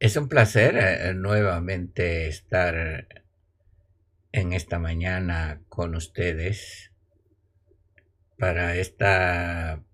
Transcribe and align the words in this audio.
Es 0.00 0.16
un 0.16 0.30
placer 0.30 0.78
eh, 0.78 1.12
nuevamente 1.12 2.26
estar 2.26 3.06
en 4.32 4.54
esta 4.54 4.78
mañana 4.78 5.60
con 5.68 5.94
ustedes 5.94 6.90
para 8.38 8.76
esta 8.76 9.84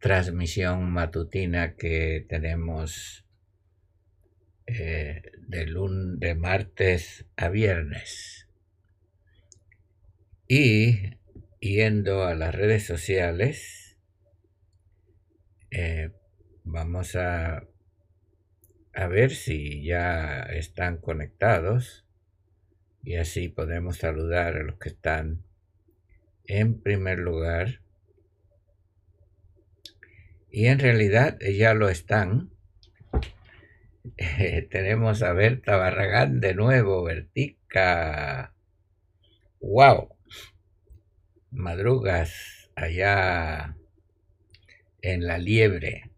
transmisión 0.00 0.90
matutina 0.90 1.76
que 1.76 2.26
tenemos 2.28 3.24
eh, 4.66 5.22
de, 5.38 5.66
de 6.18 6.34
martes 6.34 7.24
a 7.38 7.48
viernes. 7.48 8.50
Y 10.46 11.16
yendo 11.58 12.24
a 12.24 12.34
las 12.34 12.54
redes 12.54 12.84
sociales, 12.84 13.96
eh, 15.70 16.10
vamos 16.64 17.16
a 17.16 17.69
a 18.92 19.06
ver 19.06 19.30
si 19.30 19.84
ya 19.84 20.42
están 20.42 20.96
conectados 20.98 22.04
y 23.02 23.16
así 23.16 23.48
podemos 23.48 23.98
saludar 23.98 24.56
a 24.56 24.62
los 24.62 24.76
que 24.76 24.90
están 24.90 25.42
en 26.46 26.80
primer 26.80 27.18
lugar. 27.18 27.80
Y 30.50 30.66
en 30.66 30.80
realidad 30.80 31.38
ya 31.40 31.74
lo 31.74 31.88
están. 31.88 32.50
tenemos 34.70 35.22
a 35.22 35.32
Berta 35.32 35.76
Barragán 35.76 36.40
de 36.40 36.54
nuevo, 36.54 37.04
Bertica. 37.04 38.52
¡Wow! 39.60 40.16
Madrugas 41.50 42.70
allá 42.74 43.76
en 45.02 45.26
la 45.26 45.38
liebre. 45.38 46.09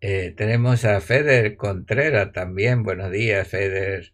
Eh, 0.00 0.32
tenemos 0.36 0.84
a 0.84 1.00
Feder 1.00 1.56
Contreras 1.56 2.32
también. 2.32 2.84
Buenos 2.84 3.10
días, 3.10 3.48
Feder. 3.48 4.12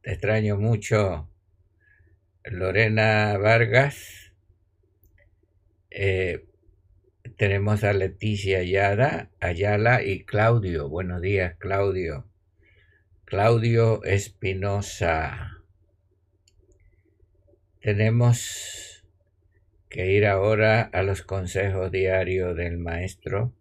Te 0.00 0.12
extraño 0.12 0.56
mucho. 0.56 1.28
Lorena 2.44 3.36
Vargas. 3.36 4.32
Eh, 5.90 6.46
tenemos 7.36 7.84
a 7.84 7.92
Leticia 7.92 8.60
Ayala, 8.60 9.28
Ayala 9.38 10.02
y 10.02 10.24
Claudio. 10.24 10.88
Buenos 10.88 11.20
días, 11.20 11.56
Claudio. 11.58 12.26
Claudio 13.26 14.02
Espinosa. 14.04 15.58
Tenemos 17.82 19.04
que 19.90 20.10
ir 20.10 20.24
ahora 20.26 20.80
a 20.80 21.02
los 21.02 21.20
consejos 21.20 21.92
diarios 21.92 22.56
del 22.56 22.78
maestro 22.78 23.52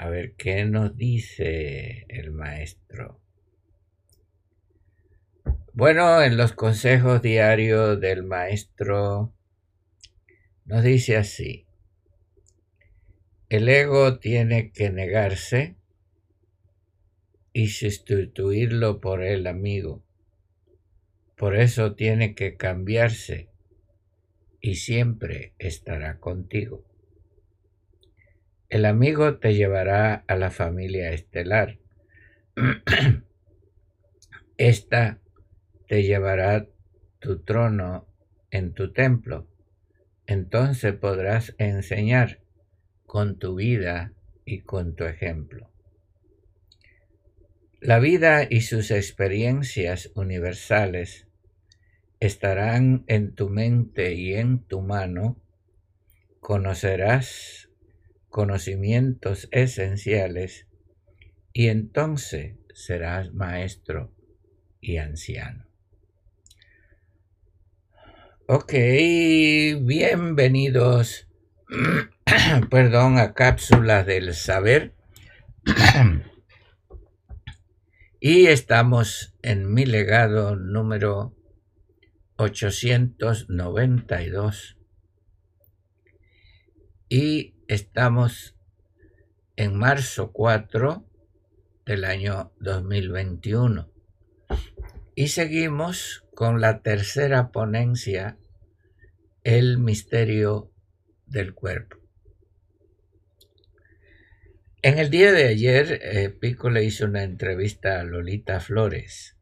a 0.00 0.08
ver 0.08 0.34
qué 0.34 0.64
nos 0.64 0.96
dice 0.96 2.06
el 2.08 2.30
maestro. 2.30 3.20
Bueno, 5.74 6.22
en 6.22 6.38
los 6.38 6.52
consejos 6.54 7.20
diarios 7.20 8.00
del 8.00 8.22
maestro 8.22 9.34
nos 10.64 10.82
dice 10.84 11.18
así. 11.18 11.66
El 13.50 13.68
ego 13.68 14.18
tiene 14.18 14.72
que 14.72 14.88
negarse 14.88 15.76
y 17.52 17.68
sustituirlo 17.68 19.02
por 19.02 19.22
el 19.22 19.46
amigo. 19.46 20.02
Por 21.36 21.56
eso 21.56 21.94
tiene 21.94 22.34
que 22.34 22.56
cambiarse 22.56 23.50
y 24.62 24.76
siempre 24.76 25.52
estará 25.58 26.20
contigo. 26.20 26.89
El 28.70 28.84
amigo 28.84 29.38
te 29.38 29.54
llevará 29.54 30.22
a 30.28 30.36
la 30.36 30.52
familia 30.52 31.10
estelar. 31.10 31.80
Esta 34.56 35.18
te 35.88 36.04
llevará 36.04 36.68
tu 37.18 37.40
trono 37.42 38.06
en 38.52 38.72
tu 38.72 38.92
templo. 38.92 39.48
Entonces 40.24 40.94
podrás 40.94 41.56
enseñar 41.58 42.38
con 43.06 43.40
tu 43.40 43.56
vida 43.56 44.12
y 44.44 44.60
con 44.60 44.94
tu 44.94 45.02
ejemplo. 45.02 45.68
La 47.80 47.98
vida 47.98 48.46
y 48.48 48.60
sus 48.60 48.92
experiencias 48.92 50.12
universales 50.14 51.26
estarán 52.20 53.02
en 53.08 53.34
tu 53.34 53.48
mente 53.48 54.14
y 54.14 54.34
en 54.34 54.60
tu 54.60 54.80
mano. 54.80 55.42
Conocerás 56.38 57.69
conocimientos 58.30 59.48
esenciales 59.50 60.66
y 61.52 61.68
entonces 61.68 62.56
serás 62.72 63.34
maestro 63.34 64.14
y 64.80 64.96
anciano. 64.98 65.66
Ok, 68.46 68.72
bienvenidos, 69.82 71.26
perdón, 72.70 73.18
a 73.18 73.34
Cápsulas 73.34 74.06
del 74.06 74.32
Saber. 74.34 74.94
y 78.20 78.46
estamos 78.46 79.34
en 79.42 79.72
mi 79.72 79.86
legado 79.86 80.56
número 80.56 81.36
892. 82.36 84.76
Y 87.08 87.54
Estamos 87.70 88.56
en 89.54 89.76
marzo 89.76 90.32
4 90.32 91.08
del 91.86 92.04
año 92.04 92.52
2021 92.58 93.88
y 95.14 95.28
seguimos 95.28 96.24
con 96.34 96.60
la 96.60 96.82
tercera 96.82 97.52
ponencia, 97.52 98.36
el 99.44 99.78
misterio 99.78 100.72
del 101.26 101.54
cuerpo. 101.54 101.96
En 104.82 104.98
el 104.98 105.08
día 105.08 105.30
de 105.30 105.46
ayer, 105.46 106.00
eh, 106.02 106.28
Pico 106.28 106.70
le 106.70 106.82
hizo 106.82 107.04
una 107.04 107.22
entrevista 107.22 108.00
a 108.00 108.02
Lolita 108.02 108.58
Flores. 108.58 109.36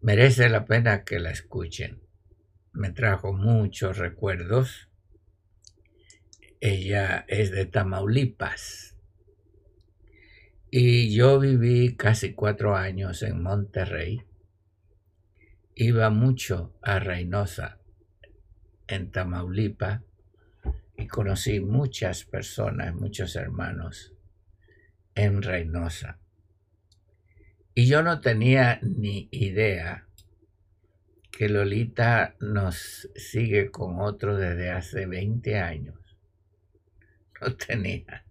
Merece 0.00 0.48
la 0.48 0.64
pena 0.64 1.04
que 1.04 1.20
la 1.20 1.30
escuchen. 1.30 2.02
Me 2.72 2.90
trajo 2.90 3.32
muchos 3.32 3.98
recuerdos 3.98 4.87
ella 6.60 7.24
es 7.28 7.50
de 7.50 7.66
Tamaulipas. 7.66 8.96
Y 10.70 11.14
yo 11.14 11.38
viví 11.38 11.96
casi 11.96 12.34
cuatro 12.34 12.76
años 12.76 13.22
en 13.22 13.42
Monterrey. 13.42 14.22
Iba 15.74 16.10
mucho 16.10 16.76
a 16.82 16.98
Reynosa, 16.98 17.78
en 18.88 19.10
Tamaulipas, 19.10 20.02
y 20.96 21.06
conocí 21.06 21.60
muchas 21.60 22.24
personas, 22.24 22.94
muchos 22.94 23.36
hermanos 23.36 24.14
en 25.14 25.42
Reynosa. 25.42 26.18
Y 27.74 27.86
yo 27.86 28.02
no 28.02 28.20
tenía 28.20 28.80
ni 28.82 29.28
idea 29.30 30.08
que 31.30 31.48
Lolita 31.48 32.34
nos 32.40 33.08
sigue 33.14 33.70
con 33.70 34.00
otro 34.00 34.36
desde 34.36 34.70
hace 34.70 35.06
20 35.06 35.56
años 35.58 36.07
no 37.40 37.54
tenía 37.56 38.24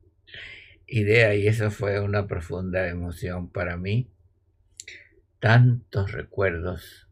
idea 0.87 1.35
y 1.35 1.47
eso 1.47 1.69
fue 1.69 1.99
una 1.99 2.27
profunda 2.27 2.87
emoción 2.87 3.49
para 3.49 3.77
mí. 3.77 4.09
Tantos 5.39 6.11
recuerdos 6.11 7.07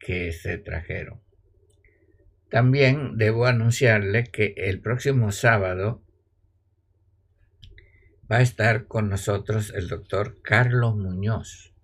que 0.00 0.32
se 0.32 0.58
trajeron. 0.58 1.20
También 2.50 3.18
debo 3.18 3.46
anunciarle 3.46 4.24
que 4.24 4.54
el 4.56 4.80
próximo 4.80 5.32
sábado 5.32 6.02
va 8.30 8.38
a 8.38 8.42
estar 8.42 8.86
con 8.86 9.10
nosotros 9.10 9.72
el 9.74 9.88
doctor 9.88 10.40
Carlos 10.42 10.96
Muñoz 10.96 11.74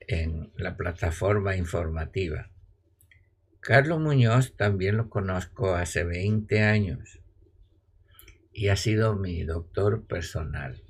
en 0.00 0.52
la 0.56 0.76
plataforma 0.76 1.56
informativa. 1.56 2.50
Carlos 3.60 4.00
Muñoz 4.00 4.56
también 4.56 4.96
lo 4.96 5.08
conozco 5.08 5.74
hace 5.74 6.04
20 6.04 6.62
años 6.62 7.20
y 8.56 8.68
ha 8.68 8.76
sido 8.76 9.14
mi 9.14 9.44
doctor 9.44 10.06
personal. 10.06 10.82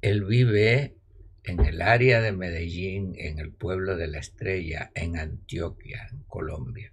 Él 0.00 0.24
vive 0.24 0.96
en 1.44 1.64
el 1.64 1.80
área 1.80 2.20
de 2.20 2.32
Medellín, 2.32 3.14
en 3.16 3.38
el 3.38 3.52
pueblo 3.52 3.96
de 3.96 4.08
la 4.08 4.18
Estrella, 4.18 4.90
en 4.96 5.18
Antioquia, 5.18 6.08
en 6.10 6.24
Colombia. 6.24 6.92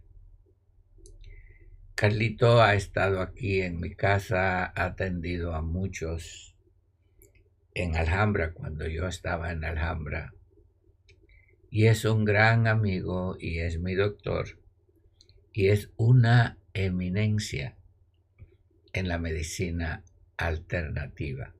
Carlito 1.95 2.61
ha 2.61 2.75
estado 2.75 3.21
aquí 3.21 3.61
en 3.61 3.79
mi 3.79 3.95
casa, 3.95 4.65
ha 4.65 4.85
atendido 4.85 5.55
a 5.55 5.63
muchos 5.63 6.55
en 7.73 7.95
Alhambra 7.95 8.53
cuando 8.53 8.87
yo 8.87 9.07
estaba 9.07 9.51
en 9.51 9.65
Alhambra 9.65 10.35
y 11.71 11.87
es 11.87 12.05
un 12.05 12.23
gran 12.23 12.67
amigo 12.67 13.35
y 13.39 13.61
es 13.61 13.79
mi 13.79 13.95
doctor 13.95 14.59
y 15.51 15.69
es 15.69 15.89
una 15.97 16.59
eminencia 16.75 17.77
en 18.93 19.07
la 19.07 19.17
medicina 19.17 20.03
alternativa. 20.37 21.53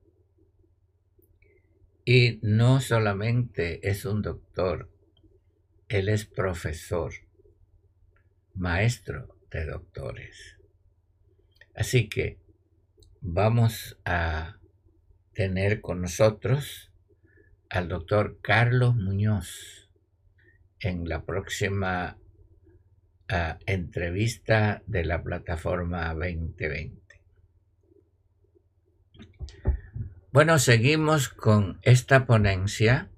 Y 2.04 2.38
no 2.42 2.80
solamente 2.80 3.88
es 3.88 4.04
un 4.04 4.22
doctor, 4.22 4.90
él 5.88 6.08
es 6.08 6.24
profesor, 6.24 7.12
maestro 8.54 9.36
de 9.50 9.66
doctores. 9.66 10.58
Así 11.74 12.08
que 12.08 12.38
vamos 13.20 13.98
a 14.04 14.58
tener 15.32 15.80
con 15.80 16.02
nosotros 16.02 16.92
al 17.68 17.88
doctor 17.88 18.38
Carlos 18.42 18.94
Muñoz 18.94 19.90
en 20.78 21.08
la 21.08 21.24
próxima 21.24 22.18
ah, 23.28 23.58
entrevista 23.66 24.82
de 24.86 25.04
la 25.04 25.22
plataforma 25.22 26.12
2020. 26.14 27.03
Bueno, 30.34 30.58
seguimos 30.58 31.28
con 31.28 31.78
esta 31.82 32.26
ponencia 32.26 33.08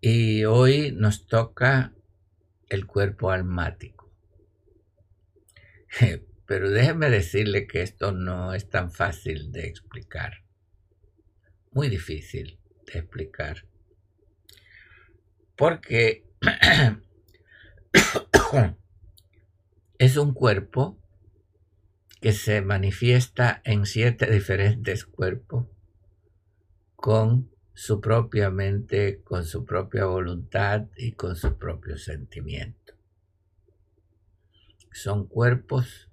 y 0.00 0.44
hoy 0.44 0.90
nos 0.90 1.28
toca 1.28 1.92
el 2.68 2.88
cuerpo 2.88 3.30
almático. 3.30 4.12
Pero 6.46 6.68
déjeme 6.68 7.10
decirle 7.10 7.68
que 7.68 7.82
esto 7.82 8.10
no 8.10 8.54
es 8.54 8.68
tan 8.68 8.90
fácil 8.90 9.52
de 9.52 9.68
explicar. 9.68 10.42
Muy 11.70 11.88
difícil 11.88 12.58
de 12.92 12.98
explicar 12.98 13.68
porque 15.54 16.26
es 19.98 20.16
un 20.16 20.34
cuerpo 20.34 20.98
que 22.24 22.32
se 22.32 22.62
manifiesta 22.62 23.60
en 23.64 23.84
siete 23.84 24.24
diferentes 24.30 25.04
cuerpos 25.04 25.66
con 26.96 27.50
su 27.74 28.00
propia 28.00 28.48
mente, 28.48 29.20
con 29.22 29.44
su 29.44 29.66
propia 29.66 30.06
voluntad 30.06 30.86
y 30.96 31.12
con 31.12 31.36
su 31.36 31.58
propio 31.58 31.98
sentimiento. 31.98 32.94
Son 34.90 35.26
cuerpos 35.26 36.10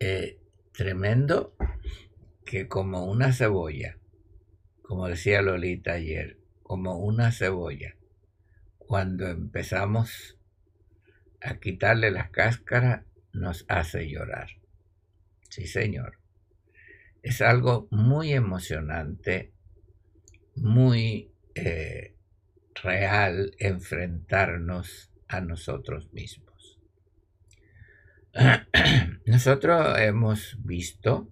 eh, 0.00 0.40
tremendo 0.72 1.54
que 2.44 2.66
como 2.66 3.04
una 3.04 3.32
cebolla, 3.32 3.98
como 4.82 5.06
decía 5.06 5.42
Lolita 5.42 5.92
ayer, 5.92 6.40
como 6.64 6.98
una 6.98 7.30
cebolla. 7.30 7.94
Cuando 8.78 9.28
empezamos 9.28 10.36
a 11.40 11.60
quitarle 11.60 12.10
las 12.10 12.30
cáscaras, 12.30 13.04
nos 13.34 13.64
hace 13.68 14.08
llorar. 14.08 14.48
Sí, 15.48 15.66
señor. 15.66 16.18
Es 17.22 17.40
algo 17.40 17.88
muy 17.90 18.32
emocionante, 18.32 19.52
muy 20.56 21.30
eh, 21.54 22.14
real 22.82 23.54
enfrentarnos 23.58 25.10
a 25.28 25.40
nosotros 25.40 26.12
mismos. 26.12 26.78
Nosotros 29.26 29.98
hemos 29.98 30.56
visto 30.64 31.28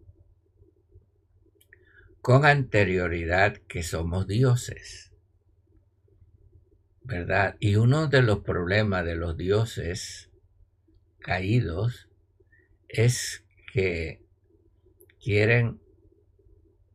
con 2.21 2.45
anterioridad 2.45 3.57
que 3.69 3.83
somos 3.83 4.27
dioses. 4.27 5.13
¿verdad? 7.05 7.57
Y 7.59 7.77
uno 7.77 8.07
de 8.07 8.23
los 8.23 8.41
problemas 8.41 9.05
de 9.05 9.17
los 9.17 9.37
dioses 9.37 10.31
caídos 11.23 12.09
es 12.89 13.45
que 13.73 14.23
quieren 15.23 15.81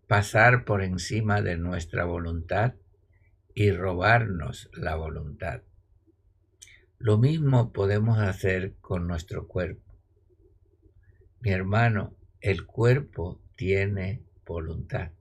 pasar 0.08 0.66
por 0.66 0.84
encima 0.84 1.42
de 1.42 1.58
nuestra 1.58 2.06
voluntad 2.06 2.76
y 3.56 3.72
robarnos 3.72 4.70
la 4.74 4.96
voluntad. 4.96 5.64
Lo 7.00 7.18
mismo 7.18 7.74
podemos 7.74 8.20
hacer 8.20 8.76
con 8.82 9.08
nuestro 9.08 9.48
cuerpo. 9.48 9.96
Mi 11.40 11.52
hermano, 11.52 12.16
el 12.42 12.66
cuerpo 12.66 13.42
tiene 13.56 14.24
voluntad. 14.46 15.12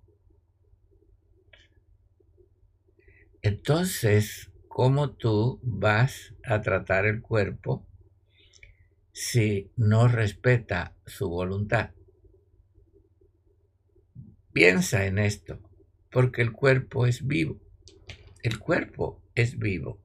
Entonces, 3.43 4.51
cómo 4.69 5.13
tú 5.13 5.61
vas 5.63 6.35
a 6.45 6.61
tratar 6.61 7.07
el 7.07 7.23
cuerpo 7.23 7.87
si 9.19 9.71
no 9.77 10.09
respeta 10.09 10.95
su 11.07 11.31
voluntad. 11.31 11.93
Piensa 14.53 15.07
en 15.07 15.19
esto, 15.19 15.59
porque 16.11 16.43
el 16.43 16.53
cuerpo 16.53 17.07
es 17.07 17.27
vivo. 17.27 17.59
El 18.43 18.59
cuerpo 18.59 19.23
es 19.35 19.59
vivo 19.59 20.03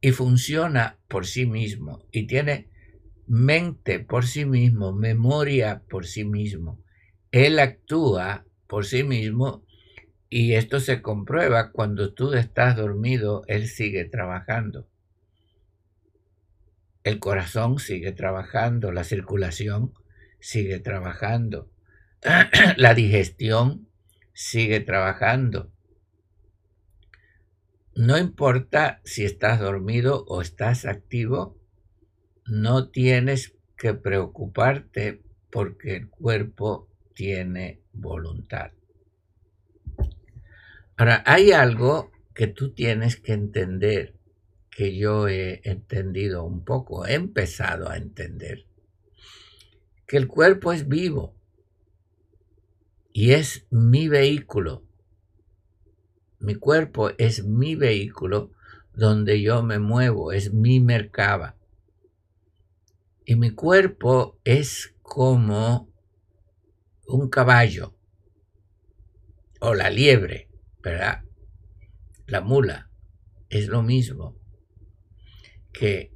y 0.00 0.12
funciona 0.12 1.00
por 1.08 1.26
sí 1.26 1.44
mismo 1.44 2.06
y 2.12 2.28
tiene 2.28 2.68
mente 3.26 3.98
por 3.98 4.26
sí 4.26 4.44
mismo, 4.44 4.92
memoria 4.92 5.82
por 5.90 6.06
sí 6.06 6.24
mismo. 6.24 6.84
Él 7.32 7.58
actúa 7.58 8.46
por 8.68 8.86
sí 8.86 9.02
mismo 9.02 9.66
y 10.30 10.52
esto 10.52 10.78
se 10.78 11.02
comprueba 11.02 11.72
cuando 11.72 12.14
tú 12.14 12.32
estás 12.34 12.76
dormido, 12.76 13.42
Él 13.48 13.66
sigue 13.66 14.04
trabajando. 14.04 14.86
El 17.04 17.18
corazón 17.18 17.78
sigue 17.78 18.12
trabajando, 18.12 18.90
la 18.90 19.04
circulación 19.04 19.92
sigue 20.40 20.80
trabajando, 20.80 21.70
la 22.78 22.94
digestión 22.94 23.88
sigue 24.32 24.80
trabajando. 24.80 25.70
No 27.94 28.18
importa 28.18 29.02
si 29.04 29.24
estás 29.24 29.60
dormido 29.60 30.24
o 30.26 30.40
estás 30.40 30.86
activo, 30.86 31.60
no 32.46 32.88
tienes 32.88 33.54
que 33.76 33.92
preocuparte 33.92 35.22
porque 35.50 35.96
el 35.96 36.08
cuerpo 36.08 36.88
tiene 37.14 37.82
voluntad. 37.92 38.72
Ahora, 40.96 41.22
hay 41.26 41.52
algo 41.52 42.10
que 42.34 42.46
tú 42.46 42.72
tienes 42.72 43.16
que 43.16 43.34
entender, 43.34 44.14
que 44.74 44.96
yo 44.96 45.28
he 45.28 45.60
entendido 45.64 46.44
un 46.44 46.64
poco, 46.64 47.06
he 47.06 47.14
empezado 47.14 47.88
a 47.88 47.96
entender, 47.96 48.66
que 50.06 50.16
el 50.16 50.26
cuerpo 50.26 50.72
es 50.72 50.88
vivo 50.88 51.34
y 53.12 53.32
es 53.32 53.66
mi 53.70 54.08
vehículo. 54.08 54.84
Mi 56.40 56.56
cuerpo 56.56 57.10
es 57.18 57.44
mi 57.44 57.76
vehículo 57.76 58.50
donde 58.92 59.40
yo 59.40 59.62
me 59.62 59.78
muevo, 59.78 60.32
es 60.32 60.52
mi 60.52 60.80
mercaba. 60.80 61.56
Y 63.24 63.36
mi 63.36 63.50
cuerpo 63.50 64.38
es 64.44 64.94
como 65.02 65.88
un 67.06 67.28
caballo 67.28 67.94
o 69.60 69.74
la 69.74 69.88
liebre 69.88 70.48
¿verdad? 70.82 71.22
La 72.26 72.40
mula 72.42 72.90
es 73.48 73.68
lo 73.68 73.82
mismo 73.82 74.43
que, 75.74 76.12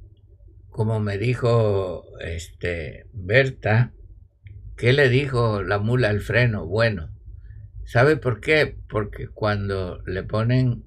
como 0.69 0.99
me 0.99 1.19
dijo 1.19 2.03
este, 2.19 3.05
Berta, 3.13 3.93
¿qué 4.75 4.93
le 4.93 5.09
dijo 5.09 5.61
la 5.61 5.77
mula 5.77 6.09
al 6.09 6.21
freno? 6.21 6.65
Bueno, 6.65 7.11
¿sabe 7.85 8.17
por 8.17 8.39
qué? 8.39 8.75
Porque 8.89 9.27
cuando 9.27 10.01
le 10.07 10.23
ponen 10.23 10.85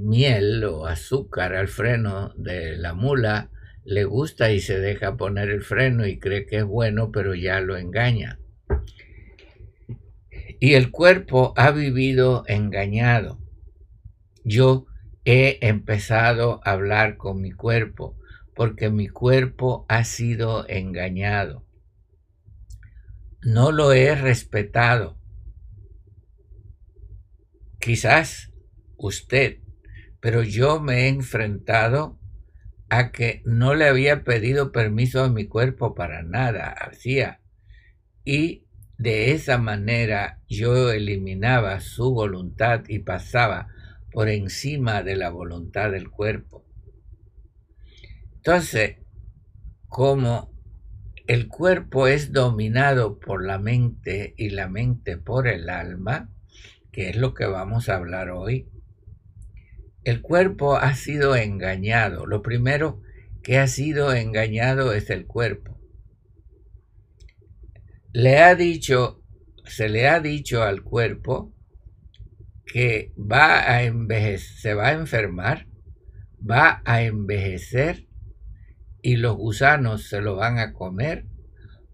miel 0.00 0.64
o 0.64 0.86
azúcar 0.86 1.54
al 1.54 1.68
freno 1.68 2.32
de 2.36 2.76
la 2.76 2.94
mula, 2.94 3.50
le 3.84 4.04
gusta 4.04 4.50
y 4.52 4.60
se 4.60 4.78
deja 4.80 5.16
poner 5.16 5.48
el 5.48 5.62
freno 5.62 6.06
y 6.06 6.18
cree 6.18 6.46
que 6.46 6.56
es 6.58 6.64
bueno, 6.64 7.10
pero 7.12 7.34
ya 7.34 7.60
lo 7.60 7.76
engaña. 7.76 8.38
Y 10.60 10.74
el 10.74 10.90
cuerpo 10.90 11.54
ha 11.56 11.70
vivido 11.70 12.44
engañado. 12.48 13.38
Yo 14.44 14.87
he 15.30 15.58
empezado 15.60 16.62
a 16.64 16.70
hablar 16.70 17.18
con 17.18 17.42
mi 17.42 17.52
cuerpo 17.52 18.16
porque 18.54 18.88
mi 18.88 19.08
cuerpo 19.08 19.84
ha 19.86 20.02
sido 20.04 20.66
engañado. 20.70 21.66
No 23.42 23.70
lo 23.70 23.92
he 23.92 24.14
respetado. 24.14 25.18
Quizás 27.78 28.54
usted, 28.96 29.58
pero 30.18 30.42
yo 30.42 30.80
me 30.80 31.02
he 31.02 31.08
enfrentado 31.08 32.18
a 32.88 33.12
que 33.12 33.42
no 33.44 33.74
le 33.74 33.86
había 33.86 34.24
pedido 34.24 34.72
permiso 34.72 35.22
a 35.22 35.28
mi 35.28 35.46
cuerpo 35.46 35.94
para 35.94 36.22
nada, 36.22 36.70
hacía. 36.70 37.42
Y 38.24 38.64
de 38.96 39.32
esa 39.32 39.58
manera 39.58 40.40
yo 40.48 40.90
eliminaba 40.90 41.80
su 41.80 42.14
voluntad 42.14 42.84
y 42.88 43.00
pasaba 43.00 43.68
por 44.18 44.28
encima 44.28 45.04
de 45.04 45.14
la 45.14 45.30
voluntad 45.30 45.92
del 45.92 46.10
cuerpo. 46.10 46.66
Entonces, 48.34 48.96
como 49.86 50.52
el 51.28 51.46
cuerpo 51.46 52.08
es 52.08 52.32
dominado 52.32 53.20
por 53.20 53.46
la 53.46 53.60
mente 53.60 54.34
y 54.36 54.50
la 54.50 54.68
mente 54.68 55.18
por 55.18 55.46
el 55.46 55.70
alma, 55.70 56.32
que 56.90 57.10
es 57.10 57.16
lo 57.16 57.32
que 57.32 57.46
vamos 57.46 57.88
a 57.88 57.94
hablar 57.94 58.30
hoy, 58.30 58.68
el 60.02 60.20
cuerpo 60.20 60.74
ha 60.74 60.96
sido 60.96 61.36
engañado. 61.36 62.26
Lo 62.26 62.42
primero 62.42 63.00
que 63.44 63.58
ha 63.58 63.68
sido 63.68 64.12
engañado 64.12 64.94
es 64.94 65.10
el 65.10 65.26
cuerpo. 65.28 65.78
Le 68.12 68.38
ha 68.38 68.56
dicho, 68.56 69.22
se 69.64 69.88
le 69.88 70.08
ha 70.08 70.18
dicho 70.18 70.64
al 70.64 70.82
cuerpo 70.82 71.54
que 72.72 73.12
va 73.18 73.70
a 73.70 73.82
envejecer, 73.82 74.58
se 74.58 74.74
va 74.74 74.88
a 74.88 74.92
enfermar, 74.92 75.66
va 76.38 76.82
a 76.84 77.02
envejecer 77.02 78.06
y 79.02 79.16
los 79.16 79.36
gusanos 79.36 80.08
se 80.08 80.20
lo 80.20 80.36
van 80.36 80.58
a 80.58 80.72
comer 80.72 81.26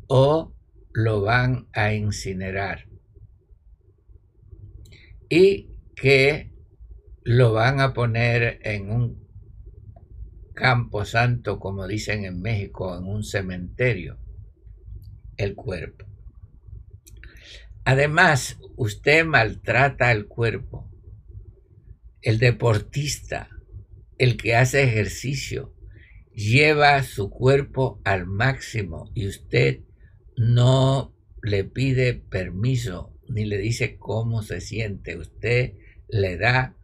o 0.09 0.55
lo 0.93 1.23
van 1.23 1.69
a 1.73 1.93
incinerar. 1.93 2.89
Y 5.29 5.71
que 5.95 6.53
lo 7.23 7.53
van 7.53 7.81
a 7.81 7.95
poner 7.95 8.61
en 8.63 8.91
un 8.91 9.25
campo 10.55 11.05
santo, 11.05 11.59
como 11.59 11.87
dicen 11.87 12.25
en 12.25 12.41
México, 12.41 12.97
en 12.97 13.05
un 13.05 13.25
cementerio, 13.25 14.19
el 15.37 15.55
cuerpo. 15.55 16.07
Además, 17.85 18.59
usted 18.77 19.25
maltrata 19.25 20.09
al 20.09 20.27
cuerpo. 20.27 20.91
El 22.23 22.39
deportista, 22.39 23.51
el 24.17 24.37
que 24.37 24.57
hace 24.57 24.83
ejercicio, 24.83 25.75
lleva 26.33 27.03
su 27.03 27.31
cuerpo 27.31 28.01
al 28.05 28.27
máximo 28.27 29.11
y 29.15 29.29
usted 29.29 29.81
no 30.37 31.15
le 31.43 31.65
pide 31.65 32.15
permiso 32.15 33.13
ni 33.29 33.45
le 33.45 33.59
dice 33.59 33.97
cómo 33.99 34.43
se 34.43 34.61
siente. 34.61 35.17
Usted 35.17 35.75
le 36.09 36.37
da 36.39 36.77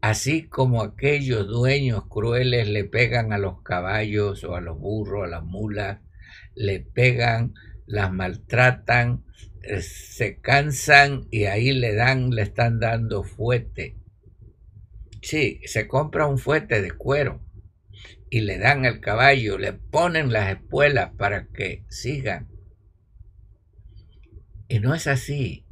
así 0.00 0.42
como 0.48 0.82
aquellos 0.82 1.46
dueños 1.46 2.06
crueles 2.08 2.68
le 2.68 2.84
pegan 2.84 3.32
a 3.32 3.38
los 3.38 3.62
caballos 3.62 4.44
o 4.44 4.56
a 4.56 4.60
los 4.60 4.78
burros, 4.78 5.24
a 5.24 5.28
las 5.28 5.44
mulas, 5.44 6.00
le 6.54 6.80
pegan, 6.80 7.54
las 7.86 8.12
maltratan, 8.12 9.24
se 9.80 10.40
cansan 10.40 11.26
y 11.30 11.44
ahí 11.44 11.72
le 11.72 11.94
dan, 11.94 12.30
le 12.30 12.42
están 12.42 12.80
dando 12.80 13.22
fuete. 13.22 13.96
Sí, 15.22 15.60
se 15.64 15.88
compra 15.88 16.26
un 16.26 16.38
fuete 16.38 16.80
de 16.80 16.92
cuero 16.92 17.44
y 18.30 18.42
le 18.42 18.58
dan 18.58 18.86
al 18.86 19.00
caballo, 19.00 19.58
le 19.58 19.72
ponen 19.72 20.32
las 20.32 20.50
espuelas 20.50 21.12
para 21.16 21.48
que 21.48 21.84
sigan. 21.88 22.48
Y 24.68 24.80
no 24.80 24.94
es 24.94 25.06
así. 25.06 25.64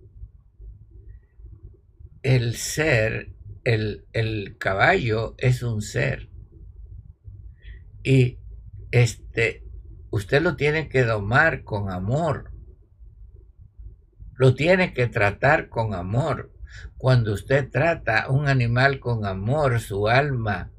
El 2.22 2.56
ser 2.56 3.36
el, 3.66 4.56
caballo 4.58 5.34
es 5.38 5.62
un 5.62 5.82
ser. 5.82 6.28
Y 8.02 8.38
este, 8.92 9.64
usted 10.10 10.40
lo 10.40 10.56
tiene 10.56 10.88
que 10.88 11.02
domar 11.02 11.64
con 11.64 11.90
amor. 11.90 12.52
Lo 14.36 14.54
tiene 14.54 14.92
que 14.92 15.06
tratar 15.06 15.68
con 15.68 15.94
amor. 15.94 16.52
Cuando 16.98 17.32
usted 17.32 17.68
trata 17.70 18.20
a 18.20 18.30
un 18.30 18.48
animal 18.48 19.00
con 19.00 19.24
amor, 19.24 19.80
su 19.80 20.08
alma 20.08 20.70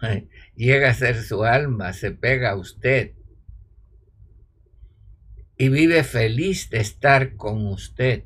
llega 0.56 0.90
a 0.90 0.94
ser 0.94 1.22
su 1.22 1.44
alma, 1.44 1.92
se 1.92 2.10
pega 2.10 2.50
a 2.50 2.56
usted 2.56 3.12
y 5.56 5.68
vive 5.68 6.02
feliz 6.04 6.70
de 6.70 6.80
estar 6.80 7.36
con 7.36 7.66
usted. 7.66 8.24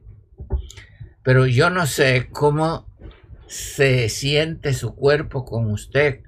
Pero 1.22 1.46
yo 1.46 1.70
no 1.70 1.86
sé 1.86 2.28
cómo 2.30 2.86
se 3.46 4.08
siente 4.08 4.72
su 4.72 4.94
cuerpo 4.94 5.44
con 5.44 5.70
usted, 5.70 6.22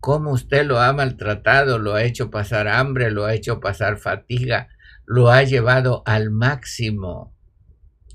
cómo 0.00 0.30
usted 0.30 0.64
lo 0.64 0.80
ha 0.80 0.92
maltratado, 0.92 1.78
lo 1.78 1.94
ha 1.94 2.04
hecho 2.04 2.30
pasar 2.30 2.68
hambre, 2.68 3.10
lo 3.10 3.24
ha 3.24 3.34
hecho 3.34 3.60
pasar 3.60 3.98
fatiga, 3.98 4.68
lo 5.04 5.30
ha 5.30 5.42
llevado 5.42 6.02
al 6.06 6.30
máximo 6.30 7.31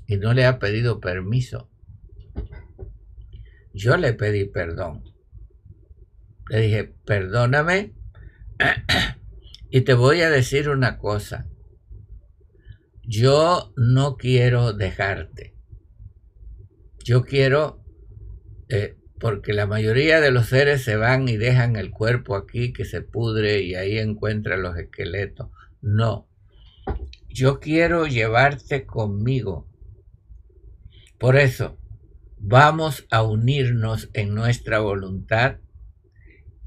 y 0.08 0.16
no 0.16 0.32
le 0.32 0.46
ha 0.46 0.58
pedido 0.58 0.98
permiso. 0.98 1.70
Yo 3.72 3.96
le 3.96 4.14
pedí 4.14 4.46
perdón. 4.46 5.04
Le 6.48 6.60
dije, 6.62 6.84
perdóname 7.04 7.92
y 9.70 9.82
te 9.82 9.94
voy 9.94 10.22
a 10.22 10.30
decir 10.30 10.70
una 10.70 10.98
cosa. 10.98 11.46
Yo 13.02 13.72
no 13.76 14.16
quiero 14.16 14.72
dejarte. 14.72 15.54
Yo 17.04 17.24
quiero 17.24 17.84
eh, 18.70 18.96
porque 19.20 19.52
la 19.52 19.66
mayoría 19.66 20.20
de 20.20 20.30
los 20.30 20.46
seres 20.46 20.82
se 20.82 20.96
van 20.96 21.28
y 21.28 21.36
dejan 21.36 21.76
el 21.76 21.90
cuerpo 21.90 22.34
aquí 22.34 22.72
que 22.72 22.86
se 22.86 23.02
pudre 23.02 23.60
y 23.60 23.74
ahí 23.74 23.98
encuentran 23.98 24.62
los 24.62 24.76
esqueletos. 24.78 25.50
No, 25.82 26.28
yo 27.28 27.60
quiero 27.60 28.06
llevarte 28.06 28.86
conmigo. 28.86 29.67
Por 31.18 31.36
eso, 31.36 31.78
vamos 32.38 33.06
a 33.10 33.22
unirnos 33.22 34.08
en 34.12 34.34
nuestra 34.34 34.78
voluntad 34.78 35.56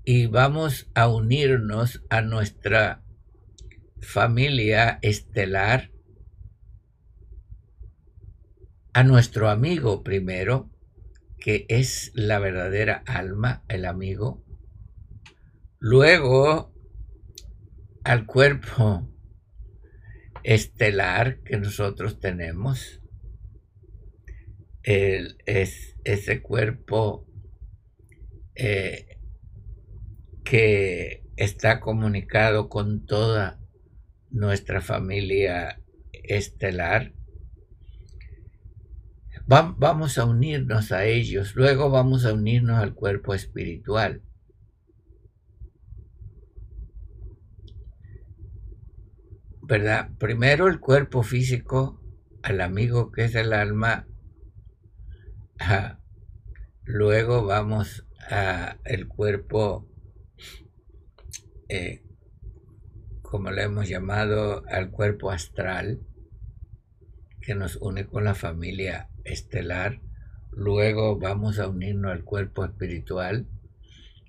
y 0.03 0.25
vamos 0.25 0.89
a 0.93 1.07
unirnos 1.07 2.03
a 2.09 2.21
nuestra 2.21 3.01
familia 4.01 4.99
estelar, 5.01 5.91
a 8.93 9.03
nuestro 9.03 9.49
amigo 9.49 10.03
primero, 10.03 10.69
que 11.39 11.65
es 11.69 12.11
la 12.13 12.39
verdadera 12.39 13.03
alma, 13.05 13.63
el 13.69 13.85
amigo. 13.85 14.43
Luego 15.79 16.73
al 18.03 18.25
cuerpo 18.25 19.07
estelar 20.43 21.39
que 21.39 21.57
nosotros 21.57 22.19
tenemos. 22.19 23.00
Es 24.83 25.95
ese 26.03 26.41
cuerpo 26.41 27.27
eh, 28.55 29.19
que 30.43 31.23
está 31.35 31.79
comunicado 31.79 32.69
con 32.69 33.05
toda 33.05 33.59
nuestra 34.29 34.81
familia 34.81 35.81
estelar 36.11 37.13
vamos 39.47 40.17
a 40.17 40.25
unirnos 40.25 40.91
a 40.91 41.05
ellos, 41.05 41.55
luego 41.55 41.89
vamos 41.89 42.25
a 42.25 42.33
unirnos 42.33 42.79
al 42.79 42.93
cuerpo 42.93 43.33
espiritual. 43.33 44.21
¿Verdad? 49.61 50.09
Primero 50.17 50.67
el 50.67 50.79
cuerpo 50.79 51.23
físico, 51.23 52.01
al 52.43 52.61
amigo 52.61 53.11
que 53.11 53.25
es 53.25 53.35
el 53.35 53.53
alma, 53.53 54.07
luego 56.83 57.45
vamos 57.45 58.05
a 58.29 58.77
el 58.85 59.07
cuerpo, 59.07 59.87
eh, 61.69 62.03
como 63.21 63.51
le 63.51 63.63
hemos 63.63 63.87
llamado, 63.87 64.63
al 64.69 64.91
cuerpo 64.91 65.31
astral, 65.31 65.99
que 67.41 67.55
nos 67.55 67.75
une 67.77 68.05
con 68.05 68.23
la 68.23 68.35
familia 68.35 69.09
estelar, 69.23 70.01
luego 70.51 71.17
vamos 71.17 71.59
a 71.59 71.67
unirnos 71.67 72.11
al 72.11 72.23
cuerpo 72.23 72.65
espiritual 72.65 73.47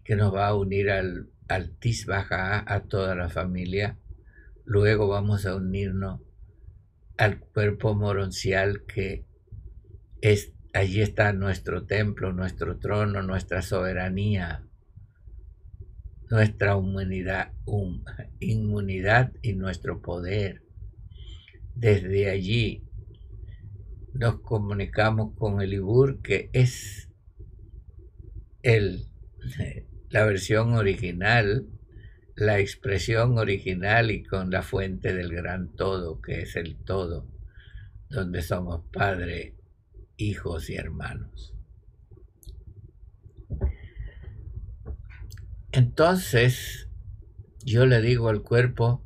que 0.04 0.16
nos 0.16 0.34
va 0.34 0.48
a 0.48 0.54
unir 0.54 0.90
al, 0.90 1.30
al 1.48 1.76
Tisbaja, 1.76 2.64
a 2.66 2.80
toda 2.84 3.14
la 3.14 3.28
familia. 3.28 3.98
Luego 4.64 5.08
vamos 5.08 5.46
a 5.46 5.54
unirnos 5.54 6.20
al 7.16 7.38
cuerpo 7.38 7.94
moroncial 7.94 8.84
que 8.86 9.24
es, 10.20 10.52
allí 10.72 11.02
está 11.02 11.32
nuestro 11.32 11.84
templo, 11.84 12.32
nuestro 12.32 12.78
trono, 12.78 13.22
nuestra 13.22 13.62
soberanía, 13.62 14.66
nuestra 16.30 16.76
humanidad, 16.76 17.52
inmunidad 18.40 19.32
y 19.42 19.52
nuestro 19.54 20.00
poder. 20.00 20.62
Desde 21.74 22.30
allí 22.30 22.84
nos 24.14 24.40
comunicamos 24.40 25.34
con 25.36 25.60
el 25.60 25.74
Ibur, 25.74 26.20
que 26.22 26.50
es 26.52 27.08
el, 28.62 29.06
la 30.10 30.24
versión 30.24 30.74
original, 30.74 31.66
la 32.34 32.58
expresión 32.58 33.38
original 33.38 34.10
y 34.10 34.22
con 34.22 34.50
la 34.50 34.62
fuente 34.62 35.14
del 35.14 35.34
gran 35.34 35.74
todo, 35.74 36.20
que 36.20 36.42
es 36.42 36.56
el 36.56 36.76
todo, 36.76 37.28
donde 38.08 38.42
somos 38.42 38.84
Padre, 38.92 39.56
hijos 40.16 40.70
y 40.70 40.76
hermanos. 40.76 41.54
Entonces, 45.72 46.88
yo 47.64 47.86
le 47.86 48.00
digo 48.02 48.28
al 48.28 48.42
cuerpo, 48.42 49.02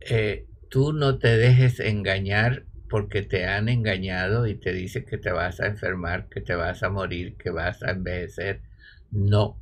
eh, 0.00 0.46
tú 0.70 0.92
no 0.92 1.18
te 1.18 1.36
dejes 1.36 1.80
engañar 1.80 2.66
porque 2.88 3.22
te 3.22 3.46
han 3.46 3.68
engañado 3.68 4.46
y 4.46 4.54
te 4.54 4.72
dice 4.72 5.04
que 5.04 5.18
te 5.18 5.30
vas 5.30 5.60
a 5.60 5.66
enfermar, 5.66 6.28
que 6.28 6.40
te 6.40 6.54
vas 6.54 6.82
a 6.82 6.90
morir, 6.90 7.36
que 7.36 7.50
vas 7.50 7.82
a 7.82 7.90
envejecer. 7.90 8.62
No. 9.10 9.60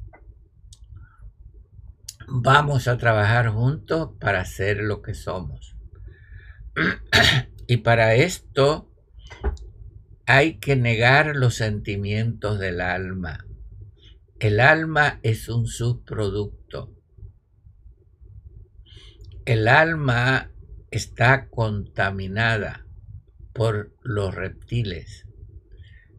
Vamos 2.26 2.88
a 2.88 2.98
trabajar 2.98 3.48
juntos 3.48 4.10
para 4.20 4.44
ser 4.44 4.78
lo 4.78 5.02
que 5.02 5.14
somos. 5.14 5.76
y 7.66 7.78
para 7.78 8.14
esto 8.14 8.90
hay 10.30 10.58
que 10.58 10.76
negar 10.76 11.36
los 11.36 11.54
sentimientos 11.54 12.58
del 12.58 12.82
alma. 12.82 13.46
El 14.38 14.60
alma 14.60 15.20
es 15.22 15.48
un 15.48 15.66
subproducto. 15.66 16.94
El 19.46 19.68
alma 19.68 20.50
está 20.90 21.48
contaminada 21.48 22.84
por 23.54 23.96
los 24.02 24.34
reptiles, 24.34 25.26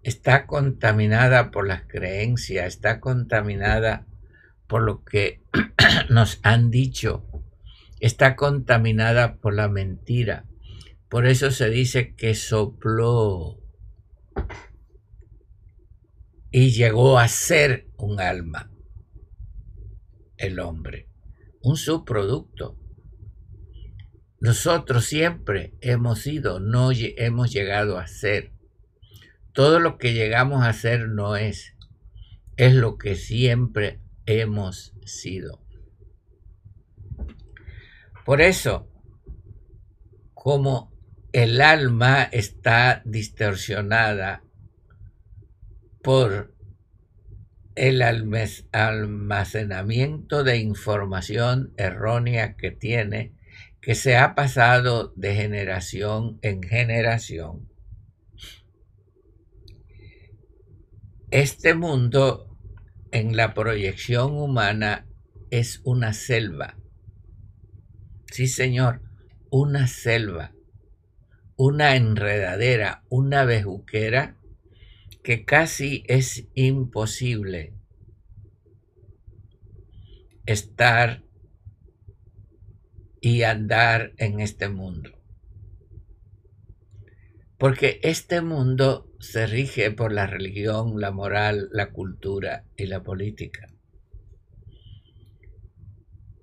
está 0.01 0.47
contaminada 0.47 1.51
por 1.51 1.67
las 1.67 1.83
creencias, 1.83 2.65
está 2.65 2.99
contaminada 2.99 4.07
por 4.65 4.81
lo 4.81 5.03
que 5.03 5.43
nos 6.09 6.39
han 6.41 6.71
dicho, 6.71 7.27
está 7.99 8.35
contaminada 8.35 9.35
por 9.35 9.53
la 9.53 9.69
mentira. 9.69 10.45
Por 11.09 11.27
eso 11.27 11.51
se 11.51 11.69
dice 11.69 12.15
que 12.15 12.33
sopló 12.33 13.58
y 16.51 16.71
llegó 16.71 17.19
a 17.19 17.27
ser 17.27 17.87
un 17.97 18.19
alma, 18.19 18.71
el 20.37 20.59
hombre, 20.59 21.07
un 21.61 21.77
subproducto. 21.77 22.77
Nosotros 24.39 25.05
siempre 25.05 25.73
hemos 25.81 26.19
sido, 26.19 26.59
no 26.59 26.91
hemos 26.93 27.51
llegado 27.51 27.97
a 27.97 28.07
ser. 28.07 28.53
Todo 29.53 29.79
lo 29.79 29.97
que 29.97 30.13
llegamos 30.13 30.63
a 30.63 30.71
ser 30.73 31.09
no 31.09 31.35
es, 31.35 31.75
es 32.55 32.73
lo 32.73 32.97
que 32.97 33.15
siempre 33.15 33.99
hemos 34.25 34.93
sido. 35.03 35.61
Por 38.25 38.41
eso, 38.41 38.87
como 40.33 40.88
el 41.31 41.61
alma 41.61 42.23
está 42.23 43.03
distorsionada 43.05 44.41
por 46.01 46.55
el 47.75 48.01
almacenamiento 48.01 50.43
de 50.43 50.57
información 50.57 51.71
errónea 51.77 52.55
que 52.55 52.71
tiene, 52.71 53.33
que 53.79 53.93
se 53.95 54.17
ha 54.17 54.35
pasado 54.35 55.13
de 55.15 55.35
generación 55.35 56.39
en 56.41 56.61
generación. 56.63 57.69
Este 61.31 61.75
mundo 61.75 62.57
en 63.11 63.37
la 63.37 63.53
proyección 63.53 64.33
humana 64.33 65.05
es 65.51 65.79
una 65.83 66.13
selva. 66.13 66.75
Sí, 68.31 68.47
señor, 68.47 69.01
una 69.49 69.87
selva, 69.87 70.53
una 71.59 71.97
enredadera, 71.97 73.03
una 73.09 73.43
bejuquera 73.43 74.37
que 75.21 75.43
casi 75.43 76.05
es 76.07 76.47
imposible 76.53 77.73
estar 80.45 81.21
y 83.19 83.43
andar 83.43 84.13
en 84.15 84.39
este 84.39 84.69
mundo. 84.69 85.19
Porque 87.57 87.99
este 88.03 88.39
mundo 88.39 89.11
se 89.19 89.45
rige 89.45 89.91
por 89.91 90.13
la 90.13 90.27
religión, 90.27 91.01
la 91.01 91.11
moral, 91.11 91.67
la 91.73 91.91
cultura 91.91 92.63
y 92.77 92.85
la 92.85 93.03
política. 93.03 93.67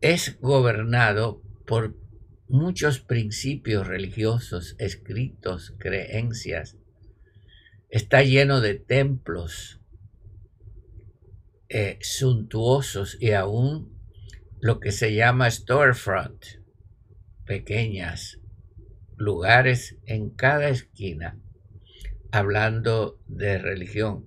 Es 0.03 0.39
gobernado 0.41 1.41
por 1.65 1.97
muchos 2.49 3.01
principios 3.01 3.87
religiosos 3.87 4.77
escritos, 4.79 5.75
creencias, 5.79 6.77
está 7.89 8.23
lleno 8.23 8.61
de 8.61 8.75
templos 8.75 9.81
eh, 11.69 11.99
suntuosos 12.01 13.17
y 13.21 13.33
aún 13.33 13.97
lo 14.61 14.81
que 14.81 14.93
se 14.93 15.15
llama 15.15 15.51
storefront, 15.51 16.45
pequeñas 17.45 18.41
lugares 19.17 19.97
en 20.05 20.31
cada 20.31 20.69
esquina, 20.69 21.41
hablando 22.31 23.19
de 23.27 23.59
religión. 23.59 24.27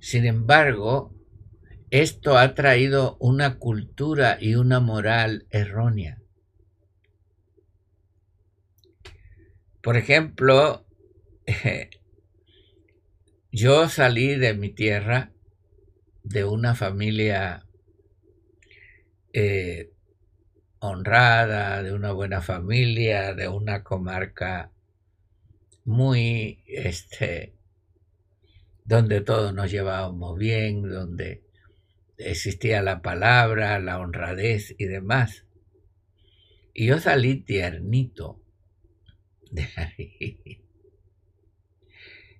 Sin 0.00 0.24
embargo, 0.24 1.14
esto 1.90 2.38
ha 2.38 2.54
traído 2.54 3.16
una 3.20 3.58
cultura 3.58 4.38
y 4.40 4.54
una 4.54 4.80
moral 4.80 5.46
errónea. 5.50 6.21
Por 9.82 9.96
ejemplo, 9.96 10.86
yo 13.50 13.88
salí 13.88 14.36
de 14.36 14.54
mi 14.54 14.70
tierra, 14.70 15.32
de 16.22 16.44
una 16.44 16.76
familia 16.76 17.66
eh, 19.32 19.90
honrada, 20.78 21.82
de 21.82 21.92
una 21.92 22.12
buena 22.12 22.40
familia, 22.40 23.34
de 23.34 23.48
una 23.48 23.82
comarca 23.82 24.70
muy, 25.84 26.62
este, 26.68 27.56
donde 28.84 29.20
todos 29.20 29.52
nos 29.52 29.68
llevábamos 29.68 30.38
bien, 30.38 30.88
donde 30.88 31.42
existía 32.18 32.82
la 32.82 33.02
palabra, 33.02 33.80
la 33.80 33.98
honradez 33.98 34.76
y 34.78 34.84
demás. 34.84 35.44
Y 36.72 36.86
yo 36.86 37.00
salí 37.00 37.34
tiernito 37.40 38.41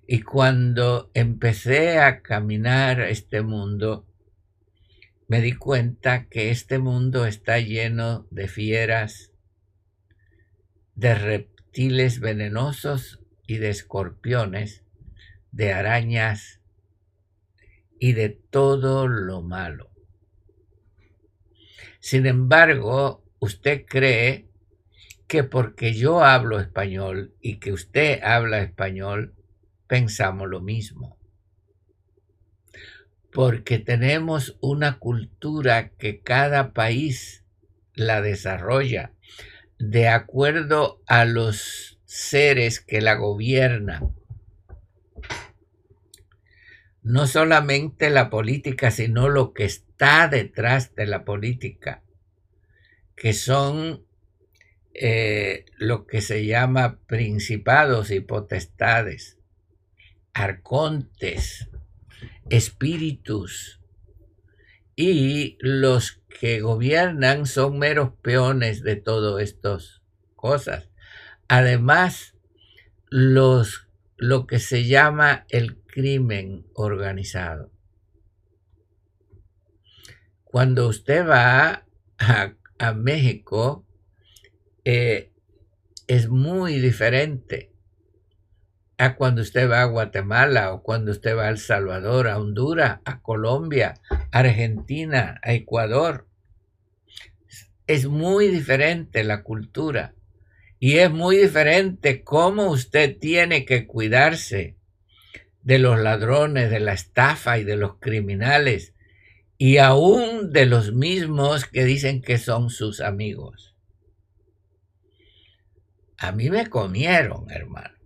Y 0.05 0.21
cuando 0.21 1.09
empecé 1.13 1.97
a 1.99 2.21
caminar 2.21 2.99
este 2.99 3.41
mundo, 3.41 4.05
me 5.29 5.39
di 5.39 5.53
cuenta 5.53 6.27
que 6.27 6.51
este 6.51 6.77
mundo 6.77 7.25
está 7.25 7.59
lleno 7.59 8.27
de 8.29 8.49
fieras, 8.49 9.31
de 10.95 11.15
reptiles 11.15 12.19
venenosos 12.19 13.21
y 13.47 13.57
de 13.57 13.69
escorpiones, 13.69 14.83
de 15.51 15.71
arañas 15.71 16.59
y 17.97 18.11
de 18.11 18.29
todo 18.29 19.07
lo 19.07 19.41
malo. 19.41 19.89
Sin 22.01 22.25
embargo, 22.25 23.23
usted 23.39 23.85
cree 23.85 24.49
que 25.33 25.43
porque 25.43 25.95
yo 25.95 26.23
hablo 26.23 26.59
español 26.59 27.33
y 27.41 27.55
que 27.55 27.71
usted 27.71 28.21
habla 28.21 28.61
español, 28.61 29.33
pensamos 29.87 30.47
lo 30.47 30.61
mismo. 30.61 31.17
Porque 33.31 33.79
tenemos 33.79 34.59
una 34.61 34.99
cultura 34.99 35.89
que 35.89 36.21
cada 36.21 36.71
país 36.71 37.43
la 37.95 38.21
desarrolla 38.21 39.13
de 39.79 40.07
acuerdo 40.07 41.01
a 41.07 41.25
los 41.25 41.99
seres 42.05 42.79
que 42.79 43.01
la 43.01 43.15
gobiernan. 43.15 44.13
no 47.01 47.25
solamente 47.25 48.11
la 48.11 48.29
política, 48.29 48.91
sino 48.91 49.29
lo 49.29 49.51
que 49.53 49.65
está 49.65 50.27
detrás 50.27 50.93
de 50.95 51.07
la 51.07 51.25
política, 51.25 52.03
que 53.15 53.33
son 53.33 54.05
eh, 54.93 55.65
lo 55.77 56.05
que 56.05 56.21
se 56.21 56.45
llama 56.45 56.99
principados 57.07 58.11
y 58.11 58.19
potestades, 58.19 59.39
arcontes, 60.33 61.69
espíritus, 62.49 63.79
y 64.95 65.57
los 65.59 66.21
que 66.39 66.61
gobiernan 66.61 67.47
son 67.47 67.79
meros 67.79 68.11
peones 68.21 68.83
de 68.83 68.95
todas 68.95 69.41
estas 69.41 70.01
cosas. 70.35 70.89
Además, 71.47 72.35
los, 73.09 73.87
lo 74.17 74.45
que 74.45 74.59
se 74.59 74.85
llama 74.85 75.45
el 75.49 75.77
crimen 75.81 76.67
organizado. 76.75 77.71
Cuando 80.43 80.87
usted 80.87 81.27
va 81.27 81.85
a, 82.19 82.53
a 82.77 82.93
México, 82.93 83.87
eh, 84.85 85.31
es 86.07 86.29
muy 86.29 86.79
diferente 86.79 87.71
a 88.97 89.15
cuando 89.15 89.41
usted 89.41 89.69
va 89.69 89.81
a 89.81 89.85
Guatemala 89.85 90.73
o 90.73 90.83
cuando 90.83 91.11
usted 91.11 91.35
va 91.35 91.45
a 91.45 91.49
El 91.49 91.57
Salvador, 91.57 92.27
a 92.27 92.37
Honduras, 92.37 92.99
a 93.05 93.21
Colombia, 93.21 93.95
a 94.09 94.39
Argentina, 94.39 95.39
a 95.43 95.53
Ecuador. 95.53 96.27
Es 97.87 98.05
muy 98.05 98.47
diferente 98.47 99.23
la 99.23 99.43
cultura 99.43 100.13
y 100.79 100.97
es 100.97 101.11
muy 101.11 101.37
diferente 101.37 102.23
cómo 102.23 102.67
usted 102.69 103.17
tiene 103.17 103.65
que 103.65 103.87
cuidarse 103.87 104.75
de 105.61 105.79
los 105.79 105.99
ladrones, 105.99 106.69
de 106.69 106.79
la 106.81 106.93
estafa 106.93 107.57
y 107.57 107.63
de 107.63 107.77
los 107.77 107.97
criminales 107.99 108.93
y 109.57 109.77
aún 109.77 110.51
de 110.51 110.65
los 110.65 110.93
mismos 110.93 111.65
que 111.65 111.85
dicen 111.85 112.21
que 112.21 112.37
son 112.37 112.69
sus 112.69 112.99
amigos. 112.99 113.72
A 116.23 116.31
mí 116.31 116.49
me 116.49 116.69
comieron, 116.69 117.51
hermano. 117.51 117.97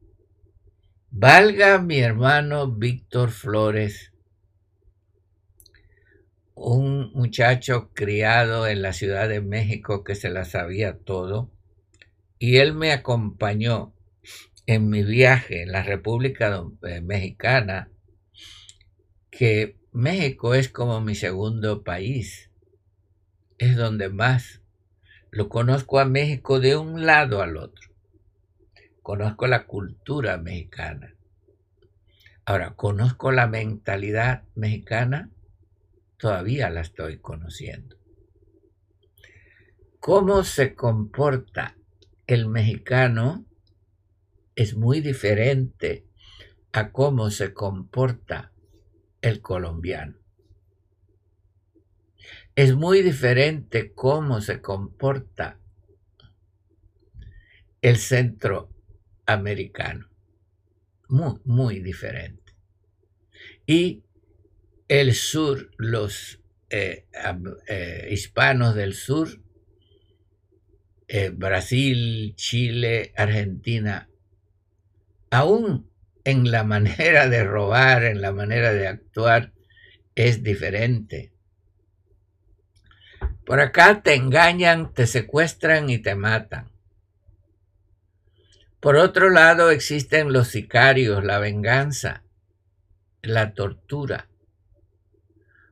Valga 1.12 1.77
mi 1.77 1.99
hermano 1.99 2.67
Víctor 2.67 3.30
Flores, 3.30 4.12
un 6.56 7.12
muchacho 7.13 7.91
criado 7.93 8.65
en 8.65 8.82
la 8.82 8.93
Ciudad 8.93 9.30
de 9.30 9.41
México 9.41 10.03
que 10.03 10.15
se 10.15 10.32
la 10.32 10.45
sabía 10.45 10.97
todo, 10.97 11.51
y 12.39 12.58
él 12.58 12.73
me 12.73 12.91
acompañó 12.91 13.93
en 14.65 14.89
mi 14.89 15.03
viaje 15.03 15.62
en 15.62 15.71
la 15.71 15.84
República 15.84 16.63
eh, 16.88 17.01
Mexicana, 17.01 17.91
que 19.30 19.77
México 19.91 20.56
es 20.56 20.69
como 20.69 21.01
mi 21.01 21.13
segundo 21.13 21.84
país, 21.84 22.49
es 23.60 23.75
donde 23.75 24.10
más 24.10 24.63
lo 25.30 25.49
conozco 25.49 25.99
a 25.99 26.06
México 26.06 26.60
de 26.60 26.77
un 26.77 27.06
lado 27.06 27.43
al 27.43 27.58
otro 27.58 27.87
conozco 29.08 29.48
la 29.48 29.65
cultura 29.65 30.36
mexicana. 30.36 31.15
Ahora, 32.43 32.76
¿conozco 32.76 33.32
la 33.32 33.48
mentalidad 33.48 34.43
mexicana? 34.54 35.32
Todavía 36.17 36.70
la 36.70 36.82
estoy 36.82 37.20
conociendo. 37.20 37.96
¿Cómo 40.02 40.43
se 40.43 40.76
comporta 40.76 41.78
el 42.26 42.50
mexicano? 42.50 43.46
Es 44.56 44.76
muy 44.76 45.00
diferente 45.00 46.06
a 46.74 46.91
cómo 46.91 47.32
se 47.32 47.54
comporta 47.54 48.52
el 49.22 49.39
colombiano. 49.39 50.17
Es 52.56 52.76
muy 52.76 53.04
diferente 53.04 53.93
cómo 53.93 54.41
se 54.41 54.62
comporta 54.62 55.62
el 57.82 57.96
centro 57.96 58.74
americano. 59.28 60.10
Muy, 61.10 61.40
muy 61.46 61.80
diferente. 61.80 62.54
Y 63.68 64.04
el 64.88 65.13
sur, 65.13 65.70
los 65.78 66.40
eh, 66.70 67.06
eh, 67.68 68.08
hispanos 68.12 68.74
del 68.76 68.94
sur, 68.94 69.30
eh, 71.08 71.30
Brasil, 71.30 72.34
Chile, 72.36 73.13
Argentina, 73.16 74.10
aún 75.30 75.90
en 76.24 76.52
la 76.52 76.63
manera 76.66 77.30
de 77.30 77.44
robar, 77.44 78.04
en 78.04 78.22
la 78.22 78.32
manera 78.32 78.74
de 78.74 78.88
actuar, 78.88 79.54
es 80.16 80.44
diferente. 80.44 81.32
Por 83.46 83.62
acá 83.62 84.02
te 84.02 84.16
engañan, 84.16 84.94
te 84.94 85.08
secuestran 85.08 85.90
y 85.90 86.00
te 86.00 86.16
matan. 86.16 86.77
Por 88.80 88.96
otro 88.96 89.30
lado, 89.30 89.72
existen 89.72 90.32
los 90.32 90.50
sicarios, 90.50 91.24
la 91.24 91.40
venganza, 91.40 92.24
la 93.22 93.54
tortura. 93.54 94.30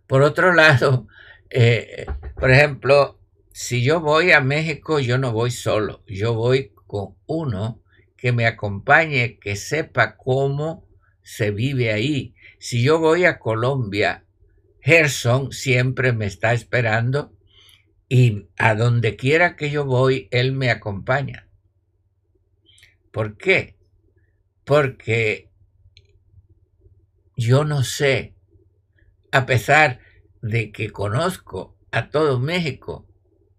Por 0.07 0.23
otro 0.23 0.53
lado, 0.53 1.07
eh, 1.49 2.05
por 2.35 2.51
ejemplo, 2.51 3.19
si 3.51 3.83
yo 3.83 4.01
voy 4.01 4.31
a 4.31 4.41
México, 4.41 4.99
yo 4.99 5.17
no 5.17 5.31
voy 5.31 5.51
solo, 5.51 6.03
yo 6.07 6.33
voy 6.33 6.71
con 6.87 7.15
uno 7.25 7.81
que 8.17 8.31
me 8.31 8.47
acompañe, 8.47 9.37
que 9.39 9.55
sepa 9.55 10.17
cómo 10.17 10.87
se 11.21 11.51
vive 11.51 11.93
ahí. 11.93 12.35
Si 12.59 12.81
yo 12.81 12.99
voy 12.99 13.25
a 13.25 13.39
Colombia, 13.39 14.25
Gerson 14.81 15.51
siempre 15.51 16.11
me 16.11 16.25
está 16.25 16.53
esperando 16.53 17.33
y 18.09 18.47
a 18.57 18.75
donde 18.75 19.15
quiera 19.15 19.55
que 19.55 19.69
yo 19.69 19.85
voy, 19.85 20.27
él 20.31 20.51
me 20.53 20.69
acompaña. 20.69 21.44
¿Por 23.15 23.37
qué? 23.37 23.77
Porque 24.65 25.49
yo 27.37 27.63
no 27.63 27.85
sé, 27.85 28.35
a 29.31 29.45
pesar 29.45 30.01
de 30.41 30.73
que 30.73 30.89
conozco 30.89 31.77
a 31.91 32.09
todo 32.09 32.41
México, 32.41 33.07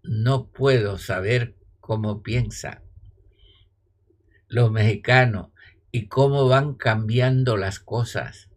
no 0.03 0.51
puedo 0.51 0.99
saber 0.99 1.55
cómo 1.79 2.21
piensa 2.21 2.83
los 4.47 4.71
mexicanos 4.71 5.47
y 5.91 6.05
cómo 6.05 6.47
van 6.47 6.75
cambiando 6.75 7.57
las 7.57 7.79
cosas, 7.79 8.51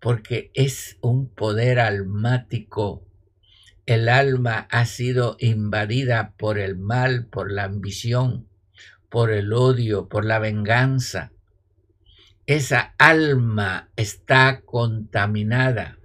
porque 0.00 0.50
es 0.54 0.96
un 1.02 1.28
poder 1.28 1.78
almático. 1.78 3.06
El 3.84 4.08
alma 4.08 4.66
ha 4.70 4.86
sido 4.86 5.36
invadida 5.40 6.32
por 6.38 6.58
el 6.58 6.78
mal, 6.78 7.26
por 7.26 7.52
la 7.52 7.64
ambición, 7.64 8.48
por 9.08 9.30
el 9.30 9.52
odio, 9.52 10.08
por 10.08 10.24
la 10.24 10.38
venganza. 10.38 11.32
Esa 12.46 12.94
alma 12.98 13.90
está 13.96 14.62
contaminada 14.64 15.98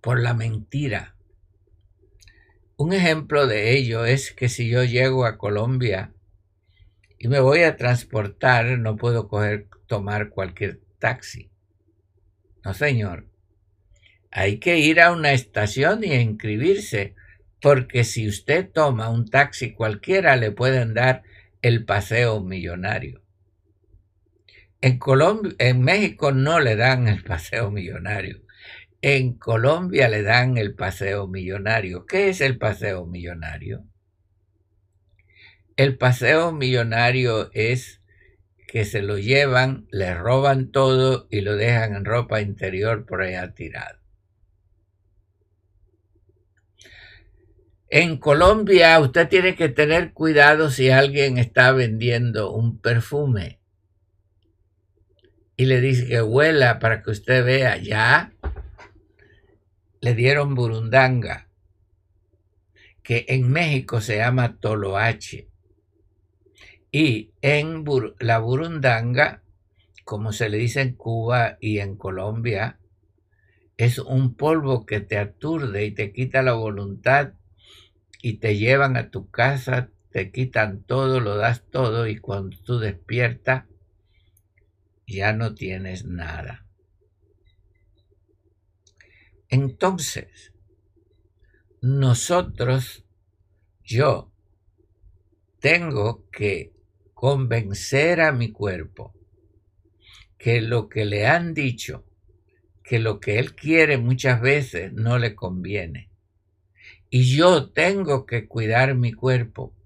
por 0.00 0.20
la 0.20 0.34
mentira. 0.34 1.14
Un 2.76 2.92
ejemplo 2.92 3.46
de 3.46 3.76
ello 3.76 4.04
es 4.04 4.32
que 4.32 4.48
si 4.48 4.68
yo 4.68 4.82
llego 4.82 5.24
a 5.24 5.38
Colombia 5.38 6.12
y 7.18 7.28
me 7.28 7.38
voy 7.38 7.62
a 7.62 7.76
transportar, 7.76 8.78
no 8.78 8.96
puedo 8.96 9.28
coger, 9.28 9.68
tomar 9.86 10.30
cualquier 10.30 10.80
taxi. 10.98 11.50
No, 12.64 12.74
señor. 12.74 13.28
Hay 14.32 14.58
que 14.58 14.78
ir 14.78 15.00
a 15.00 15.12
una 15.12 15.32
estación 15.32 16.02
y 16.02 16.14
inscribirse 16.14 17.14
porque 17.62 18.02
si 18.02 18.28
usted 18.28 18.68
toma 18.68 19.08
un 19.08 19.30
taxi 19.30 19.72
cualquiera 19.72 20.34
le 20.34 20.50
pueden 20.50 20.94
dar 20.94 21.22
el 21.62 21.84
paseo 21.84 22.40
millonario. 22.40 23.22
En, 24.80 24.98
Colombia, 24.98 25.54
en 25.58 25.80
México 25.80 26.32
no 26.32 26.58
le 26.58 26.74
dan 26.74 27.06
el 27.06 27.22
paseo 27.22 27.70
millonario. 27.70 28.42
En 29.00 29.34
Colombia 29.38 30.08
le 30.08 30.24
dan 30.24 30.58
el 30.58 30.74
paseo 30.74 31.28
millonario. 31.28 32.04
¿Qué 32.04 32.30
es 32.30 32.40
el 32.40 32.58
paseo 32.58 33.06
millonario? 33.06 33.84
El 35.76 35.96
paseo 35.96 36.50
millonario 36.50 37.50
es 37.52 38.02
que 38.66 38.84
se 38.84 39.02
lo 39.02 39.18
llevan, 39.18 39.86
le 39.92 40.14
roban 40.14 40.72
todo 40.72 41.28
y 41.30 41.42
lo 41.42 41.54
dejan 41.54 41.94
en 41.94 42.04
ropa 42.04 42.40
interior 42.40 43.06
por 43.06 43.22
allá 43.22 43.54
tirado. 43.54 44.01
En 47.94 48.16
Colombia 48.16 48.98
usted 49.00 49.28
tiene 49.28 49.54
que 49.54 49.68
tener 49.68 50.14
cuidado 50.14 50.70
si 50.70 50.88
alguien 50.88 51.36
está 51.36 51.72
vendiendo 51.72 52.50
un 52.50 52.78
perfume 52.78 53.60
y 55.58 55.66
le 55.66 55.78
dice 55.82 56.06
que 56.06 56.22
huela 56.22 56.78
para 56.78 57.02
que 57.02 57.10
usted 57.10 57.44
vea, 57.44 57.76
ya 57.76 58.32
le 60.00 60.14
dieron 60.14 60.54
burundanga, 60.54 61.50
que 63.02 63.26
en 63.28 63.52
México 63.52 64.00
se 64.00 64.16
llama 64.16 64.56
toloache. 64.58 65.50
Y 66.90 67.34
en 67.42 67.84
la 68.20 68.38
burundanga 68.38 69.42
como 70.04 70.32
se 70.32 70.48
le 70.48 70.56
dice 70.56 70.80
en 70.80 70.94
Cuba 70.94 71.58
y 71.60 71.80
en 71.80 71.96
Colombia, 71.96 72.78
es 73.76 73.98
un 73.98 74.34
polvo 74.34 74.86
que 74.86 75.00
te 75.00 75.18
aturde 75.18 75.84
y 75.84 75.90
te 75.90 76.10
quita 76.10 76.40
la 76.40 76.54
voluntad 76.54 77.34
y 78.22 78.34
te 78.34 78.56
llevan 78.56 78.96
a 78.96 79.10
tu 79.10 79.28
casa, 79.30 79.90
te 80.10 80.30
quitan 80.30 80.84
todo, 80.84 81.20
lo 81.20 81.36
das 81.36 81.64
todo 81.70 82.06
y 82.06 82.18
cuando 82.18 82.56
tú 82.58 82.78
despiertas 82.78 83.64
ya 85.06 85.32
no 85.32 85.54
tienes 85.54 86.06
nada. 86.06 86.64
Entonces, 89.48 90.52
nosotros, 91.82 93.04
yo, 93.82 94.32
tengo 95.58 96.28
que 96.30 96.72
convencer 97.12 98.20
a 98.20 98.32
mi 98.32 98.52
cuerpo 98.52 99.14
que 100.38 100.60
lo 100.60 100.88
que 100.88 101.04
le 101.04 101.26
han 101.26 101.54
dicho, 101.54 102.04
que 102.84 103.00
lo 103.00 103.18
que 103.18 103.40
él 103.40 103.54
quiere 103.54 103.98
muchas 103.98 104.40
veces 104.40 104.92
no 104.92 105.18
le 105.18 105.34
conviene. 105.34 106.11
Y 107.14 107.36
yo 107.36 107.68
tengo 107.68 108.24
que 108.24 108.48
cuidar 108.48 108.94
mi 108.94 109.12
cuerpo. 109.12 109.76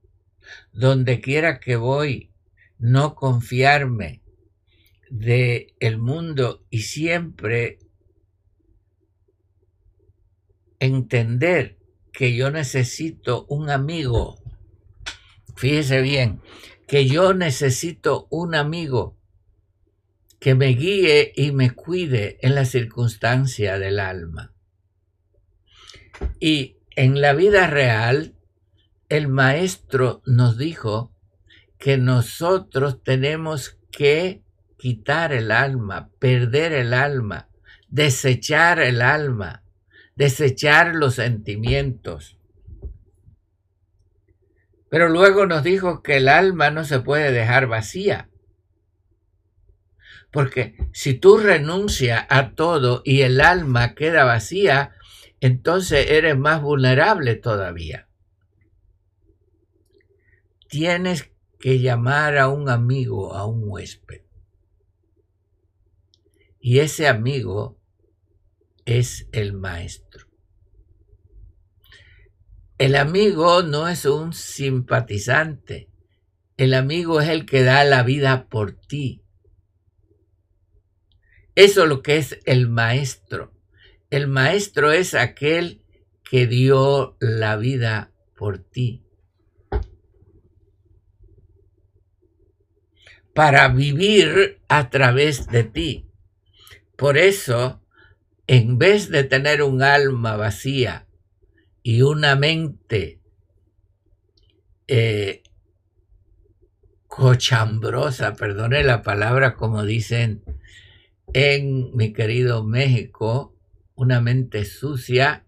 Donde 0.72 1.20
quiera 1.20 1.58
que 1.58 1.74
voy, 1.74 2.30
no 2.78 3.16
confiarme 3.16 4.22
de 5.10 5.74
el 5.80 5.98
mundo 5.98 6.64
y 6.70 6.82
siempre 6.82 7.80
entender 10.78 11.80
que 12.12 12.36
yo 12.36 12.52
necesito 12.52 13.44
un 13.48 13.70
amigo. 13.70 14.40
Fíjese 15.56 16.02
bien, 16.02 16.40
que 16.86 17.08
yo 17.08 17.34
necesito 17.34 18.28
un 18.30 18.54
amigo 18.54 19.18
que 20.38 20.54
me 20.54 20.68
guíe 20.68 21.32
y 21.34 21.50
me 21.50 21.72
cuide 21.72 22.38
en 22.42 22.54
la 22.54 22.64
circunstancia 22.64 23.80
del 23.80 23.98
alma. 23.98 24.54
Y 26.38 26.75
en 26.96 27.20
la 27.20 27.35
vida 27.35 27.66
real, 27.66 28.35
el 29.09 29.28
maestro 29.28 30.22
nos 30.26 30.56
dijo 30.56 31.12
que 31.78 31.98
nosotros 31.98 33.02
tenemos 33.02 33.78
que 33.92 34.42
quitar 34.78 35.32
el 35.32 35.50
alma, 35.50 36.11
perder 36.18 36.72
el 36.72 36.94
alma, 36.94 37.48
desechar 37.88 38.80
el 38.80 39.02
alma, 39.02 39.62
desechar 40.16 40.94
los 40.94 41.14
sentimientos. 41.14 42.38
Pero 44.88 45.11
luego 45.11 45.46
nos 45.46 45.62
dijo 45.62 46.02
que 46.02 46.16
el 46.16 46.28
alma 46.28 46.70
no 46.70 46.85
se 46.85 47.00
puede 47.00 47.30
dejar 47.30 47.66
vacía. 47.66 48.30
Porque 50.30 50.76
si 50.92 51.14
tú 51.14 51.37
renuncias 51.37 52.26
a 52.30 52.52
todo 52.52 53.02
y 53.04 53.22
el 53.22 53.40
alma 53.40 53.94
queda 53.94 54.24
vacía, 54.24 54.92
entonces 55.40 56.11
eres 56.11 56.37
más 56.37 56.62
vulnerable 56.62 57.37
todavía. 57.37 58.09
Tienes 60.68 61.31
que 61.59 61.79
llamar 61.81 62.38
a 62.38 62.49
un 62.49 62.68
amigo, 62.68 63.35
a 63.35 63.46
un 63.46 63.62
huésped. 63.64 64.22
Y 66.61 66.81
ese 66.81 67.07
amigo 67.07 67.79
es 68.85 69.29
el 69.33 69.53
maestro. 69.53 70.27
El 72.79 72.94
amigo 72.94 73.62
no 73.62 73.88
es 73.88 74.05
un 74.05 74.33
simpatizante. 74.33 75.88
El 76.57 76.75
amigo 76.75 77.20
es 77.20 77.29
el 77.29 77.46
que 77.46 77.62
da 77.62 77.85
la 77.85 78.03
vida 78.03 78.49
por 78.49 78.72
ti. 78.72 79.22
Eso 81.55 81.85
es 81.85 81.88
lo 81.88 82.03
que 82.03 82.18
es 82.18 82.38
el 82.44 82.68
maestro. 82.68 83.55
El 84.16 84.29
maestro 84.29 84.92
es 84.92 85.12
aquel 85.12 85.83
que 86.24 86.46
dio 86.46 87.18
la 87.20 87.57
vida 87.57 88.14
por 88.35 88.57
ti. 88.57 89.05
Para 93.35 93.68
vivir 93.68 94.62
a 94.68 94.88
través 94.88 95.48
de 95.48 95.64
ti. 95.64 96.07
Por 96.96 97.18
eso, 97.18 97.83
en 98.46 98.79
vez 98.79 99.11
de 99.11 99.22
tener 99.22 99.61
un 99.61 99.83
alma 99.83 100.35
vacía 100.37 101.07
y 101.83 102.00
una 102.00 102.37
mente 102.37 103.20
eh, 104.88 105.42
cochambrosa, 107.07 108.33
perdone 108.33 108.83
la 108.83 109.02
palabra 109.02 109.57
como 109.57 109.85
dicen 109.85 110.42
en 111.35 111.94
mi 111.94 112.14
querido 112.14 112.64
México, 112.64 113.55
una 113.96 114.20
mente 114.20 114.64
sucia, 114.64 115.44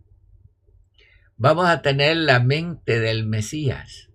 vamos 1.36 1.68
a 1.68 1.82
tener 1.82 2.16
la 2.16 2.40
mente 2.40 2.98
del 2.98 3.26
Mesías. 3.26 4.08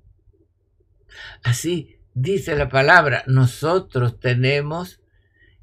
Así 1.44 2.00
dice 2.14 2.56
la 2.56 2.70
palabra, 2.70 3.24
nosotros 3.28 4.20
tenemos 4.20 5.02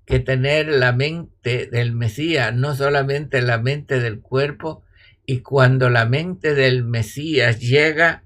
que 0.06 0.20
tener 0.20 0.68
la 0.68 0.92
mente 0.92 1.66
del 1.66 1.92
Mesías, 1.92 2.54
no 2.54 2.74
solamente 2.74 3.42
la 3.42 3.58
mente 3.58 4.00
del 4.00 4.20
cuerpo, 4.20 4.82
y 5.26 5.40
cuando 5.40 5.90
la 5.90 6.06
mente 6.06 6.54
del 6.54 6.84
Mesías 6.84 7.60
llega, 7.60 8.24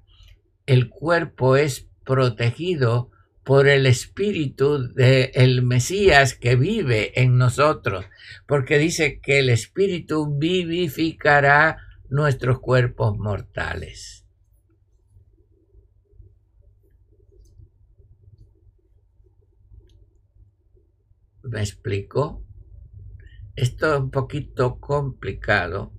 el 0.66 0.88
cuerpo 0.88 1.57
es 1.57 1.88
protegido 2.04 3.11
por 3.44 3.68
el 3.68 3.87
espíritu 3.87 4.92
del 4.94 5.62
Mesías 5.62 6.35
que 6.35 6.57
vive 6.57 7.20
en 7.20 7.37
nosotros, 7.37 8.07
porque 8.46 8.78
dice 8.78 9.20
que 9.20 9.40
el 9.40 9.50
espíritu 9.50 10.38
vivificará 10.38 11.76
nuestros 12.09 12.61
cuerpos 12.61 13.18
mortales. 13.18 14.26
¿Me 21.42 21.61
explico? 21.61 22.42
Esto 23.54 23.94
es 23.94 24.00
un 24.00 24.11
poquito 24.11 24.80
complicado. 24.80 25.92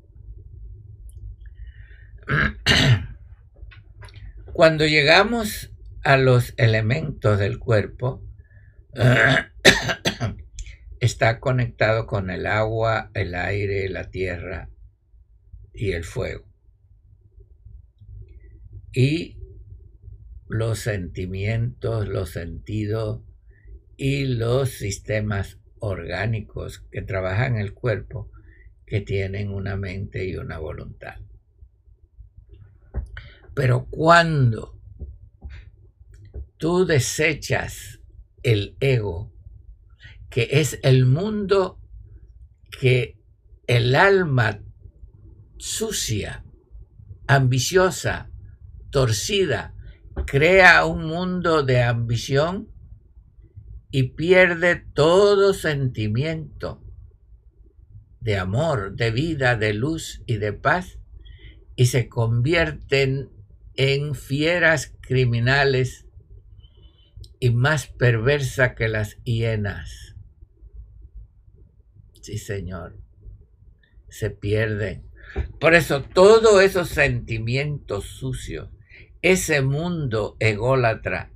Cuando 4.53 4.87
llegamos 4.87 5.74
a 6.05 6.17
los 6.17 6.53
elementos 6.57 7.39
del 7.39 7.57
cuerpo, 7.57 8.23
está 10.99 11.39
conectado 11.39 12.05
con 12.05 12.29
el 12.29 12.45
agua, 12.45 13.09
el 13.15 13.33
aire, 13.33 13.89
la 13.89 14.11
tierra 14.11 14.69
y 15.73 15.93
el 15.93 16.03
fuego. 16.03 16.45
Y 18.93 19.39
los 20.47 20.77
sentimientos, 20.77 22.07
los 22.07 22.29
sentidos 22.29 23.23
y 23.97 24.25
los 24.25 24.69
sistemas 24.69 25.57
orgánicos 25.79 26.85
que 26.91 27.01
trabajan 27.01 27.57
el 27.57 27.73
cuerpo 27.73 28.31
que 28.85 29.01
tienen 29.01 29.49
una 29.49 29.75
mente 29.75 30.25
y 30.25 30.35
una 30.35 30.59
voluntad. 30.59 31.15
Pero 33.55 33.87
cuando 33.89 34.74
tú 36.65 36.87
desechas 36.87 37.99
el 38.41 38.75
ego, 38.79 39.31
que 40.31 40.47
es 40.49 40.79
el 40.81 41.05
mundo 41.05 41.79
que 42.79 43.19
el 43.67 43.93
alma 43.93 44.63
sucia, 45.59 46.43
ambiciosa, 47.27 48.31
torcida, 48.89 49.75
crea 50.25 50.87
un 50.87 51.05
mundo 51.05 51.61
de 51.61 51.83
ambición 51.83 52.71
y 53.91 54.15
pierde 54.15 54.83
todo 54.95 55.53
sentimiento 55.53 56.83
de 58.21 58.39
amor, 58.39 58.95
de 58.95 59.11
vida, 59.11 59.55
de 59.55 59.75
luz 59.75 60.23
y 60.25 60.37
de 60.37 60.51
paz 60.51 60.97
y 61.75 61.85
se 61.85 62.09
convierten 62.09 63.29
en 63.75 64.15
fieras 64.15 64.95
criminales 64.99 66.04
y 67.39 67.51
más 67.51 67.87
perversa 67.87 68.75
que 68.75 68.87
las 68.87 69.17
hienas. 69.23 70.15
Sí, 72.21 72.37
Señor, 72.37 72.97
se 74.09 74.29
pierden. 74.31 75.09
Por 75.59 75.75
eso 75.75 76.01
todos 76.01 76.61
esos 76.61 76.89
sentimientos 76.89 78.05
sucios, 78.05 78.69
ese 79.21 79.61
mundo 79.61 80.37
ególatra, 80.39 81.31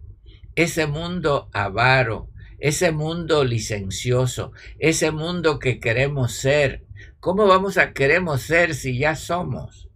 ese 0.56 0.88
mundo 0.88 1.50
avaro, 1.54 2.30
ese 2.60 2.92
mundo 2.92 3.44
licencioso, 3.44 4.52
ese 4.78 5.12
mundo 5.12 5.60
que 5.60 5.80
queremos 5.80 6.34
ser, 6.34 6.86
¿cómo 7.20 7.48
vamos 7.48 7.78
a 7.78 7.94
queremos 7.94 8.42
ser 8.42 8.76
si 8.76 8.98
ya 8.98 9.16
somos? 9.16 9.90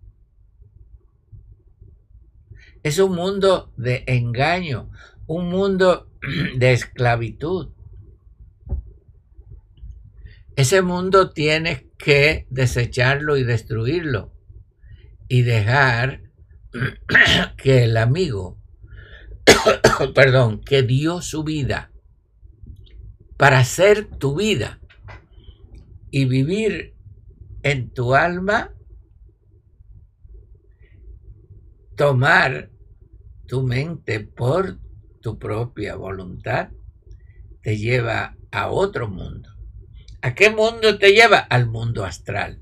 Es 2.83 2.99
un 2.99 3.15
mundo 3.15 3.71
de 3.77 4.03
engaño, 4.07 4.91
un 5.33 5.49
mundo 5.49 6.09
de 6.57 6.73
esclavitud. 6.73 7.73
ese 10.55 10.81
mundo 10.81 11.31
tienes 11.31 11.85
que 11.97 12.45
desecharlo 12.49 13.37
y 13.37 13.43
destruirlo 13.43 14.33
y 15.27 15.41
dejar 15.41 16.21
que 17.57 17.85
el 17.85 17.97
amigo, 17.97 18.61
perdón, 20.15 20.61
que 20.61 20.83
dio 20.83 21.21
su 21.21 21.43
vida 21.43 21.91
para 23.37 23.63
ser 23.63 24.05
tu 24.05 24.35
vida 24.35 24.79
y 26.11 26.25
vivir 26.25 26.93
en 27.63 27.89
tu 27.89 28.13
alma, 28.13 28.75
tomar 31.95 32.69
tu 33.47 33.63
mente 33.63 34.19
por 34.19 34.82
tu 35.23 35.39
propia 35.39 35.95
voluntad, 35.95 36.69
te 37.61 37.77
lleva 37.77 38.35
a 38.51 38.69
otro 38.69 39.07
mundo. 39.07 39.49
¿A 40.21 40.35
qué 40.35 40.49
mundo 40.49 40.99
te 40.99 41.13
lleva? 41.13 41.39
Al 41.39 41.65
mundo 41.65 42.03
astral. 42.03 42.61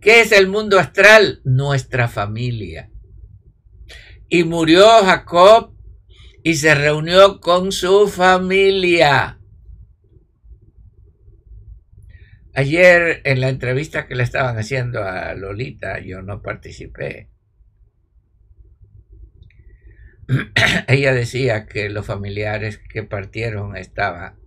¿Qué 0.00 0.20
es 0.20 0.32
el 0.32 0.48
mundo 0.48 0.78
astral? 0.78 1.40
Nuestra 1.44 2.08
familia. 2.08 2.90
Y 4.28 4.44
murió 4.44 4.86
Jacob 5.04 5.74
y 6.42 6.54
se 6.54 6.74
reunió 6.74 7.40
con 7.40 7.72
su 7.72 8.08
familia. 8.08 9.40
Ayer 12.52 13.20
en 13.24 13.40
la 13.40 13.48
entrevista 13.48 14.08
que 14.08 14.16
le 14.16 14.24
estaban 14.24 14.58
haciendo 14.58 15.04
a 15.04 15.32
Lolita, 15.34 16.00
yo 16.00 16.22
no 16.22 16.42
participé. 16.42 17.30
Ella 20.88 21.14
decía 21.14 21.66
que 21.66 21.88
los 21.88 22.04
familiares 22.04 22.78
que 22.78 23.02
partieron 23.02 23.76
estaban 23.76 24.38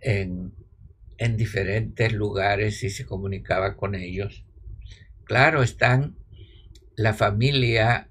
en, 0.00 0.54
en 1.16 1.36
diferentes 1.36 2.12
lugares 2.12 2.82
y 2.84 2.90
se 2.90 3.06
comunicaba 3.06 3.76
con 3.76 3.94
ellos. 3.94 4.44
Claro, 5.24 5.62
están 5.62 6.18
la 6.96 7.14
familia 7.14 8.10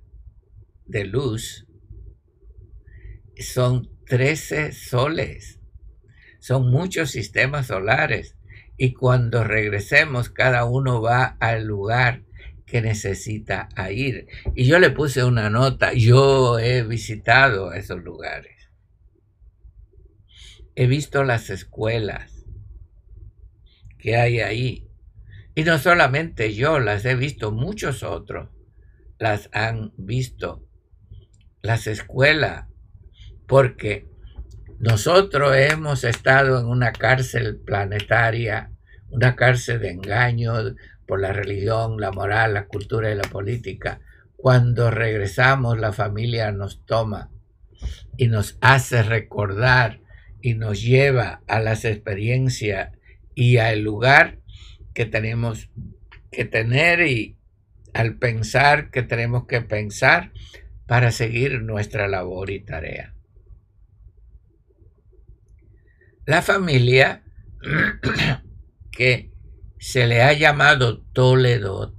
de 0.86 1.06
luz. 1.06 1.68
Son 3.36 3.90
13 4.08 4.72
soles, 4.72 5.60
son 6.40 6.72
muchos 6.72 7.12
sistemas 7.12 7.68
solares. 7.68 8.36
Y 8.76 8.94
cuando 8.94 9.44
regresemos 9.44 10.30
cada 10.30 10.66
uno 10.66 11.02
va 11.02 11.38
al 11.40 11.66
lugar 11.66 12.24
que 12.68 12.82
necesita 12.82 13.70
ir. 13.90 14.28
Y 14.54 14.66
yo 14.66 14.78
le 14.78 14.92
puse 14.92 15.24
una 15.24 15.50
nota, 15.50 15.94
yo 15.94 16.60
he 16.60 16.84
visitado 16.84 17.74
esos 17.74 18.04
lugares, 18.04 18.70
he 20.76 20.86
visto 20.86 21.24
las 21.24 21.50
escuelas 21.50 22.46
que 23.98 24.18
hay 24.18 24.42
ahí. 24.42 24.88
Y 25.56 25.64
no 25.64 25.80
solamente 25.80 26.54
yo, 26.54 26.80
las 26.80 27.04
he 27.06 27.16
visto, 27.16 27.52
muchos 27.52 28.04
otros 28.04 28.50
las 29.18 29.50
han 29.54 29.94
visto. 29.98 30.64
Las 31.64 31.88
escuelas 31.88 32.68
porque 33.48 34.08
nosotros 34.78 35.56
hemos 35.56 36.04
estado 36.04 36.60
en 36.60 36.68
una 36.68 36.92
cárcel 36.92 37.58
planetaria, 37.58 38.72
una 39.10 39.36
cárcel 39.36 39.80
de 39.80 39.90
engaño 39.90 40.54
por 41.08 41.22
la 41.22 41.34
religión, 41.34 42.00
la 42.00 42.12
moral, 42.12 42.54
la 42.54 42.68
cultura 42.68 43.12
y 43.12 43.16
la 43.16 43.24
política. 43.24 44.02
Cuando 44.36 44.92
regresamos, 44.92 45.80
la 45.80 45.94
familia 45.94 46.52
nos 46.52 46.86
toma 46.86 47.32
y 48.18 48.28
nos 48.28 48.58
hace 48.62 49.04
recordar 49.04 50.02
y 50.42 50.54
nos 50.54 50.82
lleva 50.82 51.42
a 51.48 51.60
las 51.60 51.86
experiencias 51.86 52.92
y 53.34 53.58
al 53.58 53.82
lugar 53.82 54.40
que 54.94 55.06
tenemos 55.06 55.70
que 56.32 56.46
tener 56.46 57.02
y 57.02 57.38
al 57.94 58.18
pensar 58.18 58.92
que 58.92 59.02
tenemos 59.02 59.48
que 59.48 59.62
pensar 59.62 60.32
para 60.86 61.12
seguir 61.12 61.62
nuestra 61.62 62.08
labor 62.08 62.50
y 62.50 62.60
tarea. 62.60 63.14
La 66.26 66.42
familia 66.42 67.24
que 68.92 69.32
se 69.80 70.08
le 70.08 70.22
ha 70.22 70.34
llamado 70.34 71.02
Toledo 71.14 71.98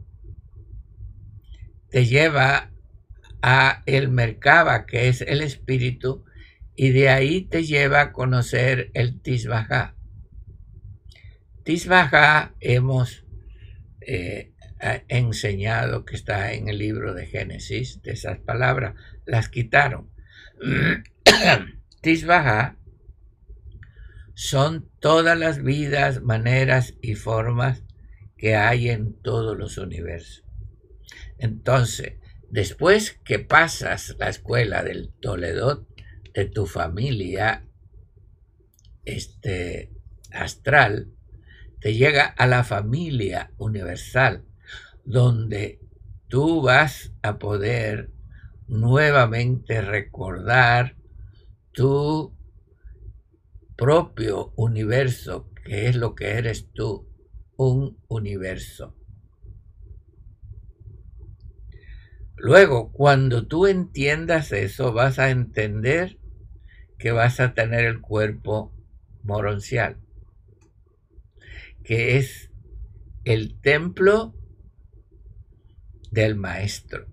te 1.90 2.06
lleva 2.06 2.70
a 3.42 3.82
el 3.86 4.08
Merkaba, 4.08 4.86
que 4.86 5.08
es 5.08 5.20
el 5.22 5.42
espíritu, 5.42 6.24
y 6.76 6.90
de 6.90 7.08
ahí 7.08 7.42
te 7.42 7.64
lleva 7.64 8.00
a 8.00 8.12
conocer 8.12 8.90
el 8.94 9.20
Tisbajá. 9.20 9.96
Tisbajá 11.64 12.54
hemos 12.60 13.24
eh, 14.00 14.52
enseñado 15.08 16.04
que 16.04 16.16
está 16.16 16.52
en 16.52 16.68
el 16.68 16.78
libro 16.78 17.14
de 17.14 17.26
Génesis, 17.26 18.00
de 18.02 18.12
esas 18.12 18.38
palabras, 18.38 18.94
las 19.26 19.48
quitaron. 19.48 20.10
Tisbajá 22.00 22.76
son 24.34 24.88
todas 25.00 25.38
las 25.38 25.62
vidas, 25.62 26.22
maneras 26.22 26.94
y 27.00 27.14
formas 27.14 27.82
que 28.37 28.56
hay 28.56 28.88
en 28.90 29.14
todos 29.20 29.56
los 29.56 29.78
universos. 29.78 30.44
Entonces, 31.38 32.14
después 32.50 33.18
que 33.24 33.38
pasas 33.38 34.16
la 34.18 34.28
escuela 34.28 34.82
del 34.82 35.11
Toledo 35.20 35.87
de 36.34 36.46
tu 36.46 36.66
familia 36.66 37.64
este, 39.04 39.90
astral, 40.32 41.12
te 41.80 41.94
llega 41.94 42.26
a 42.26 42.46
la 42.46 42.64
familia 42.64 43.52
universal, 43.56 44.44
donde 45.04 45.80
tú 46.28 46.62
vas 46.62 47.12
a 47.22 47.38
poder 47.38 48.11
nuevamente 48.66 49.80
recordar 49.80 50.96
tu 51.72 52.38
propio 53.78 54.52
universo, 54.56 55.48
que 55.64 55.86
es 55.86 55.94
lo 55.94 56.16
que 56.16 56.30
eres 56.30 56.68
tú, 56.72 57.08
un 57.56 57.96
universo. 58.08 58.96
Luego, 62.34 62.92
cuando 62.92 63.46
tú 63.46 63.68
entiendas 63.68 64.50
eso, 64.50 64.92
vas 64.92 65.20
a 65.20 65.30
entender 65.30 66.18
que 66.98 67.12
vas 67.12 67.38
a 67.38 67.54
tener 67.54 67.84
el 67.84 68.00
cuerpo 68.00 68.74
moroncial, 69.22 70.00
que 71.84 72.18
es 72.18 72.50
el 73.22 73.60
templo 73.60 74.34
del 76.10 76.34
maestro, 76.34 77.06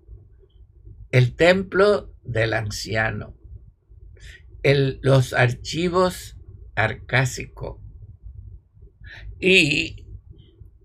el 1.12 1.36
templo 1.36 2.12
del 2.24 2.54
anciano, 2.54 3.38
los 4.64 5.34
archivos 5.34 6.35
arcásico. 6.76 7.82
Y 9.40 10.06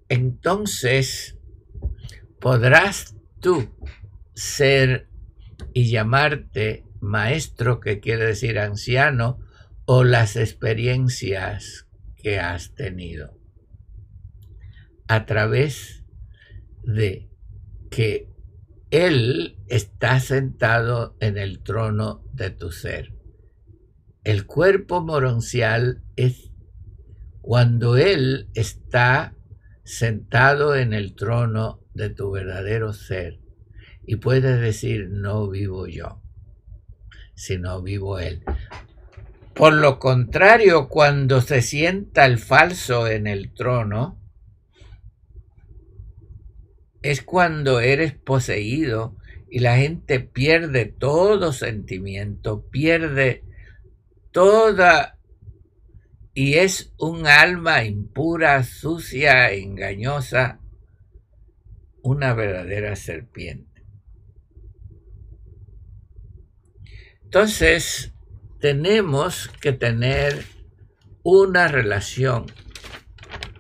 entonces 0.08 1.38
podrás 2.40 3.16
tú 3.40 3.68
ser 4.34 5.08
y 5.72 5.90
llamarte 5.90 6.84
maestro, 7.00 7.80
que 7.80 8.00
quiere 8.00 8.24
decir 8.24 8.58
anciano, 8.58 9.38
o 9.84 10.04
las 10.04 10.36
experiencias 10.36 11.86
que 12.16 12.38
has 12.38 12.74
tenido 12.74 13.38
a 15.08 15.26
través 15.26 16.04
de 16.84 17.28
que 17.90 18.28
Él 18.90 19.58
está 19.66 20.20
sentado 20.20 21.16
en 21.20 21.36
el 21.36 21.62
trono 21.62 22.22
de 22.32 22.50
tu 22.50 22.70
ser. 22.70 23.19
El 24.22 24.46
cuerpo 24.46 25.00
moroncial 25.00 26.02
es 26.16 26.50
cuando 27.40 27.96
Él 27.96 28.48
está 28.54 29.34
sentado 29.82 30.76
en 30.76 30.92
el 30.92 31.14
trono 31.14 31.80
de 31.94 32.10
tu 32.10 32.30
verdadero 32.30 32.92
ser 32.92 33.40
y 34.06 34.16
puedes 34.16 34.60
decir, 34.60 35.08
no 35.10 35.48
vivo 35.48 35.86
yo, 35.86 36.20
sino 37.34 37.80
vivo 37.80 38.18
Él. 38.18 38.44
Por 39.54 39.72
lo 39.72 39.98
contrario, 39.98 40.88
cuando 40.88 41.40
se 41.40 41.62
sienta 41.62 42.26
el 42.26 42.38
falso 42.38 43.06
en 43.06 43.26
el 43.26 43.54
trono, 43.54 44.20
es 47.02 47.22
cuando 47.22 47.80
eres 47.80 48.12
poseído 48.12 49.16
y 49.50 49.60
la 49.60 49.78
gente 49.78 50.20
pierde 50.20 50.84
todo 50.84 51.52
sentimiento, 51.54 52.66
pierde 52.70 53.44
toda 54.32 55.18
y 56.34 56.54
es 56.54 56.92
un 56.98 57.26
alma 57.26 57.84
impura, 57.84 58.62
sucia, 58.64 59.52
engañosa, 59.52 60.60
una 62.02 62.34
verdadera 62.34 62.96
serpiente. 62.96 63.84
Entonces, 67.24 68.12
tenemos 68.60 69.48
que 69.60 69.72
tener 69.72 70.44
una 71.22 71.68
relación 71.68 72.46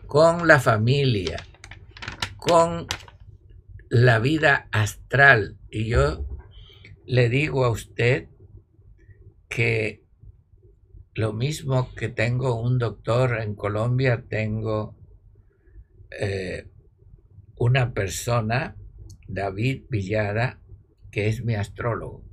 con 0.06 0.48
la 0.48 0.58
familia, 0.58 1.46
con 2.36 2.86
la 3.88 4.18
vida 4.18 4.68
astral. 4.72 5.56
Y 5.70 5.88
yo 5.88 6.26
le 7.06 7.28
digo 7.28 7.64
a 7.64 7.70
usted 7.70 8.28
que 9.48 9.99
lo 11.20 11.34
mismo 11.34 11.94
que 11.94 12.08
tengo 12.08 12.58
un 12.58 12.78
doctor 12.78 13.40
en 13.40 13.54
Colombia, 13.54 14.24
tengo 14.26 14.96
eh, 16.18 16.66
una 17.56 17.92
persona, 17.92 18.74
David 19.28 19.84
Villada, 19.90 20.62
que 21.10 21.28
es 21.28 21.44
mi 21.44 21.56
astrólogo. 21.56 22.24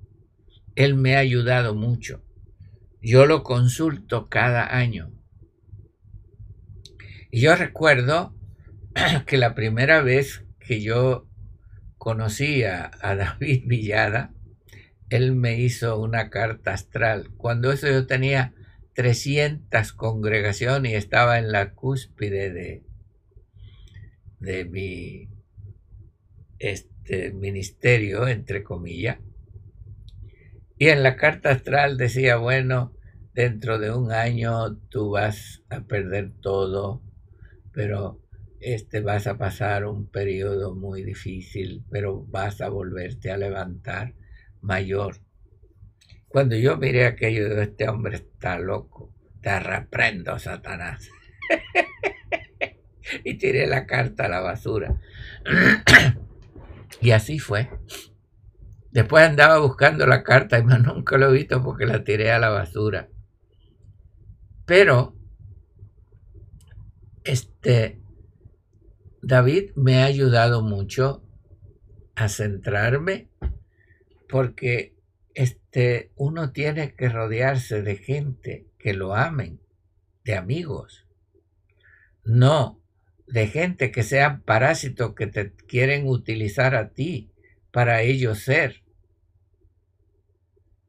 Él 0.76 0.96
me 0.96 1.18
ha 1.18 1.20
ayudado 1.20 1.76
mucho. 1.76 2.24
Yo 3.02 3.26
lo 3.26 3.44
consulto 3.44 4.30
cada 4.30 4.74
año. 4.74 5.12
Y 7.30 7.42
yo 7.42 7.56
recuerdo 7.58 8.34
que 9.28 9.38
la 9.38 9.54
primera 9.54 10.02
vez 10.02 10.46
que 10.60 10.82
yo 10.82 11.28
conocí 11.98 12.64
a, 12.64 12.92
David 13.02 13.64
Villada, 13.66 14.34
él 15.10 15.36
me 15.36 15.60
hizo 15.60 16.00
una 16.00 16.30
carta 16.30 16.72
astral. 16.72 17.32
Cuando 17.36 17.74
eso 17.74 17.88
yo 17.88 18.08
tenía 18.08 18.54
300 18.98 19.94
congregaciones 19.94 20.92
y 20.92 20.96
estaba 20.96 21.38
en 21.38 21.52
la 21.52 21.76
cúspide 21.76 22.52
de, 22.52 22.84
de 24.40 24.66
mi 24.66 25.30
este, 26.58 27.32
ministerio, 27.32 28.28
entre 28.28 28.64
comillas. 28.64 29.20
Y 30.80 30.88
en 30.88 31.04
la 31.04 31.16
carta 31.16 31.52
astral 31.52 31.98
decía, 31.98 32.38
bueno, 32.38 32.96
dentro 33.36 33.78
de 33.78 33.92
un 33.92 34.12
año 34.12 34.78
tú 34.90 35.12
vas 35.12 35.64
a 35.70 35.82
perder 35.82 36.32
todo, 36.42 37.04
pero 37.74 38.20
este 38.62 39.02
vas 39.02 39.28
a 39.28 39.38
pasar 39.38 39.86
un 39.86 40.10
periodo 40.10 40.74
muy 40.74 41.04
difícil, 41.04 41.86
pero 41.92 42.26
vas 42.26 42.62
a 42.62 42.70
volverte 42.70 43.30
a 43.30 43.38
levantar 43.38 44.16
mayor. 44.60 45.27
Cuando 46.28 46.56
yo 46.56 46.78
miré 46.78 47.06
aquello, 47.06 47.62
este 47.62 47.88
hombre 47.88 48.18
está 48.18 48.60
loco, 48.60 49.14
te 49.42 49.60
reprendo, 49.60 50.38
Satanás. 50.40 51.10
y 53.24 53.36
tiré 53.36 53.68
la 53.68 53.86
carta 53.86 54.26
a 54.26 54.30
la 54.30 54.42
basura. 54.42 55.00
y 57.02 57.12
así 57.12 57.40
fue. 57.40 57.70
Después 58.92 59.24
andaba 59.24 59.60
buscando 59.60 60.06
la 60.08 60.24
carta 60.24 60.58
y 60.58 60.64
más 60.64 60.82
nunca 60.82 61.18
lo 61.18 61.30
he 61.30 61.34
visto 61.34 61.64
porque 61.64 61.86
la 61.86 62.04
tiré 62.04 62.32
a 62.32 62.40
la 62.40 62.50
basura. 62.50 63.10
Pero, 64.66 65.16
este, 67.24 68.02
David 69.22 69.72
me 69.76 70.02
ha 70.02 70.06
ayudado 70.06 70.62
mucho 70.62 71.24
a 72.16 72.28
centrarme 72.28 73.30
porque 74.28 74.97
este, 75.38 76.12
uno 76.16 76.52
tiene 76.52 76.96
que 76.96 77.10
rodearse 77.10 77.84
de 77.84 77.96
gente 77.96 78.66
que 78.80 78.96
lo 78.96 79.14
amen, 79.14 79.62
de 80.24 80.34
amigos, 80.34 81.06
no 82.24 82.82
de 83.28 83.46
gente 83.46 83.92
que 83.92 84.02
sean 84.02 84.42
parásitos 84.42 85.14
que 85.14 85.28
te 85.28 85.54
quieren 85.54 86.08
utilizar 86.08 86.74
a 86.74 86.90
ti 86.90 87.30
para 87.70 88.02
ellos 88.02 88.40
ser. 88.40 88.82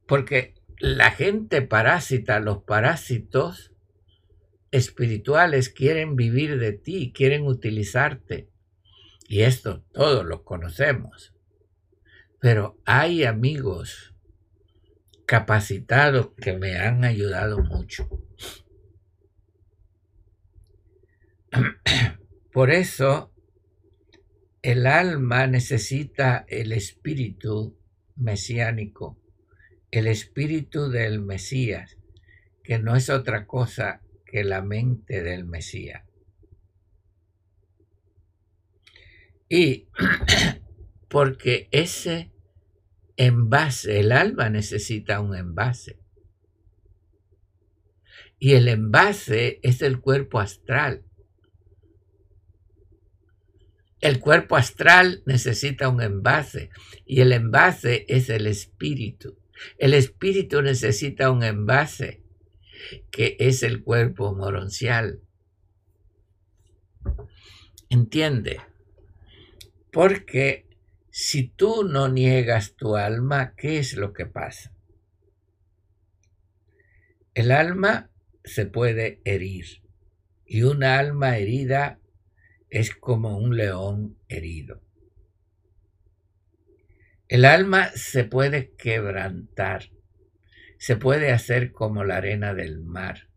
Porque 0.06 0.54
la 0.78 1.10
gente 1.10 1.60
parásita, 1.60 2.40
los 2.40 2.62
parásitos 2.62 3.74
espirituales 4.70 5.68
quieren 5.68 6.16
vivir 6.16 6.58
de 6.58 6.72
ti, 6.72 7.12
quieren 7.14 7.46
utilizarte. 7.46 8.48
Y 9.28 9.42
esto 9.42 9.84
todos 9.92 10.24
lo 10.24 10.42
conocemos. 10.42 11.34
Pero 12.40 12.78
hay 12.86 13.24
amigos 13.24 14.14
capacitados 15.28 16.30
que 16.40 16.54
me 16.54 16.78
han 16.78 17.04
ayudado 17.04 17.58
mucho. 17.62 18.08
Por 22.50 22.70
eso 22.70 23.30
el 24.62 24.86
alma 24.86 25.46
necesita 25.46 26.46
el 26.48 26.72
espíritu 26.72 27.78
mesiánico, 28.16 29.20
el 29.90 30.06
espíritu 30.06 30.88
del 30.88 31.20
Mesías, 31.20 31.98
que 32.64 32.78
no 32.78 32.96
es 32.96 33.10
otra 33.10 33.46
cosa 33.46 34.00
que 34.24 34.44
la 34.44 34.62
mente 34.62 35.22
del 35.22 35.44
Mesías. 35.44 36.04
Y 39.50 39.88
porque 41.10 41.68
ese 41.70 42.32
el 43.18 44.12
alma 44.12 44.48
necesita 44.48 45.20
un 45.20 45.34
envase. 45.34 45.98
Y 48.38 48.52
el 48.52 48.68
envase 48.68 49.58
es 49.62 49.82
el 49.82 50.00
cuerpo 50.00 50.38
astral. 50.38 51.04
El 54.00 54.20
cuerpo 54.20 54.54
astral 54.54 55.24
necesita 55.26 55.88
un 55.88 56.00
envase 56.00 56.70
y 57.04 57.20
el 57.20 57.32
envase 57.32 58.06
es 58.08 58.30
el 58.30 58.46
espíritu. 58.46 59.36
El 59.76 59.92
espíritu 59.94 60.62
necesita 60.62 61.32
un 61.32 61.42
envase 61.42 62.22
que 63.10 63.36
es 63.40 63.64
el 63.64 63.82
cuerpo 63.82 64.32
moroncial. 64.36 65.20
¿Entiende? 67.90 68.60
Porque 69.90 70.67
si 71.10 71.48
tú 71.48 71.84
no 71.84 72.08
niegas 72.08 72.76
tu 72.76 72.96
alma, 72.96 73.54
¿qué 73.56 73.78
es 73.78 73.94
lo 73.94 74.12
que 74.12 74.26
pasa? 74.26 74.74
El 77.34 77.50
alma 77.50 78.10
se 78.44 78.66
puede 78.66 79.20
herir 79.24 79.82
y 80.44 80.62
una 80.62 80.98
alma 80.98 81.36
herida 81.36 82.00
es 82.70 82.94
como 82.94 83.38
un 83.38 83.56
león 83.56 84.18
herido. 84.28 84.82
El 87.28 87.44
alma 87.44 87.90
se 87.94 88.24
puede 88.24 88.74
quebrantar, 88.74 89.90
se 90.78 90.96
puede 90.96 91.30
hacer 91.30 91.72
como 91.72 92.04
la 92.04 92.16
arena 92.16 92.54
del 92.54 92.80
mar. 92.80 93.28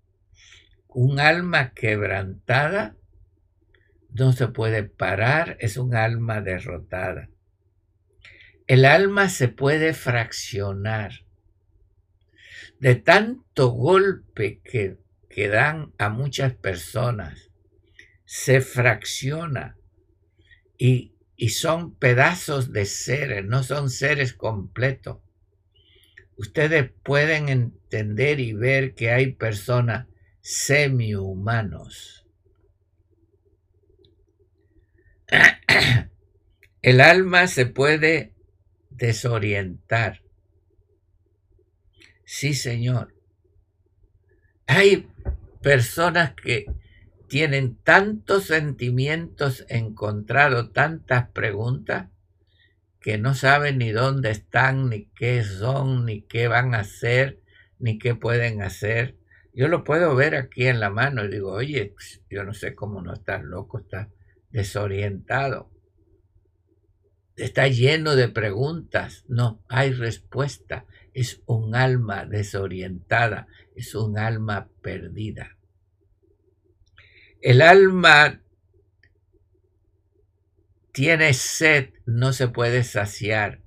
Un 0.87 1.19
alma 1.19 1.73
quebrantada 1.73 2.95
no 4.09 4.31
se 4.31 4.47
puede 4.47 4.83
parar, 4.83 5.57
es 5.59 5.77
un 5.77 5.95
alma 5.95 6.41
derrotada. 6.41 7.30
El 8.71 8.85
alma 8.85 9.27
se 9.27 9.49
puede 9.49 9.93
fraccionar. 9.93 11.25
De 12.79 12.95
tanto 12.95 13.67
golpe 13.71 14.61
que, 14.63 14.97
que 15.29 15.49
dan 15.49 15.91
a 15.97 16.07
muchas 16.07 16.53
personas, 16.53 17.51
se 18.23 18.61
fracciona 18.61 19.75
y, 20.77 21.15
y 21.35 21.49
son 21.49 21.95
pedazos 21.95 22.71
de 22.71 22.85
seres, 22.85 23.43
no 23.43 23.63
son 23.63 23.89
seres 23.89 24.31
completos. 24.31 25.17
Ustedes 26.37 26.91
pueden 27.03 27.49
entender 27.49 28.39
y 28.39 28.53
ver 28.53 28.95
que 28.95 29.11
hay 29.11 29.33
personas 29.33 30.07
semi-humanos. 30.39 32.25
El 36.81 37.01
alma 37.01 37.47
se 37.47 37.65
puede 37.65 38.30
desorientar. 39.01 40.21
Sí, 42.23 42.53
Señor. 42.53 43.15
Hay 44.67 45.09
personas 45.61 46.33
que 46.35 46.67
tienen 47.27 47.75
tantos 47.77 48.45
sentimientos 48.45 49.65
encontrados, 49.69 50.71
tantas 50.71 51.29
preguntas, 51.29 52.09
que 52.99 53.17
no 53.17 53.33
saben 53.33 53.79
ni 53.79 53.89
dónde 53.89 54.29
están, 54.29 54.89
ni 54.89 55.05
qué 55.07 55.43
son, 55.43 56.05
ni 56.05 56.21
qué 56.21 56.47
van 56.47 56.75
a 56.75 56.81
hacer, 56.81 57.39
ni 57.79 57.97
qué 57.97 58.13
pueden 58.13 58.61
hacer. 58.61 59.17
Yo 59.51 59.67
lo 59.67 59.83
puedo 59.83 60.15
ver 60.15 60.35
aquí 60.35 60.67
en 60.67 60.79
la 60.79 60.91
mano 60.91 61.25
y 61.25 61.29
digo, 61.29 61.51
oye, 61.51 61.95
yo 62.29 62.43
no 62.43 62.53
sé 62.53 62.75
cómo 62.75 63.01
no 63.01 63.13
estás 63.13 63.43
loco, 63.43 63.79
estás 63.79 64.09
desorientado. 64.51 65.70
Está 67.35 67.67
lleno 67.67 68.15
de 68.15 68.27
preguntas. 68.29 69.25
No, 69.27 69.63
hay 69.67 69.91
respuesta. 69.93 70.85
Es 71.13 71.41
un 71.45 71.75
alma 71.75 72.25
desorientada, 72.25 73.47
es 73.75 73.95
un 73.95 74.17
alma 74.17 74.69
perdida. 74.81 75.57
El 77.41 77.61
alma 77.61 78.41
tiene 80.91 81.33
sed, 81.33 81.89
no 82.05 82.33
se 82.33 82.47
puede 82.47 82.83
saciar. 82.83 83.61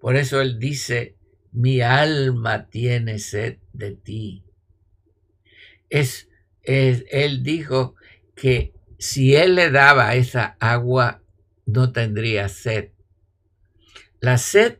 Por 0.00 0.16
eso 0.16 0.40
él 0.40 0.58
dice, 0.58 1.16
mi 1.52 1.80
alma 1.80 2.68
tiene 2.68 3.18
sed 3.18 3.58
de 3.72 3.92
ti. 3.92 4.44
Es 5.88 6.28
él 6.68 7.42
dijo 7.42 7.94
que 8.34 8.74
si 8.98 9.34
él 9.34 9.54
le 9.54 9.70
daba 9.70 10.14
esa 10.16 10.56
agua, 10.60 11.22
no 11.68 11.92
tendría 11.92 12.48
sed. 12.48 12.92
La 14.20 14.38
sed 14.38 14.78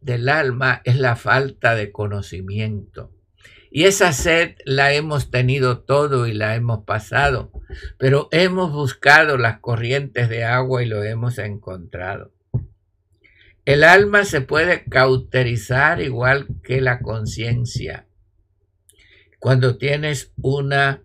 del 0.00 0.28
alma 0.28 0.80
es 0.84 0.96
la 0.96 1.16
falta 1.16 1.74
de 1.74 1.90
conocimiento. 1.90 3.12
Y 3.70 3.84
esa 3.84 4.12
sed 4.12 4.54
la 4.64 4.92
hemos 4.94 5.30
tenido 5.30 5.80
todo 5.80 6.26
y 6.26 6.32
la 6.32 6.54
hemos 6.54 6.84
pasado, 6.84 7.50
pero 7.98 8.28
hemos 8.30 8.72
buscado 8.72 9.36
las 9.36 9.58
corrientes 9.58 10.28
de 10.28 10.44
agua 10.44 10.82
y 10.82 10.86
lo 10.86 11.02
hemos 11.02 11.38
encontrado. 11.38 12.32
El 13.64 13.82
alma 13.82 14.24
se 14.24 14.40
puede 14.40 14.84
cauterizar 14.84 16.00
igual 16.00 16.46
que 16.62 16.80
la 16.80 17.00
conciencia. 17.00 18.06
Cuando 19.40 19.76
tienes 19.76 20.32
una 20.36 21.02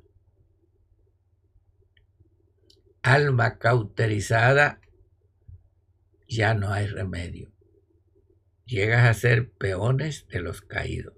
alma 3.02 3.58
cauterizada, 3.58 4.80
ya 6.34 6.54
no 6.54 6.72
hay 6.72 6.88
remedio. 6.88 7.52
Llegas 8.66 9.06
a 9.06 9.14
ser 9.14 9.52
peones 9.52 10.28
de 10.28 10.42
los 10.42 10.62
caídos. 10.62 11.14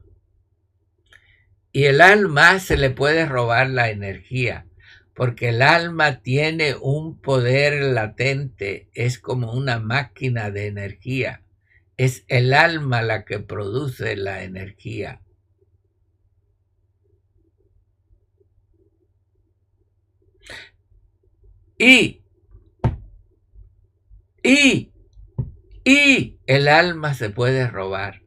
Y 1.72 1.86
el 1.86 2.02
alma 2.02 2.60
se 2.60 2.78
le 2.78 2.90
puede 2.90 3.26
robar 3.26 3.70
la 3.70 3.90
energía, 3.90 4.68
porque 5.14 5.50
el 5.50 5.62
alma 5.62 6.22
tiene 6.22 6.76
un 6.76 7.20
poder 7.20 7.82
latente, 7.82 8.90
es 8.94 9.20
como 9.20 9.52
una 9.54 9.80
máquina 9.80 10.52
de 10.52 10.68
energía. 10.68 11.44
Es 11.98 12.24
el 12.28 12.54
alma 12.54 13.02
la 13.02 13.26
que 13.26 13.40
produce 13.40 14.16
la 14.16 14.44
energía. 14.44 15.22
Y, 21.78 22.24
y, 24.44 24.95
y 25.88 26.40
el 26.48 26.68
alma 26.68 27.14
se 27.14 27.30
puede 27.30 27.68
robar 27.68 28.24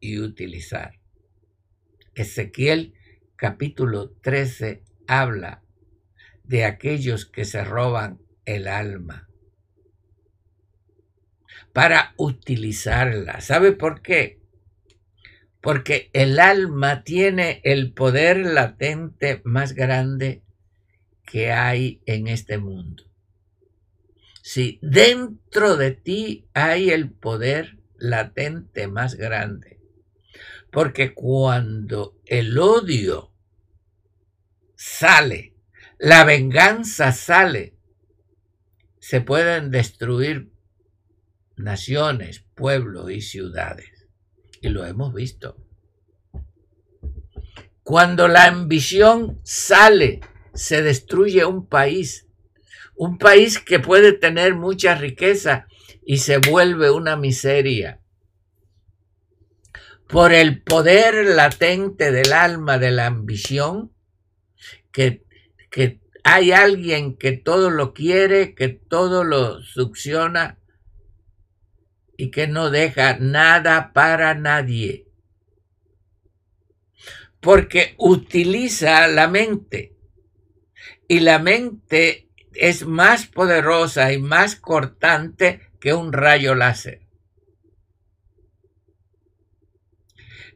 y 0.00 0.18
utilizar. 0.18 0.98
Ezequiel 2.16 2.94
capítulo 3.36 4.10
13 4.20 4.82
habla 5.06 5.62
de 6.42 6.64
aquellos 6.64 7.24
que 7.24 7.44
se 7.44 7.62
roban 7.62 8.20
el 8.44 8.66
alma 8.66 9.28
para 11.72 12.14
utilizarla. 12.16 13.40
¿Sabe 13.40 13.70
por 13.70 14.02
qué? 14.02 14.40
Porque 15.60 16.10
el 16.12 16.40
alma 16.40 17.04
tiene 17.04 17.60
el 17.62 17.92
poder 17.92 18.38
latente 18.38 19.40
más 19.44 19.72
grande 19.72 20.42
que 21.24 21.52
hay 21.52 22.02
en 22.06 22.26
este 22.26 22.58
mundo. 22.58 23.07
Si 24.50 24.78
dentro 24.80 25.76
de 25.76 25.90
ti 25.90 26.48
hay 26.54 26.88
el 26.88 27.10
poder 27.10 27.80
latente 27.98 28.88
más 28.88 29.14
grande, 29.14 29.78
porque 30.70 31.12
cuando 31.12 32.18
el 32.24 32.58
odio 32.58 33.30
sale, 34.74 35.54
la 35.98 36.24
venganza 36.24 37.12
sale, 37.12 37.76
se 38.98 39.20
pueden 39.20 39.70
destruir 39.70 40.50
naciones, 41.56 42.42
pueblos 42.54 43.10
y 43.10 43.20
ciudades. 43.20 44.08
Y 44.62 44.70
lo 44.70 44.86
hemos 44.86 45.12
visto. 45.12 45.58
Cuando 47.82 48.28
la 48.28 48.46
ambición 48.46 49.40
sale, 49.42 50.20
se 50.54 50.80
destruye 50.80 51.44
un 51.44 51.66
país. 51.66 52.27
Un 52.98 53.16
país 53.16 53.60
que 53.60 53.78
puede 53.78 54.12
tener 54.12 54.56
mucha 54.56 54.96
riqueza 54.96 55.68
y 56.04 56.18
se 56.18 56.38
vuelve 56.38 56.90
una 56.90 57.16
miseria. 57.16 58.00
Por 60.08 60.32
el 60.32 60.62
poder 60.62 61.24
latente 61.24 62.10
del 62.10 62.32
alma 62.32 62.76
de 62.78 62.90
la 62.90 63.06
ambición, 63.06 63.92
que, 64.90 65.24
que 65.70 66.00
hay 66.24 66.50
alguien 66.50 67.16
que 67.16 67.30
todo 67.30 67.70
lo 67.70 67.94
quiere, 67.94 68.56
que 68.56 68.68
todo 68.68 69.22
lo 69.22 69.62
succiona 69.62 70.58
y 72.16 72.32
que 72.32 72.48
no 72.48 72.68
deja 72.70 73.16
nada 73.20 73.92
para 73.92 74.34
nadie. 74.34 75.06
Porque 77.38 77.94
utiliza 77.96 79.06
la 79.06 79.28
mente. 79.28 79.94
Y 81.06 81.20
la 81.20 81.38
mente 81.38 82.27
es 82.58 82.84
más 82.84 83.26
poderosa 83.26 84.12
y 84.12 84.18
más 84.18 84.56
cortante 84.56 85.70
que 85.80 85.94
un 85.94 86.12
rayo 86.12 86.56
láser. 86.56 87.06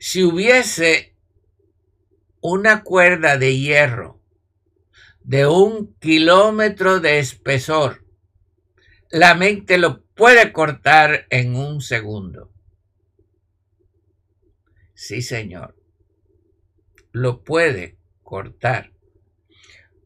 Si 0.01 0.25
hubiese 0.25 1.17
una 2.41 2.83
cuerda 2.83 3.39
de 3.39 3.57
hierro 3.57 4.21
de 5.21 5.47
un 5.47 5.95
kilómetro 6.01 6.99
de 6.99 7.21
espesor, 7.21 8.05
la 9.09 9.37
mente 9.37 9.79
lo 9.79 10.05
puede 10.07 10.53
cortar 10.53 11.27
en 11.31 11.55
un 11.55 11.81
segundo. 11.81 12.53
Sí, 14.95 15.23
señor, 15.23 15.77
lo 17.13 17.45
puede 17.45 17.97
cortar. 18.25 18.92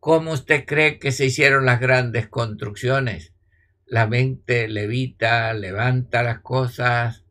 ¿Cómo 0.07 0.35
usted 0.35 0.67
cree 0.67 1.01
que 1.01 1.11
se 1.11 1.25
hicieron 1.25 1.67
las 1.67 1.81
grandes 1.81 2.29
construcciones? 2.29 3.33
La 3.87 4.07
mente 4.07 4.69
levita, 4.69 5.53
levanta 5.53 6.23
las 6.23 6.43
cosas, 6.43 7.25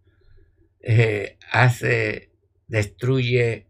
eh, 0.82 1.38
hace, 1.54 2.32
destruye 2.68 3.68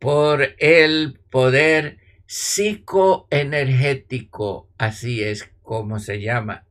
por 0.00 0.56
el 0.58 1.20
poder 1.30 1.98
psicoenergético, 2.26 4.68
así 4.78 5.22
es 5.22 5.48
como 5.62 6.00
se 6.00 6.20
llama. 6.20 6.66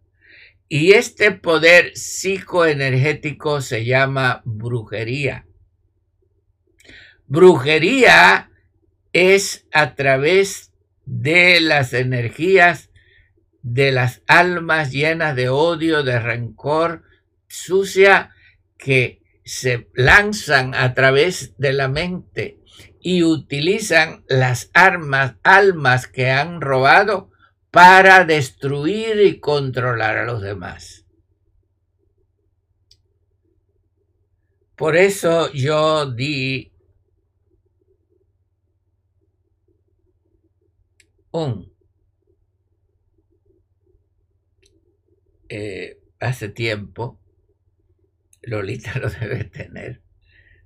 Y 0.68 0.96
este 0.96 1.32
poder 1.32 1.96
psicoenergético 1.96 3.62
se 3.62 3.86
llama 3.86 4.42
brujería. 4.44 5.48
Brujería 7.26 8.52
es 9.14 9.66
a 9.72 9.96
través 9.96 10.67
de 11.08 11.62
las 11.62 11.94
energías 11.94 12.92
de 13.64 13.92
las 13.92 14.22
almas 14.28 14.92
llenas 14.92 15.36
de 15.36 15.50
odio, 15.50 16.04
de 16.04 16.20
rencor, 16.20 17.04
sucia, 17.48 18.32
que 18.78 19.22
se 19.44 19.90
lanzan 19.94 20.76
a 20.76 20.94
través 20.94 21.58
de 21.58 21.74
la 21.74 21.88
mente 21.88 22.60
y 23.02 23.24
utilizan 23.24 24.24
las 24.28 24.70
armas, 24.74 25.36
almas 25.44 26.08
que 26.08 26.30
han 26.30 26.62
robado 26.62 27.32
para 27.72 28.24
destruir 28.24 29.20
y 29.22 29.40
controlar 29.40 30.18
a 30.18 30.26
los 30.26 30.42
demás. 30.42 31.06
Por 34.76 34.96
eso 34.96 35.52
yo 35.54 36.06
di 36.06 36.72
un 41.32 41.72
eh, 45.50 46.00
hace 46.20 46.50
tiempo, 46.50 47.20
Lolita 48.42 49.00
lo 49.00 49.10
debe 49.10 49.46
tener, 49.46 50.02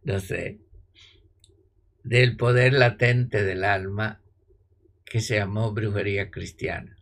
no 0.03 0.19
sé, 0.19 0.59
del 2.03 2.35
poder 2.37 2.73
latente 2.73 3.43
del 3.43 3.63
alma 3.63 4.21
que 5.05 5.21
se 5.21 5.35
llamó 5.35 5.71
brujería 5.73 6.31
cristiana. 6.31 6.97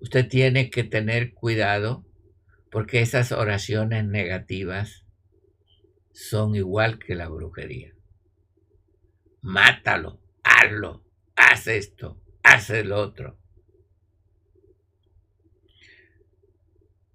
Usted 0.00 0.28
tiene 0.28 0.70
que 0.70 0.82
tener 0.82 1.32
cuidado 1.32 2.04
porque 2.70 3.00
esas 3.00 3.30
oraciones 3.32 4.04
negativas 4.04 5.04
son 6.12 6.56
igual 6.56 6.98
que 6.98 7.14
la 7.14 7.28
brujería. 7.28 7.94
Mátalo, 9.40 10.20
hazlo, 10.42 11.04
haz 11.50 11.66
esto, 11.66 12.20
haz 12.42 12.70
el 12.70 12.92
otro. 12.92 13.38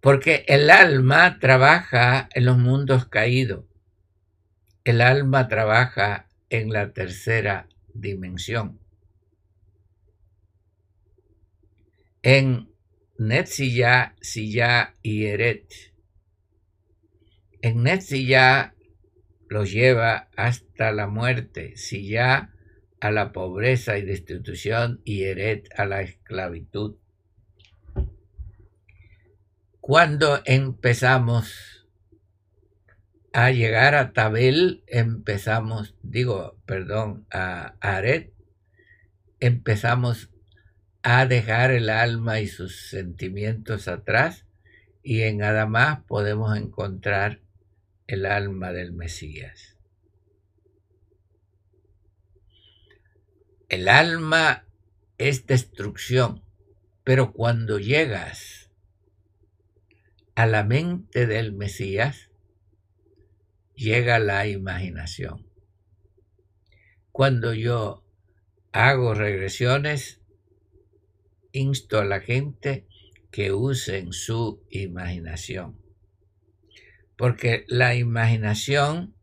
Porque 0.02 0.46
el 0.48 0.70
alma 0.70 1.40
trabaja 1.40 2.30
en 2.34 2.46
los 2.46 2.58
mundos 2.58 3.08
caídos. 3.08 3.66
El 4.84 5.02
alma 5.02 5.48
trabaja 5.48 6.30
en 6.50 6.72
la 6.72 6.94
tercera 6.94 7.68
dimensión. 7.94 8.80
En 12.22 12.72
Netzilla, 13.18 14.16
Silla 14.22 14.94
y 15.02 15.26
Eret. 15.26 15.74
En 17.62 17.84
Netzilla 17.84 18.76
los 19.50 19.72
lleva 19.72 20.30
hasta 20.36 20.92
la 20.92 21.08
muerte. 21.08 21.76
Silla 21.76 22.54
a 23.00 23.12
la 23.12 23.32
pobreza 23.32 23.98
y 23.98 24.04
destitución 24.04 25.02
y 25.06 25.24
Eret 25.24 25.70
a 25.78 25.86
la 25.86 26.02
esclavitud. 26.02 26.98
Cuando 29.80 30.42
empezamos 30.46 31.88
a 33.34 33.52
llegar 33.52 33.96
a 33.96 34.14
Tabel, 34.14 34.84
empezamos, 34.88 35.96
digo, 36.02 36.60
perdón, 36.66 37.26
a 37.32 37.76
Aret, 37.82 38.34
empezamos 39.40 40.32
a 41.04 41.26
dejar 41.26 41.72
el 41.72 41.90
alma 41.90 42.40
y 42.40 42.48
sus 42.48 42.90
sentimientos 42.90 43.88
atrás 43.88 44.46
y 45.04 45.22
en 45.22 45.42
Adamás 45.42 46.00
podemos 46.08 46.58
encontrar 46.58 47.40
el 48.08 48.26
alma 48.26 48.74
del 48.74 48.92
Mesías. 48.92 49.77
El 53.70 53.90
alma 53.90 54.66
es 55.18 55.46
destrucción, 55.46 56.42
pero 57.04 57.34
cuando 57.34 57.80
llegas 57.80 58.72
a 60.36 60.46
la 60.46 60.64
mente 60.64 61.28
del 61.28 61.52
Mesías, 61.52 62.30
llega 63.76 64.20
la 64.20 64.48
imaginación. 64.48 65.46
Cuando 67.12 67.54
yo 67.54 68.06
hago 68.72 69.14
regresiones, 69.14 70.22
insto 71.52 72.00
a 72.00 72.06
la 72.06 72.22
gente 72.22 72.88
que 73.32 73.52
usen 73.52 74.14
su 74.14 74.64
imaginación. 74.70 75.78
Porque 77.18 77.66
la 77.68 77.96
imaginación 77.96 79.14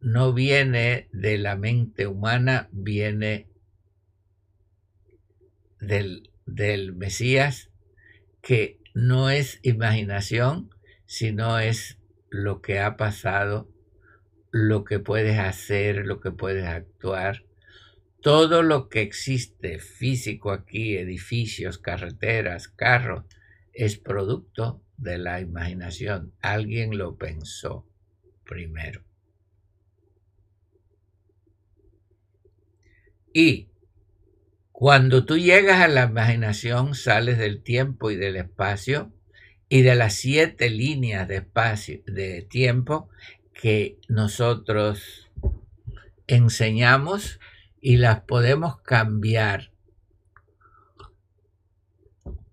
no 0.00 0.32
viene 0.32 1.10
de 1.12 1.36
la 1.36 1.56
mente 1.56 2.06
humana, 2.06 2.70
viene 2.72 3.50
del, 5.86 6.30
del 6.46 6.94
Mesías, 6.94 7.70
que 8.42 8.78
no 8.94 9.30
es 9.30 9.58
imaginación, 9.62 10.70
sino 11.06 11.58
es 11.58 11.98
lo 12.30 12.60
que 12.60 12.78
ha 12.78 12.96
pasado, 12.96 13.68
lo 14.50 14.84
que 14.84 14.98
puedes 14.98 15.38
hacer, 15.38 16.06
lo 16.06 16.20
que 16.20 16.30
puedes 16.30 16.66
actuar. 16.66 17.44
Todo 18.20 18.62
lo 18.62 18.88
que 18.88 19.02
existe 19.02 19.78
físico 19.78 20.50
aquí, 20.50 20.96
edificios, 20.96 21.78
carreteras, 21.78 22.68
carros, 22.68 23.24
es 23.72 23.98
producto 23.98 24.82
de 24.96 25.18
la 25.18 25.40
imaginación. 25.40 26.32
Alguien 26.40 26.96
lo 26.96 27.16
pensó 27.16 27.86
primero. 28.44 29.02
Y 33.32 33.68
cuando 34.76 35.24
tú 35.24 35.38
llegas 35.38 35.80
a 35.80 35.86
la 35.86 36.06
imaginación, 36.06 36.96
sales 36.96 37.38
del 37.38 37.62
tiempo 37.62 38.10
y 38.10 38.16
del 38.16 38.34
espacio 38.34 39.12
y 39.68 39.82
de 39.82 39.94
las 39.94 40.14
siete 40.14 40.68
líneas 40.68 41.28
de 41.28 41.36
espacio, 41.36 42.02
de 42.08 42.42
tiempo 42.42 43.08
que 43.52 44.00
nosotros 44.08 45.30
enseñamos 46.26 47.38
y 47.80 47.98
las 47.98 48.22
podemos 48.22 48.80
cambiar 48.80 49.70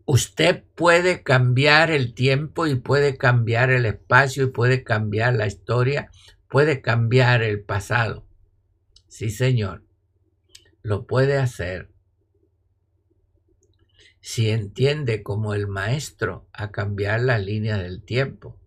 Usted 0.06 0.64
puede 0.76 1.24
cambiar 1.24 1.90
el 1.90 2.14
tiempo 2.14 2.68
y 2.68 2.76
puede 2.76 3.18
cambiar 3.18 3.72
el 3.72 3.88
espacio 3.88 4.44
y 4.44 4.52
puede 4.52 4.84
cambiar 4.84 5.34
la 5.34 5.48
historia, 5.48 6.12
puede 6.48 6.82
cambiar 6.82 7.42
el 7.42 7.62
pasado. 7.62 8.28
Sí, 9.08 9.32
señor, 9.32 9.84
lo 10.84 11.08
puede 11.08 11.38
hacer 11.38 11.91
si 14.22 14.52
entiende 14.52 15.24
como 15.24 15.54
el 15.56 15.68
maestro 15.68 16.48
a 16.54 16.72
cambiar 16.72 17.22
las 17.22 17.44
líneas 17.44 17.80
del 17.80 18.04
tiempo. 18.04 18.60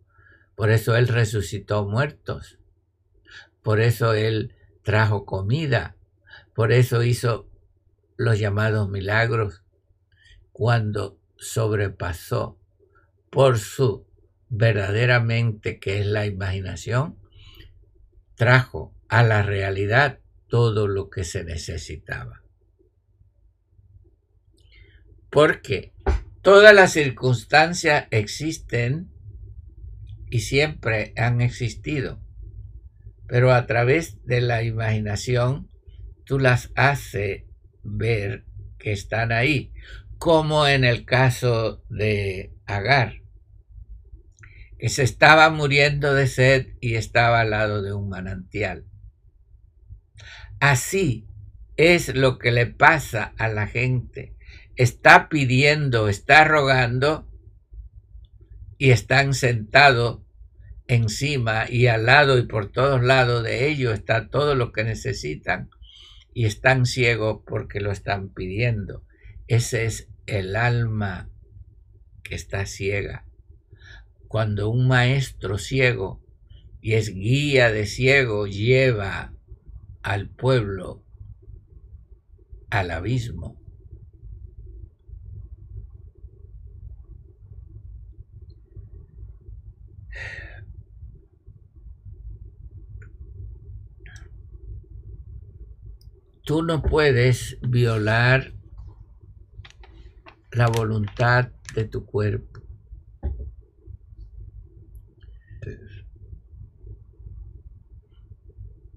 Por 0.56 0.70
eso 0.70 0.96
Él 0.96 1.08
resucitó 1.08 1.86
muertos. 1.86 2.58
Por 3.62 3.80
eso 3.80 4.14
Él 4.14 4.54
trajo 4.82 5.24
comida. 5.24 5.96
Por 6.54 6.72
eso 6.72 7.02
hizo 7.02 7.48
los 8.16 8.38
llamados 8.38 8.88
milagros. 8.88 9.62
Cuando 10.52 11.18
sobrepasó 11.36 12.58
por 13.30 13.58
su 13.58 14.06
verdaderamente 14.48 15.78
que 15.80 16.00
es 16.00 16.06
la 16.06 16.26
imaginación, 16.26 17.18
trajo 18.34 18.94
a 19.08 19.22
la 19.22 19.42
realidad 19.42 20.20
todo 20.48 20.86
lo 20.86 21.10
que 21.10 21.24
se 21.24 21.44
necesitaba. 21.44 22.43
Porque 25.34 25.92
todas 26.42 26.72
las 26.72 26.92
circunstancias 26.92 28.06
existen 28.12 29.10
y 30.30 30.38
siempre 30.38 31.12
han 31.16 31.40
existido, 31.40 32.22
pero 33.26 33.52
a 33.52 33.66
través 33.66 34.24
de 34.26 34.40
la 34.40 34.62
imaginación 34.62 35.68
tú 36.24 36.38
las 36.38 36.70
haces 36.76 37.42
ver 37.82 38.44
que 38.78 38.92
están 38.92 39.32
ahí 39.32 39.72
como 40.18 40.68
en 40.68 40.84
el 40.84 41.04
caso 41.04 41.82
de 41.88 42.54
Agar, 42.66 43.14
que 44.78 44.88
se 44.88 45.02
estaba 45.02 45.50
muriendo 45.50 46.14
de 46.14 46.28
sed 46.28 46.68
y 46.80 46.94
estaba 46.94 47.40
al 47.40 47.50
lado 47.50 47.82
de 47.82 47.92
un 47.92 48.08
manantial. 48.08 48.86
Así 50.60 51.26
es 51.76 52.14
lo 52.14 52.38
que 52.38 52.52
le 52.52 52.66
pasa 52.66 53.34
a 53.36 53.48
la 53.48 53.66
gente. 53.66 54.33
Está 54.76 55.28
pidiendo, 55.28 56.08
está 56.08 56.44
rogando 56.44 57.28
y 58.78 58.90
están 58.90 59.34
sentados 59.34 60.20
encima 60.86 61.70
y 61.70 61.86
al 61.86 62.06
lado 62.06 62.38
y 62.38 62.46
por 62.46 62.70
todos 62.70 63.02
lados 63.02 63.42
de 63.42 63.68
ellos 63.68 63.94
está 63.94 64.28
todo 64.28 64.54
lo 64.54 64.72
que 64.72 64.84
necesitan 64.84 65.70
y 66.34 66.46
están 66.46 66.84
ciegos 66.86 67.42
porque 67.46 67.80
lo 67.80 67.92
están 67.92 68.28
pidiendo. 68.28 69.04
Ese 69.46 69.86
es 69.86 70.08
el 70.26 70.56
alma 70.56 71.30
que 72.22 72.34
está 72.34 72.66
ciega. 72.66 73.26
Cuando 74.26 74.68
un 74.68 74.88
maestro 74.88 75.58
ciego 75.58 76.20
y 76.80 76.94
es 76.94 77.14
guía 77.14 77.70
de 77.70 77.86
ciego 77.86 78.46
lleva 78.46 79.32
al 80.02 80.28
pueblo 80.28 81.04
al 82.70 82.90
abismo. 82.90 83.63
Tú 96.44 96.62
no 96.62 96.82
puedes 96.82 97.56
violar 97.62 98.52
la 100.52 100.68
voluntad 100.68 101.52
de 101.74 101.86
tu 101.86 102.04
cuerpo. 102.04 102.60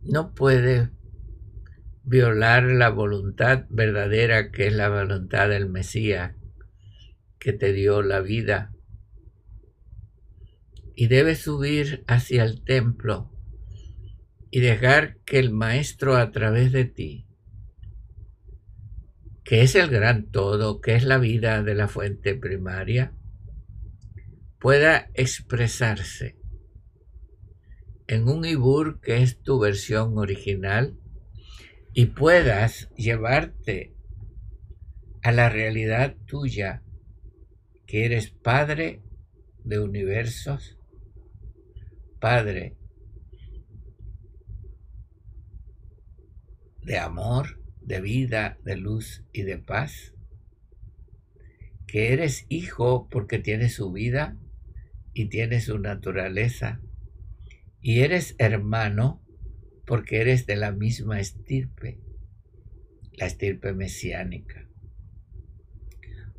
No 0.03 0.33
puedes 0.33 0.89
violar 2.03 2.63
la 2.63 2.89
voluntad 2.89 3.65
verdadera 3.69 4.51
que 4.51 4.67
es 4.67 4.73
la 4.73 4.89
voluntad 4.89 5.47
del 5.47 5.69
Mesías 5.69 6.35
que 7.39 7.53
te 7.53 7.71
dio 7.71 8.01
la 8.01 8.19
vida. 8.19 8.73
Y 10.95 11.07
debes 11.07 11.39
subir 11.39 12.03
hacia 12.07 12.43
el 12.43 12.61
templo 12.65 13.31
y 14.51 14.59
dejar 14.59 15.19
que 15.19 15.39
el 15.39 15.51
Maestro 15.51 16.17
a 16.17 16.31
través 16.31 16.73
de 16.73 16.83
ti 16.83 17.26
que 19.47 19.61
es 19.61 19.75
el 19.75 19.87
gran 19.87 20.29
todo, 20.29 20.81
que 20.81 20.95
es 20.95 21.05
la 21.05 21.17
vida 21.17 21.63
de 21.63 21.73
la 21.73 21.87
fuente 21.87 22.35
primaria, 22.35 23.13
pueda 24.59 25.09
expresarse 25.13 26.37
en 28.07 28.27
un 28.27 28.43
ibur 28.43 28.99
que 28.99 29.23
es 29.23 29.41
tu 29.41 29.57
versión 29.57 30.17
original 30.17 30.99
y 31.93 32.07
puedas 32.07 32.89
llevarte 32.97 33.95
a 35.23 35.31
la 35.31 35.47
realidad 35.47 36.17
tuya, 36.25 36.83
que 37.85 38.03
eres 38.03 38.31
Padre 38.31 39.01
de 39.63 39.79
universos, 39.79 40.77
Padre 42.19 42.75
de 46.81 46.97
amor, 46.97 47.61
de 47.87 48.01
vida, 48.01 48.59
de 48.63 48.75
luz 48.75 49.23
y 49.33 49.41
de 49.41 49.57
paz? 49.57 50.13
Que 51.87 52.13
eres 52.13 52.45
hijo 52.49 53.07
porque 53.09 53.39
tienes 53.39 53.73
su 53.73 53.91
vida 53.91 54.37
y 55.13 55.29
tienes 55.29 55.65
su 55.65 55.79
naturaleza. 55.79 56.81
Y 57.81 58.01
eres 58.01 58.35
hermano 58.37 59.23
porque 59.85 60.19
eres 60.19 60.45
de 60.45 60.57
la 60.57 60.71
misma 60.71 61.19
estirpe. 61.19 61.99
la 63.13 63.25
estirpe 63.25 63.73
mesiánica. 63.73 64.69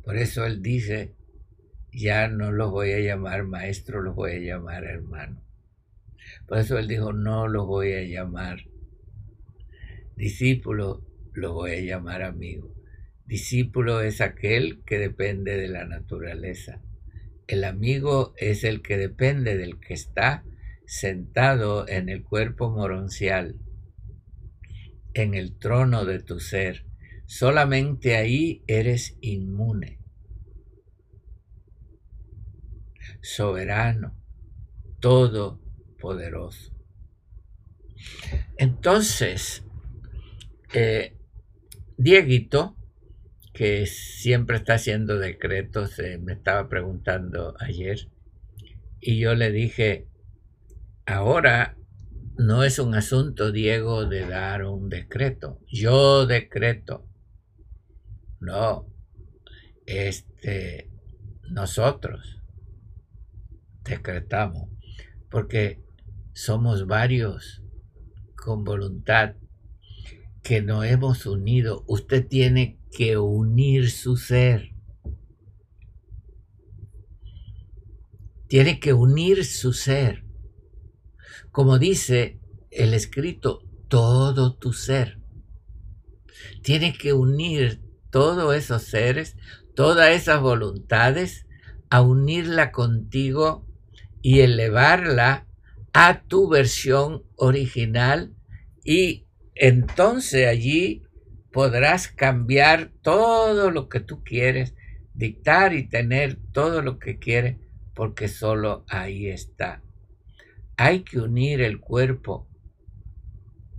Por 0.01 0.15
eso 0.15 0.45
él 0.45 0.61
dice, 0.61 1.13
ya 1.91 2.29
no 2.29 2.53
los 2.53 2.71
voy 2.71 2.93
a 2.93 2.99
llamar 2.99 3.43
maestro, 3.43 4.01
los 4.01 4.15
voy 4.15 4.31
a 4.31 4.39
llamar 4.39 4.85
hermano. 4.85 5.43
Por 6.47 6.59
eso 6.59 6.77
él 6.77 6.87
dijo, 6.87 7.11
no 7.11 7.49
los 7.49 7.67
voy 7.67 7.91
a 7.93 8.03
llamar 8.03 8.61
discípulo, 10.19 11.01
los 11.33 11.53
voy 11.53 11.71
a 11.71 11.81
llamar 11.81 12.21
amigo. 12.23 12.73
Discípulo 13.25 14.01
es 14.01 14.21
aquel 14.21 14.83
que 14.85 14.97
depende 14.97 15.57
de 15.57 15.67
la 15.67 15.85
naturaleza. 15.85 16.81
El 17.47 17.63
amigo 17.63 18.33
es 18.37 18.63
el 18.63 18.81
que 18.81 18.97
depende 18.97 19.57
del 19.57 19.79
que 19.79 19.93
está 19.93 20.43
sentado 20.85 21.87
en 21.87 22.09
el 22.09 22.23
cuerpo 22.23 22.71
moroncial, 22.71 23.59
en 25.13 25.35
el 25.35 25.57
trono 25.57 26.05
de 26.05 26.19
tu 26.19 26.39
ser. 26.39 26.85
Solamente 27.27 28.15
ahí 28.17 28.63
eres 28.65 29.17
inmune, 29.21 29.99
soberano, 33.21 34.17
todopoderoso. 34.99 36.73
Entonces, 38.57 39.63
eh, 40.73 41.18
Dieguito, 41.99 42.77
que 43.53 43.85
siempre 43.85 44.55
está 44.55 44.75
haciendo 44.75 45.19
decretos, 45.19 45.99
eh, 45.99 46.17
me 46.17 46.31
estaba 46.31 46.69
preguntando 46.69 47.55
ayer, 47.59 48.07
y 49.01 49.19
yo 49.19 49.35
le 49.35 49.51
dije, 49.51 50.07
ahora 51.05 51.77
no 52.37 52.63
es 52.63 52.79
un 52.79 52.95
asunto, 52.95 53.51
Diego, 53.51 54.05
de 54.05 54.25
dar 54.25 54.63
un 54.63 54.87
decreto. 54.87 55.59
Yo 55.67 56.25
decreto. 56.25 57.05
No. 58.39 58.87
Este, 59.85 60.89
nosotros 61.49 62.41
decretamos. 63.83 64.69
Porque 65.29 65.83
somos 66.31 66.87
varios 66.87 67.61
con 68.37 68.63
voluntad 68.63 69.35
que 70.43 70.61
nos 70.61 70.85
hemos 70.85 71.25
unido. 71.25 71.83
Usted 71.87 72.27
tiene 72.27 72.79
que 72.91 73.17
unir 73.17 73.91
su 73.91 74.17
ser. 74.17 74.73
Tiene 78.47 78.79
que 78.79 78.93
unir 78.93 79.45
su 79.45 79.73
ser 79.73 80.29
como 81.51 81.79
dice 81.79 82.39
el 82.71 82.93
escrito, 82.93 83.63
todo 83.87 84.55
tu 84.55 84.73
ser. 84.73 85.19
Tienes 86.61 86.97
que 86.97 87.13
unir 87.13 87.81
todos 88.11 88.55
esos 88.55 88.83
seres, 88.83 89.35
todas 89.75 90.11
esas 90.11 90.41
voluntades, 90.41 91.47
a 91.89 92.01
unirla 92.01 92.71
contigo 92.71 93.65
y 94.21 94.41
elevarla 94.41 95.47
a 95.91 96.21
tu 96.21 96.47
versión 96.47 97.23
original 97.35 98.35
y 98.85 99.25
entonces 99.59 100.47
allí 100.47 101.03
podrás 101.51 102.07
cambiar 102.07 102.91
todo 103.01 103.69
lo 103.69 103.89
que 103.89 103.99
tú 103.99 104.23
quieres, 104.23 104.73
dictar 105.13 105.73
y 105.73 105.87
tener 105.87 106.39
todo 106.51 106.81
lo 106.81 106.97
que 106.97 107.19
quieres, 107.19 107.57
porque 107.93 108.27
solo 108.27 108.85
ahí 108.87 109.27
está 109.27 109.83
hay 110.81 111.03
que 111.03 111.19
unir 111.19 111.59
el 111.59 111.81
cuerpo 111.81 112.47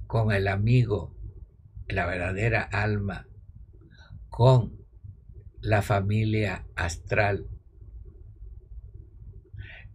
con 0.06 0.32
el 0.32 0.48
amigo, 0.48 1.16
la 1.88 2.04
verdadera 2.04 2.60
alma, 2.60 3.26
con 4.28 4.84
la 5.62 5.80
familia 5.80 6.66
astral, 6.76 7.46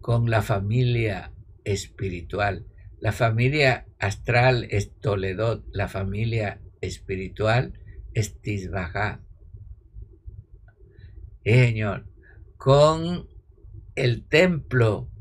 con 0.01 0.31
la 0.31 0.41
familia 0.41 1.31
espiritual. 1.63 2.65
La 3.05 3.11
familia 3.11 3.85
astral 3.99 4.65
es 4.71 4.99
Toledo, 4.99 5.63
la 5.71 5.87
familia 5.87 6.59
espiritual 6.81 7.79
es 8.15 8.41
Tisbajá. 8.41 9.21
Señor, 11.43 12.07
con 12.57 13.27
el 13.93 14.27
templo 14.27 15.11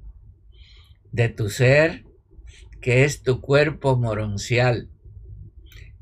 de 1.12 1.28
tu 1.28 1.50
ser, 1.50 2.06
que 2.80 3.04
es 3.04 3.22
tu 3.22 3.42
cuerpo 3.42 3.98
moroncial. 3.98 4.88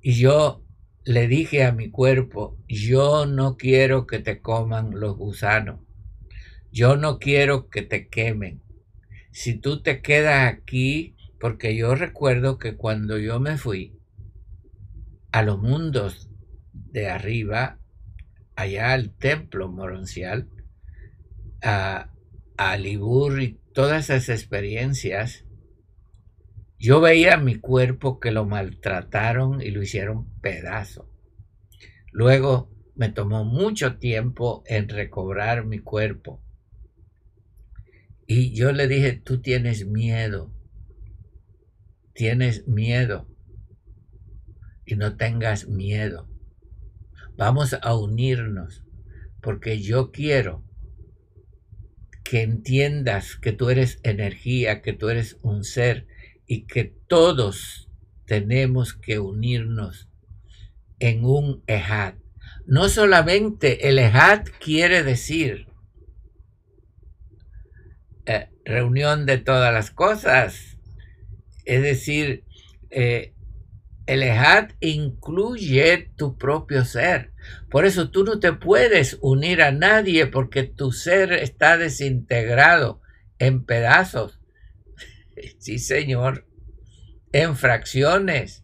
Y 0.00 0.12
yo 0.12 0.64
le 1.02 1.26
dije 1.26 1.64
a 1.64 1.72
mi 1.72 1.90
cuerpo, 1.90 2.60
yo 2.68 3.26
no 3.26 3.56
quiero 3.56 4.06
que 4.06 4.20
te 4.20 4.40
coman 4.40 5.00
los 5.00 5.16
gusanos, 5.16 5.80
yo 6.70 6.96
no 6.96 7.18
quiero 7.18 7.68
que 7.70 7.82
te 7.82 8.06
quemen. 8.06 8.62
Si 9.32 9.58
tú 9.58 9.82
te 9.82 10.00
quedas 10.00 10.46
aquí, 10.46 11.16
porque 11.42 11.74
yo 11.74 11.96
recuerdo 11.96 12.56
que 12.56 12.76
cuando 12.76 13.18
yo 13.18 13.40
me 13.40 13.58
fui 13.58 13.98
a 15.32 15.42
los 15.42 15.58
mundos 15.58 16.30
de 16.72 17.08
arriba, 17.08 17.80
allá 18.54 18.92
al 18.92 19.10
templo 19.10 19.68
moroncial, 19.68 20.48
a, 21.60 22.12
a 22.56 22.76
Libur 22.76 23.42
y 23.42 23.58
todas 23.74 24.08
esas 24.08 24.28
experiencias, 24.28 25.44
yo 26.78 27.00
veía 27.00 27.38
mi 27.38 27.56
cuerpo 27.56 28.20
que 28.20 28.30
lo 28.30 28.46
maltrataron 28.46 29.60
y 29.60 29.72
lo 29.72 29.82
hicieron 29.82 30.32
pedazo. 30.42 31.10
Luego 32.12 32.70
me 32.94 33.08
tomó 33.08 33.44
mucho 33.44 33.96
tiempo 33.96 34.62
en 34.64 34.88
recobrar 34.88 35.66
mi 35.66 35.80
cuerpo. 35.80 36.40
Y 38.28 38.54
yo 38.54 38.70
le 38.70 38.86
dije, 38.86 39.14
tú 39.14 39.42
tienes 39.42 39.88
miedo, 39.88 40.52
tienes 42.14 42.66
miedo 42.66 43.28
y 44.84 44.96
no 44.96 45.16
tengas 45.16 45.68
miedo. 45.68 46.28
Vamos 47.36 47.74
a 47.80 47.96
unirnos 47.96 48.84
porque 49.40 49.80
yo 49.80 50.12
quiero 50.12 50.64
que 52.24 52.42
entiendas 52.42 53.36
que 53.36 53.52
tú 53.52 53.70
eres 53.70 53.98
energía, 54.02 54.80
que 54.80 54.92
tú 54.92 55.08
eres 55.08 55.38
un 55.42 55.64
ser 55.64 56.06
y 56.46 56.66
que 56.66 56.84
todos 57.06 57.90
tenemos 58.26 58.94
que 58.94 59.18
unirnos 59.18 60.08
en 60.98 61.24
un 61.24 61.62
ejad. 61.66 62.14
No 62.64 62.88
solamente 62.88 63.88
el 63.88 63.98
ejad 63.98 64.44
quiere 64.60 65.02
decir 65.02 65.66
eh, 68.24 68.48
reunión 68.64 69.26
de 69.26 69.38
todas 69.38 69.72
las 69.74 69.90
cosas, 69.90 70.71
es 71.64 71.82
decir, 71.82 72.44
eh, 72.90 73.34
el 74.06 74.22
Ejad 74.22 74.70
incluye 74.80 76.10
tu 76.16 76.36
propio 76.36 76.84
ser. 76.84 77.32
Por 77.70 77.86
eso 77.86 78.10
tú 78.10 78.24
no 78.24 78.40
te 78.40 78.52
puedes 78.52 79.18
unir 79.20 79.62
a 79.62 79.72
nadie 79.72 80.26
porque 80.26 80.64
tu 80.64 80.92
ser 80.92 81.32
está 81.32 81.76
desintegrado 81.76 83.00
en 83.38 83.64
pedazos. 83.64 84.38
Sí, 85.58 85.78
Señor. 85.78 86.46
En 87.32 87.56
fracciones. 87.56 88.61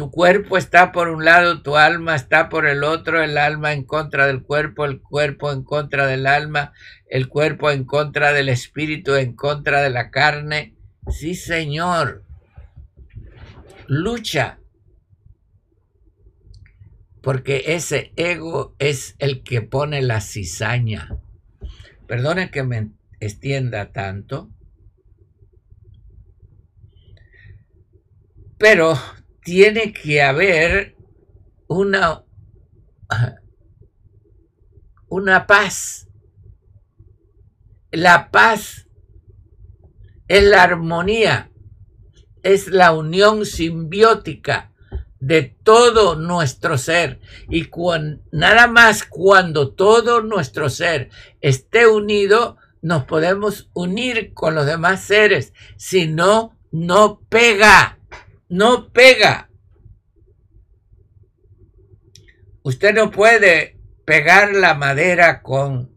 Tu 0.00 0.10
cuerpo 0.10 0.56
está 0.56 0.92
por 0.92 1.10
un 1.10 1.26
lado, 1.26 1.60
tu 1.60 1.76
alma 1.76 2.16
está 2.16 2.48
por 2.48 2.66
el 2.66 2.84
otro, 2.84 3.22
el 3.22 3.36
alma 3.36 3.74
en 3.74 3.84
contra 3.84 4.26
del 4.26 4.42
cuerpo, 4.42 4.86
el 4.86 5.02
cuerpo 5.02 5.52
en 5.52 5.62
contra 5.62 6.06
del 6.06 6.26
alma, 6.26 6.72
el 7.10 7.28
cuerpo 7.28 7.70
en 7.70 7.84
contra 7.84 8.32
del 8.32 8.48
espíritu, 8.48 9.16
en 9.16 9.36
contra 9.36 9.82
de 9.82 9.90
la 9.90 10.10
carne 10.10 10.74
Sí, 11.10 11.34
Señor. 11.34 12.24
Lucha. 13.88 14.60
Porque 17.22 17.64
ese 17.66 18.14
ego 18.16 18.74
es 18.78 19.16
el 19.18 19.42
que 19.42 19.60
pone 19.60 20.00
la 20.00 20.22
cizaña. 20.22 21.18
Perdone 22.06 22.50
que 22.50 22.62
me 22.62 22.88
extienda 23.20 23.92
tanto. 23.92 24.48
Pero 28.56 28.98
tiene 29.42 29.92
que 29.92 30.22
haber 30.22 30.96
una, 31.66 32.24
una 35.08 35.46
paz. 35.46 36.08
La 37.92 38.30
paz 38.30 38.88
es 40.28 40.44
la 40.44 40.62
armonía, 40.62 41.50
es 42.42 42.68
la 42.68 42.92
unión 42.92 43.44
simbiótica 43.44 44.70
de 45.20 45.42
todo 45.42 46.16
nuestro 46.16 46.78
ser. 46.78 47.20
Y 47.48 47.68
nada 48.32 48.66
más 48.66 49.04
cuando 49.04 49.72
todo 49.72 50.22
nuestro 50.22 50.70
ser 50.70 51.10
esté 51.40 51.86
unido, 51.86 52.56
nos 52.82 53.04
podemos 53.04 53.70
unir 53.74 54.32
con 54.34 54.54
los 54.54 54.66
demás 54.66 55.02
seres. 55.02 55.52
Si 55.76 56.08
no, 56.08 56.58
no 56.72 57.20
pega. 57.28 57.99
No 58.50 58.92
pega. 58.92 59.48
Usted 62.62 62.94
no 62.94 63.10
puede 63.10 63.78
pegar 64.04 64.54
la 64.54 64.74
madera 64.74 65.40
con 65.40 65.94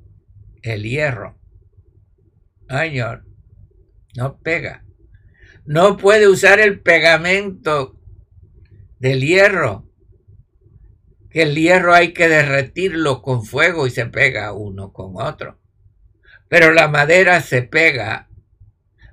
el 0.61 0.83
hierro. 0.83 1.37
Señor, 2.69 3.25
no 4.15 4.39
pega. 4.39 4.85
No 5.65 5.97
puede 5.97 6.27
usar 6.27 6.59
el 6.59 6.79
pegamento 6.79 7.99
del 8.99 9.21
hierro. 9.21 9.89
Que 11.31 11.41
el 11.41 11.55
hierro 11.55 11.95
hay 11.95 12.13
que 12.13 12.29
derretirlo 12.29 13.23
con 13.23 13.43
fuego 13.43 13.87
y 13.87 13.89
se 13.89 14.05
pega 14.05 14.53
uno 14.53 14.93
con 14.93 15.13
otro. 15.15 15.59
Pero 16.49 16.71
la 16.71 16.87
madera 16.87 17.41
se 17.41 17.63
pega. 17.63 18.29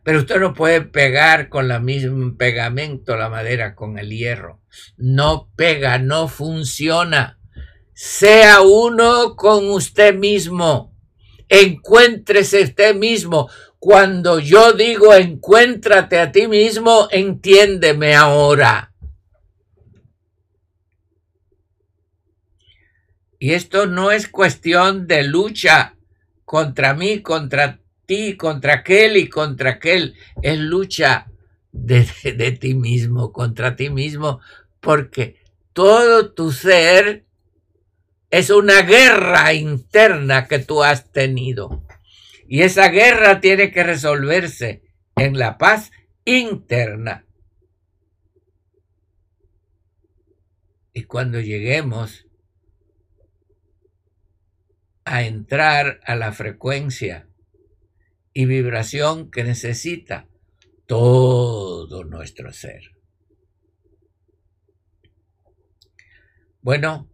Pero 0.03 0.21
usted 0.21 0.41
no 0.41 0.55
puede 0.55 0.81
pegar 0.81 1.49
con 1.49 1.69
la 1.69 1.79
misma 1.79 2.35
pegamento 2.39 3.17
la 3.17 3.29
madera 3.29 3.75
con 3.75 3.99
el 3.99 4.11
hierro. 4.11 4.61
No 4.97 5.51
pega, 5.57 5.99
no 5.99 6.29
funciona. 6.29 7.39
Sea 7.93 8.63
uno 8.63 9.37
con 9.37 9.69
usted 9.71 10.15
mismo. 10.15 10.97
Encuéntrese 11.49 12.63
usted 12.63 12.95
mismo. 12.95 13.51
Cuando 13.79 14.39
yo 14.39 14.73
digo 14.73 15.15
encuéntrate 15.15 16.19
a 16.19 16.33
ti 16.33 16.49
mismo, 16.49 17.09
entiéndeme 17.11 18.15
ahora. 18.15 18.91
Y 23.39 23.55
esto 23.55 23.87
no 23.87 24.11
es 24.11 24.29
cuestión 24.29 25.07
de 25.07 25.25
lucha 25.25 25.97
contra 26.45 26.93
mí, 26.93 27.23
contra 27.23 27.81
contra 28.37 28.75
aquel 28.75 29.17
y 29.17 29.29
contra 29.29 29.71
aquel. 29.71 30.17
Es 30.43 30.59
lucha 30.59 31.31
de, 31.73 32.03
ti 32.61 32.75
mismo, 32.75 33.33
contra 33.33 33.77
ti 33.77 33.91
mismo, 33.91 34.41
porque 34.81 35.37
todo 35.73 36.33
tu 36.33 36.53
ser 36.53 37.25
es 38.31 38.51
una 38.51 38.83
guerra 38.83 39.53
interna 39.55 40.47
que 40.49 40.59
tú 40.59 40.83
has 40.83 41.11
tenido. 41.13 41.85
Y 42.49 42.63
esa 42.63 42.89
guerra 42.89 43.41
tiene 43.41 43.71
que 43.71 43.85
resolverse 43.85 44.83
en 45.17 45.39
la 45.39 45.57
paz 45.57 45.93
interna. 46.25 47.25
Y 50.93 51.05
cuando 51.05 51.41
lleguemos 51.41 52.27
a 55.05 55.23
entrar 55.23 56.01
a 56.05 56.17
la 56.17 56.33
frecuencia 56.33 57.30
y 58.41 58.47
vibración 58.47 59.31
que 59.31 59.45
necesita 59.45 60.27
todo 60.87 62.05
nuestro 62.05 62.55
ser. 62.55 62.97
Bueno, 66.63 67.11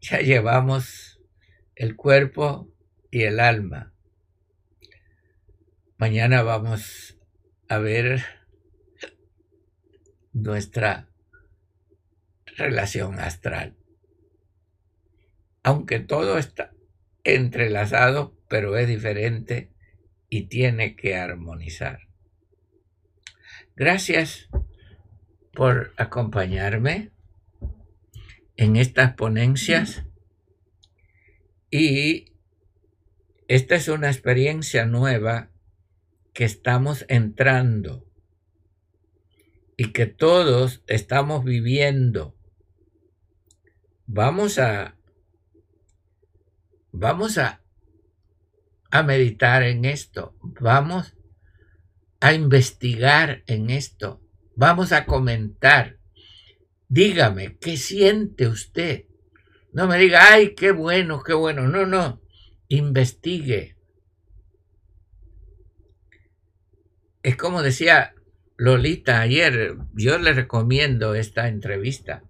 ya 0.00 0.18
llevamos 0.18 1.20
el 1.76 1.94
cuerpo 1.94 2.68
y 3.12 3.22
el 3.22 3.38
alma. 3.38 3.94
Mañana 5.98 6.42
vamos 6.42 7.16
a 7.68 7.78
ver 7.78 8.24
nuestra 10.32 11.08
relación 12.56 13.20
astral. 13.20 13.76
Aunque 15.62 16.00
todo 16.00 16.38
está 16.38 16.72
entrelazado, 17.22 18.36
pero 18.48 18.76
es 18.76 18.88
diferente 18.88 19.77
y 20.28 20.46
tiene 20.46 20.96
que 20.96 21.16
armonizar. 21.16 22.08
Gracias 23.76 24.48
por 25.52 25.92
acompañarme 25.96 27.12
en 28.56 28.76
estas 28.76 29.14
ponencias 29.14 30.04
y 31.70 32.32
esta 33.46 33.76
es 33.76 33.88
una 33.88 34.08
experiencia 34.08 34.84
nueva 34.84 35.50
que 36.34 36.44
estamos 36.44 37.04
entrando 37.08 38.06
y 39.76 39.92
que 39.92 40.06
todos 40.06 40.82
estamos 40.86 41.44
viviendo. 41.44 42.36
Vamos 44.06 44.58
a 44.58 44.96
vamos 46.90 47.38
a 47.38 47.62
a 48.90 49.02
meditar 49.02 49.62
en 49.62 49.84
esto, 49.84 50.36
vamos 50.60 51.14
a 52.20 52.32
investigar 52.32 53.42
en 53.46 53.70
esto, 53.70 54.20
vamos 54.54 54.92
a 54.92 55.04
comentar 55.04 55.98
Dígame, 56.88 57.58
¿qué 57.58 57.76
siente 57.76 58.46
usted? 58.46 59.04
No 59.72 59.86
me 59.86 59.98
diga, 59.98 60.32
ay, 60.32 60.54
qué 60.54 60.72
bueno, 60.72 61.22
qué 61.22 61.34
bueno. 61.34 61.68
No, 61.68 61.84
no. 61.84 62.22
Investigue. 62.68 63.76
Es 67.22 67.36
como 67.36 67.62
decía 67.62 68.14
Lolita 68.56 69.20
ayer, 69.20 69.76
yo 69.92 70.18
le 70.18 70.32
recomiendo 70.32 71.14
esta 71.14 71.48
entrevista. 71.48 72.24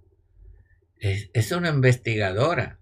Es, 0.98 1.52
una 1.52 1.68
investigadora 1.68 2.80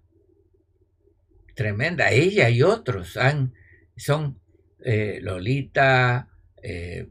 tremenda. 1.55 2.09
Ella 2.09 2.49
y 2.49 2.63
otros 2.63 3.17
han, 3.17 3.53
son 3.97 4.39
eh, 4.79 5.19
Lolita, 5.21 6.29
eh, 6.61 7.09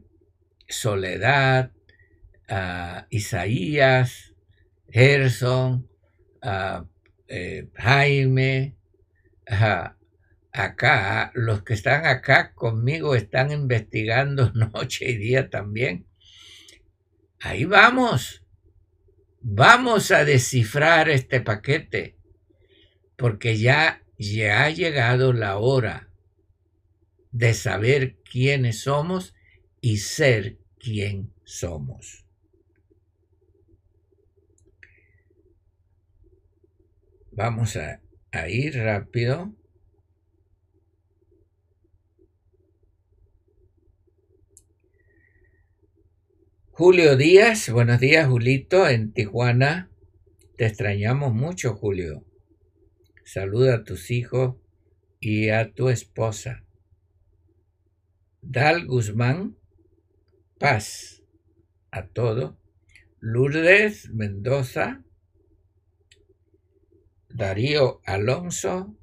Soledad, 0.67 1.71
ah, 2.49 3.05
Isaías, 3.09 4.33
Gerson, 4.89 5.87
eh, 7.27 7.67
Jaime, 7.75 8.75
acá, 10.53 11.31
los 11.35 11.63
que 11.63 11.73
están 11.73 12.05
acá 12.05 12.53
conmigo 12.53 13.15
están 13.15 13.51
investigando 13.51 14.51
noche 14.55 15.11
y 15.11 15.17
día 15.17 15.49
también. 15.49 16.07
Ahí 17.39 17.65
vamos. 17.65 18.43
Vamos 19.41 20.11
a 20.11 20.25
descifrar 20.25 21.09
este 21.09 21.41
paquete 21.41 22.17
porque 23.15 23.57
ya, 23.57 24.03
ya 24.17 24.63
ha 24.63 24.69
llegado 24.69 25.31
la 25.31 25.57
hora 25.57 26.06
de 27.31 27.53
saber 27.53 28.17
quiénes 28.23 28.81
somos 28.81 29.35
y 29.81 29.97
ser 29.97 30.57
quien 30.79 31.33
somos. 31.43 32.25
Vamos 37.31 37.77
a, 37.77 38.01
ir 38.49 38.75
rápido. 38.77 39.53
Julio 46.71 47.15
Díaz, 47.15 47.69
buenos 47.69 47.99
días 47.99 48.27
Julito, 48.27 48.87
en 48.87 49.11
Tijuana. 49.11 49.91
Te 50.57 50.65
extrañamos 50.65 51.33
mucho, 51.33 51.75
Julio. 51.75 52.25
Saluda 53.23 53.75
a 53.75 53.83
tus 53.83 54.09
hijos 54.09 54.55
y 55.19 55.49
a 55.49 55.71
tu 55.73 55.89
esposa. 55.89 56.66
Dal 58.41 58.85
Guzmán, 58.85 59.57
paz 60.59 61.23
a 61.91 62.07
todo. 62.07 62.57
Lourdes 63.19 64.09
Mendoza, 64.11 65.03
Darío 67.29 68.01
Alonso, 68.05 68.95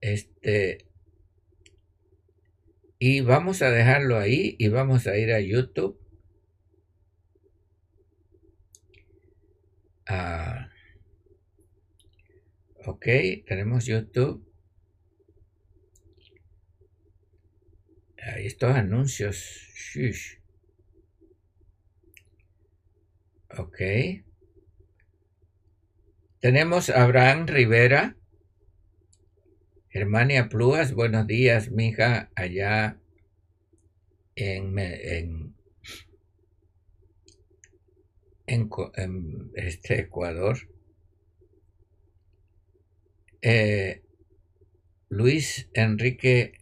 este, 0.00 0.86
y 2.98 3.20
vamos 3.20 3.62
a 3.62 3.70
dejarlo 3.70 4.18
ahí 4.18 4.56
y 4.58 4.68
vamos 4.68 5.06
a 5.06 5.16
ir 5.18 5.32
a 5.32 5.40
YouTube. 5.40 5.98
Ah, 10.06 10.70
ok, 12.86 13.06
tenemos 13.46 13.86
YouTube. 13.86 14.45
Estos 18.34 18.74
anuncios. 18.74 19.36
Shush. 19.74 20.38
Ok. 23.58 23.80
Tenemos 26.40 26.90
a 26.90 27.02
Abraham 27.04 27.46
Rivera. 27.46 28.16
Germania 29.88 30.48
Pluas, 30.48 30.92
buenos 30.92 31.26
días, 31.26 31.70
mija, 31.70 32.30
allá 32.36 33.00
en, 34.34 34.78
en, 34.78 35.56
en, 38.46 39.52
este 39.54 40.00
Ecuador. 40.00 40.58
Eh, 43.40 44.02
Luis 45.08 45.70
Enrique 45.72 46.52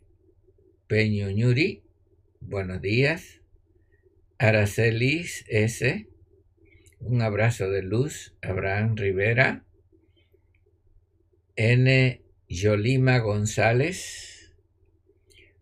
Buenos 2.41 2.81
días. 2.81 3.41
Aracelis 4.39 5.45
S. 5.49 6.07
Un 7.01 7.21
abrazo 7.21 7.69
de 7.69 7.83
luz. 7.83 8.37
Abraham 8.43 8.95
Rivera. 8.95 9.65
N. 11.57 12.23
Yolima 12.47 13.19
González. 13.19 14.55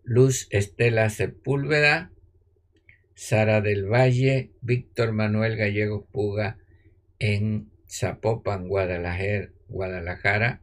Luz 0.04 0.48
Estela 0.50 1.08
Sepúlveda. 1.08 2.12
Sara 3.14 3.62
del 3.62 3.86
Valle. 3.86 4.50
Víctor 4.60 5.12
Manuel 5.12 5.56
Gallego 5.56 6.04
Puga 6.12 6.58
en 7.18 7.70
Zapopan, 7.88 8.68
Guadalajara. 8.68 9.50
Guadalajara. 9.68 10.60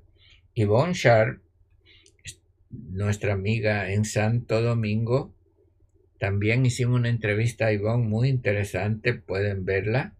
Yvonne 0.54 0.94
Sharp, 0.94 1.42
nuestra 2.70 3.34
amiga 3.34 3.92
en 3.92 4.06
Santo 4.06 4.62
Domingo. 4.62 5.36
También 6.20 6.66
hicimos 6.66 7.00
una 7.00 7.10
entrevista 7.10 7.68
a 7.68 7.74
Ivonne 7.74 8.08
muy 8.08 8.30
interesante, 8.30 9.14
pueden 9.14 9.66
verla. 9.66 10.16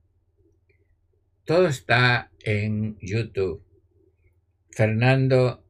Todo 1.46 1.68
está 1.68 2.32
en 2.44 2.98
YouTube. 3.00 3.64
Fernando 4.72 5.64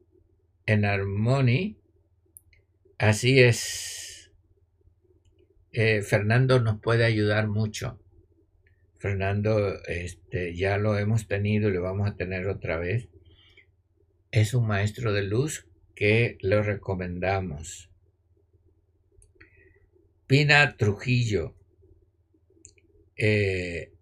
en 0.66 0.84
Harmony. 0.84 1.76
Así 2.98 3.40
es. 3.40 4.30
Eh, 5.72 6.02
Fernando 6.02 6.60
nos 6.60 6.80
puede 6.80 7.04
ayudar 7.04 7.48
mucho. 7.48 7.98
Fernando, 8.98 9.82
este, 9.86 10.54
ya 10.54 10.76
lo 10.76 10.98
hemos 10.98 11.26
tenido 11.26 11.70
y 11.70 11.72
lo 11.72 11.82
vamos 11.82 12.08
a 12.08 12.16
tener 12.16 12.46
otra 12.46 12.78
vez. 12.78 13.08
Es 14.30 14.52
un 14.52 14.66
maestro 14.66 15.12
de 15.12 15.22
luz 15.22 15.69
que 16.00 16.38
lo 16.40 16.62
recomendamos. 16.62 17.90
Pina 20.26 20.78
Trujillo. 20.78 21.54
Eh, 23.16 23.92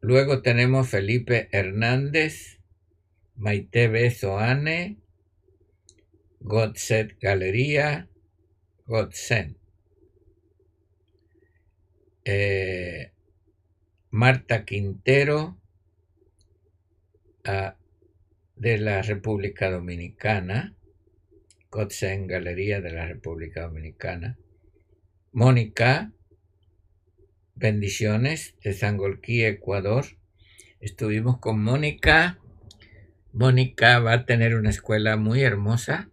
luego 0.00 0.40
tenemos 0.40 0.88
Felipe 0.88 1.50
Hernández, 1.52 2.58
Maite 3.34 3.88
Bezoane, 3.88 4.96
Godset 6.40 7.18
Galería, 7.20 8.08
Godsen. 8.86 9.58
Eh, 12.24 13.12
Marta 14.08 14.64
Quintero 14.64 15.60
de 18.56 18.78
la 18.78 19.02
República 19.02 19.70
Dominicana, 19.70 20.74
Godsen 21.70 22.26
Galería 22.26 22.80
de 22.80 22.90
la 22.90 23.06
República 23.06 23.62
Dominicana, 23.62 24.38
Mónica, 25.30 26.12
bendiciones 27.54 28.54
de 28.62 28.72
Sangolquí, 28.72 29.44
Ecuador. 29.44 30.06
Estuvimos 30.80 31.38
con 31.38 31.62
Mónica. 31.62 32.38
Mónica 33.32 33.98
va 33.98 34.14
a 34.14 34.26
tener 34.26 34.54
una 34.54 34.70
escuela 34.70 35.18
muy 35.18 35.42
hermosa. 35.42 36.08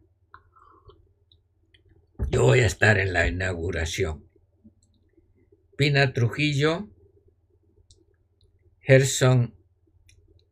Yo 2.29 2.43
voy 2.43 2.59
a 2.59 2.65
estar 2.65 2.97
en 2.97 3.13
la 3.13 3.27
inauguración. 3.27 4.27
Pina 5.77 6.11
Trujillo, 6.11 6.89
Gerson 8.81 9.55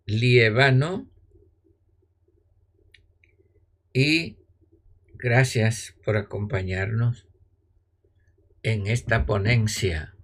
Lievano 0.05 1.10
y 3.93 4.37
gracias 5.15 5.95
por 6.03 6.17
acompañarnos 6.17 7.27
en 8.63 8.87
esta 8.87 9.25
ponencia 9.25 10.15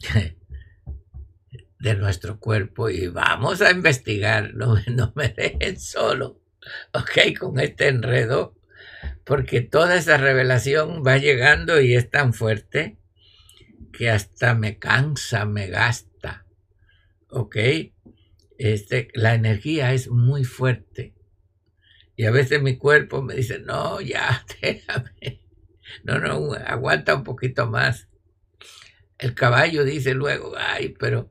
de 1.78 1.94
nuestro 1.96 2.38
cuerpo 2.38 2.90
y 2.90 3.08
vamos 3.08 3.60
a 3.60 3.70
investigar, 3.70 4.54
no, 4.54 5.12
me 5.14 5.28
dejen 5.28 5.78
solo, 5.78 6.40
ok, 6.92 7.38
con 7.38 7.58
este 7.58 7.88
enredo, 7.88 8.56
porque 9.24 9.60
toda 9.60 9.96
esa 9.96 10.16
revelación 10.16 11.02
va 11.06 11.18
llegando 11.18 11.80
y 11.80 11.94
es 11.94 12.10
tan 12.10 12.34
fuerte 12.34 12.98
que 13.92 14.10
hasta 14.10 14.54
me 14.54 14.78
cansa, 14.78 15.44
me 15.44 15.68
gasta, 15.68 16.46
ok, 17.28 17.56
este, 18.58 19.08
la 19.14 19.34
energía 19.34 19.92
es 19.92 20.08
muy 20.08 20.44
fuerte 20.44 21.11
y 22.16 22.24
a 22.26 22.30
veces 22.30 22.62
mi 22.62 22.76
cuerpo 22.76 23.22
me 23.22 23.34
dice, 23.34 23.58
no, 23.60 24.00
ya, 24.00 24.44
déjame 24.62 25.42
no, 26.04 26.18
no, 26.18 26.52
aguanta 26.54 27.14
un 27.14 27.24
poquito 27.24 27.66
más. 27.66 28.08
El 29.18 29.34
caballo 29.34 29.84
dice 29.84 30.14
luego, 30.14 30.54
ay, 30.56 30.94
pero 30.98 31.30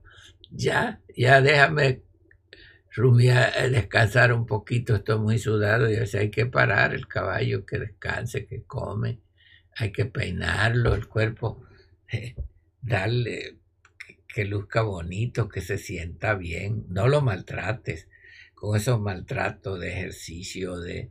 ya, 0.49 1.01
ya 1.15 1.41
déjame 1.41 2.03
rumiar, 2.91 3.53
eh, 3.57 3.69
descansar 3.69 4.33
un 4.33 4.45
poquito, 4.45 4.95
estoy 4.95 5.19
muy 5.19 5.39
sudado 5.39 5.89
y 5.89 5.95
así 5.95 6.17
hay 6.17 6.31
que 6.31 6.45
parar 6.45 6.93
el 6.93 7.07
caballo, 7.07 7.65
que 7.65 7.79
descanse, 7.79 8.45
que 8.45 8.63
come, 8.63 9.19
hay 9.75 9.91
que 9.91 10.05
peinarlo, 10.05 10.93
el 10.95 11.07
cuerpo, 11.07 11.63
eh, 12.11 12.35
darle 12.81 13.57
que 14.27 14.45
luzca 14.45 14.81
bonito, 14.81 15.49
que 15.49 15.61
se 15.61 15.77
sienta 15.77 16.35
bien, 16.35 16.85
no 16.89 17.07
lo 17.09 17.21
maltrates 17.21 18.07
con 18.61 18.77
esos 18.77 19.01
maltratos 19.01 19.79
de 19.79 19.89
ejercicio, 19.89 20.79
de 20.79 21.09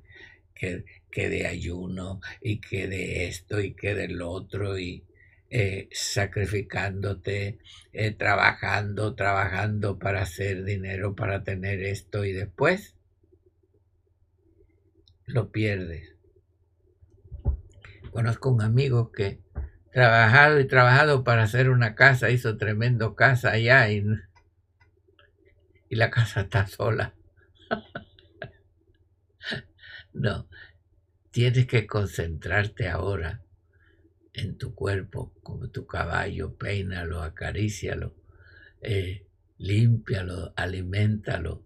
que 0.54 0.84
que 1.10 1.28
de 1.28 1.46
ayuno 1.46 2.20
y 2.40 2.60
que 2.60 2.86
de 2.86 3.26
esto 3.26 3.60
y 3.60 3.74
que 3.74 3.94
del 3.94 4.22
otro 4.22 4.78
y 4.78 5.04
eh, 5.50 5.88
sacrificándote, 5.90 7.58
eh, 7.92 8.12
trabajando, 8.12 9.16
trabajando 9.16 9.98
para 9.98 10.22
hacer 10.22 10.62
dinero, 10.62 11.16
para 11.16 11.42
tener 11.42 11.82
esto 11.82 12.24
y 12.24 12.32
después 12.32 12.94
lo 15.26 15.50
pierdes. 15.50 16.14
Conozco 18.12 18.50
un 18.50 18.62
amigo 18.62 19.10
que 19.10 19.40
trabajado 19.92 20.60
y 20.60 20.68
trabajado 20.68 21.24
para 21.24 21.42
hacer 21.42 21.68
una 21.68 21.96
casa, 21.96 22.30
hizo 22.30 22.56
tremendo 22.56 23.16
casa 23.16 23.50
allá 23.50 23.90
y, 23.90 24.04
y 25.88 25.96
la 25.96 26.10
casa 26.10 26.42
está 26.42 26.68
sola. 26.68 27.14
no, 30.12 30.48
Tienes 31.30 31.68
que 31.68 31.86
concentrarte 31.86 32.88
ahora 32.88 33.44
en 34.32 34.58
tu 34.58 34.74
cuerpo, 34.74 35.32
como 35.44 35.70
tu 35.70 35.86
caballo, 35.86 36.56
peínalo, 36.56 37.22
acarícialo, 37.22 38.16
eh, 38.82 39.26
límpialo, 39.58 40.52
aliméntalo 40.56 41.64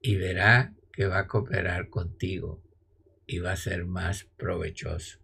y 0.00 0.16
verá 0.16 0.74
que 0.92 1.06
va 1.06 1.20
a 1.20 1.26
cooperar 1.28 1.88
contigo 1.88 2.64
y 3.28 3.38
va 3.38 3.52
a 3.52 3.56
ser 3.56 3.84
más 3.84 4.24
provechoso. 4.36 5.20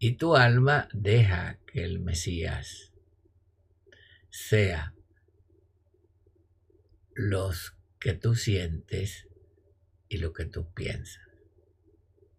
Y 0.00 0.14
tu 0.14 0.34
alma 0.34 0.88
deja 0.92 1.60
que 1.64 1.84
el 1.84 2.00
Mesías 2.00 2.92
sea 4.30 4.94
los 7.14 7.77
que 7.98 8.14
tú 8.14 8.34
sientes 8.34 9.28
y 10.08 10.18
lo 10.18 10.32
que 10.32 10.44
tú 10.44 10.72
piensas. 10.72 11.22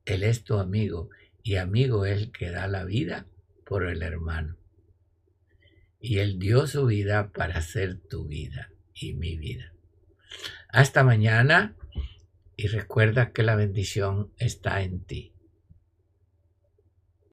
Él 0.06 0.24
es 0.24 0.44
tu 0.44 0.58
amigo 0.58 1.10
y 1.44 1.56
amigo 1.56 2.06
es 2.06 2.18
el 2.18 2.32
que 2.32 2.50
da 2.50 2.68
la 2.68 2.84
vida 2.84 3.28
por 3.66 3.86
el 3.86 4.02
hermano. 4.02 4.58
Y 6.00 6.20
Él 6.20 6.40
dio 6.40 6.66
su 6.66 6.86
vida 6.86 7.32
para 7.32 7.62
ser 7.62 8.00
tu 8.00 8.26
vida 8.26 8.72
y 8.94 9.14
mi 9.14 9.38
vida. 9.38 9.74
Hasta 10.70 11.04
mañana 11.04 11.76
y 12.56 12.68
recuerda 12.68 13.32
que 13.32 13.44
la 13.44 13.56
bendición 13.56 14.34
está 14.38 14.82
en 14.82 15.04
ti. 15.04 15.34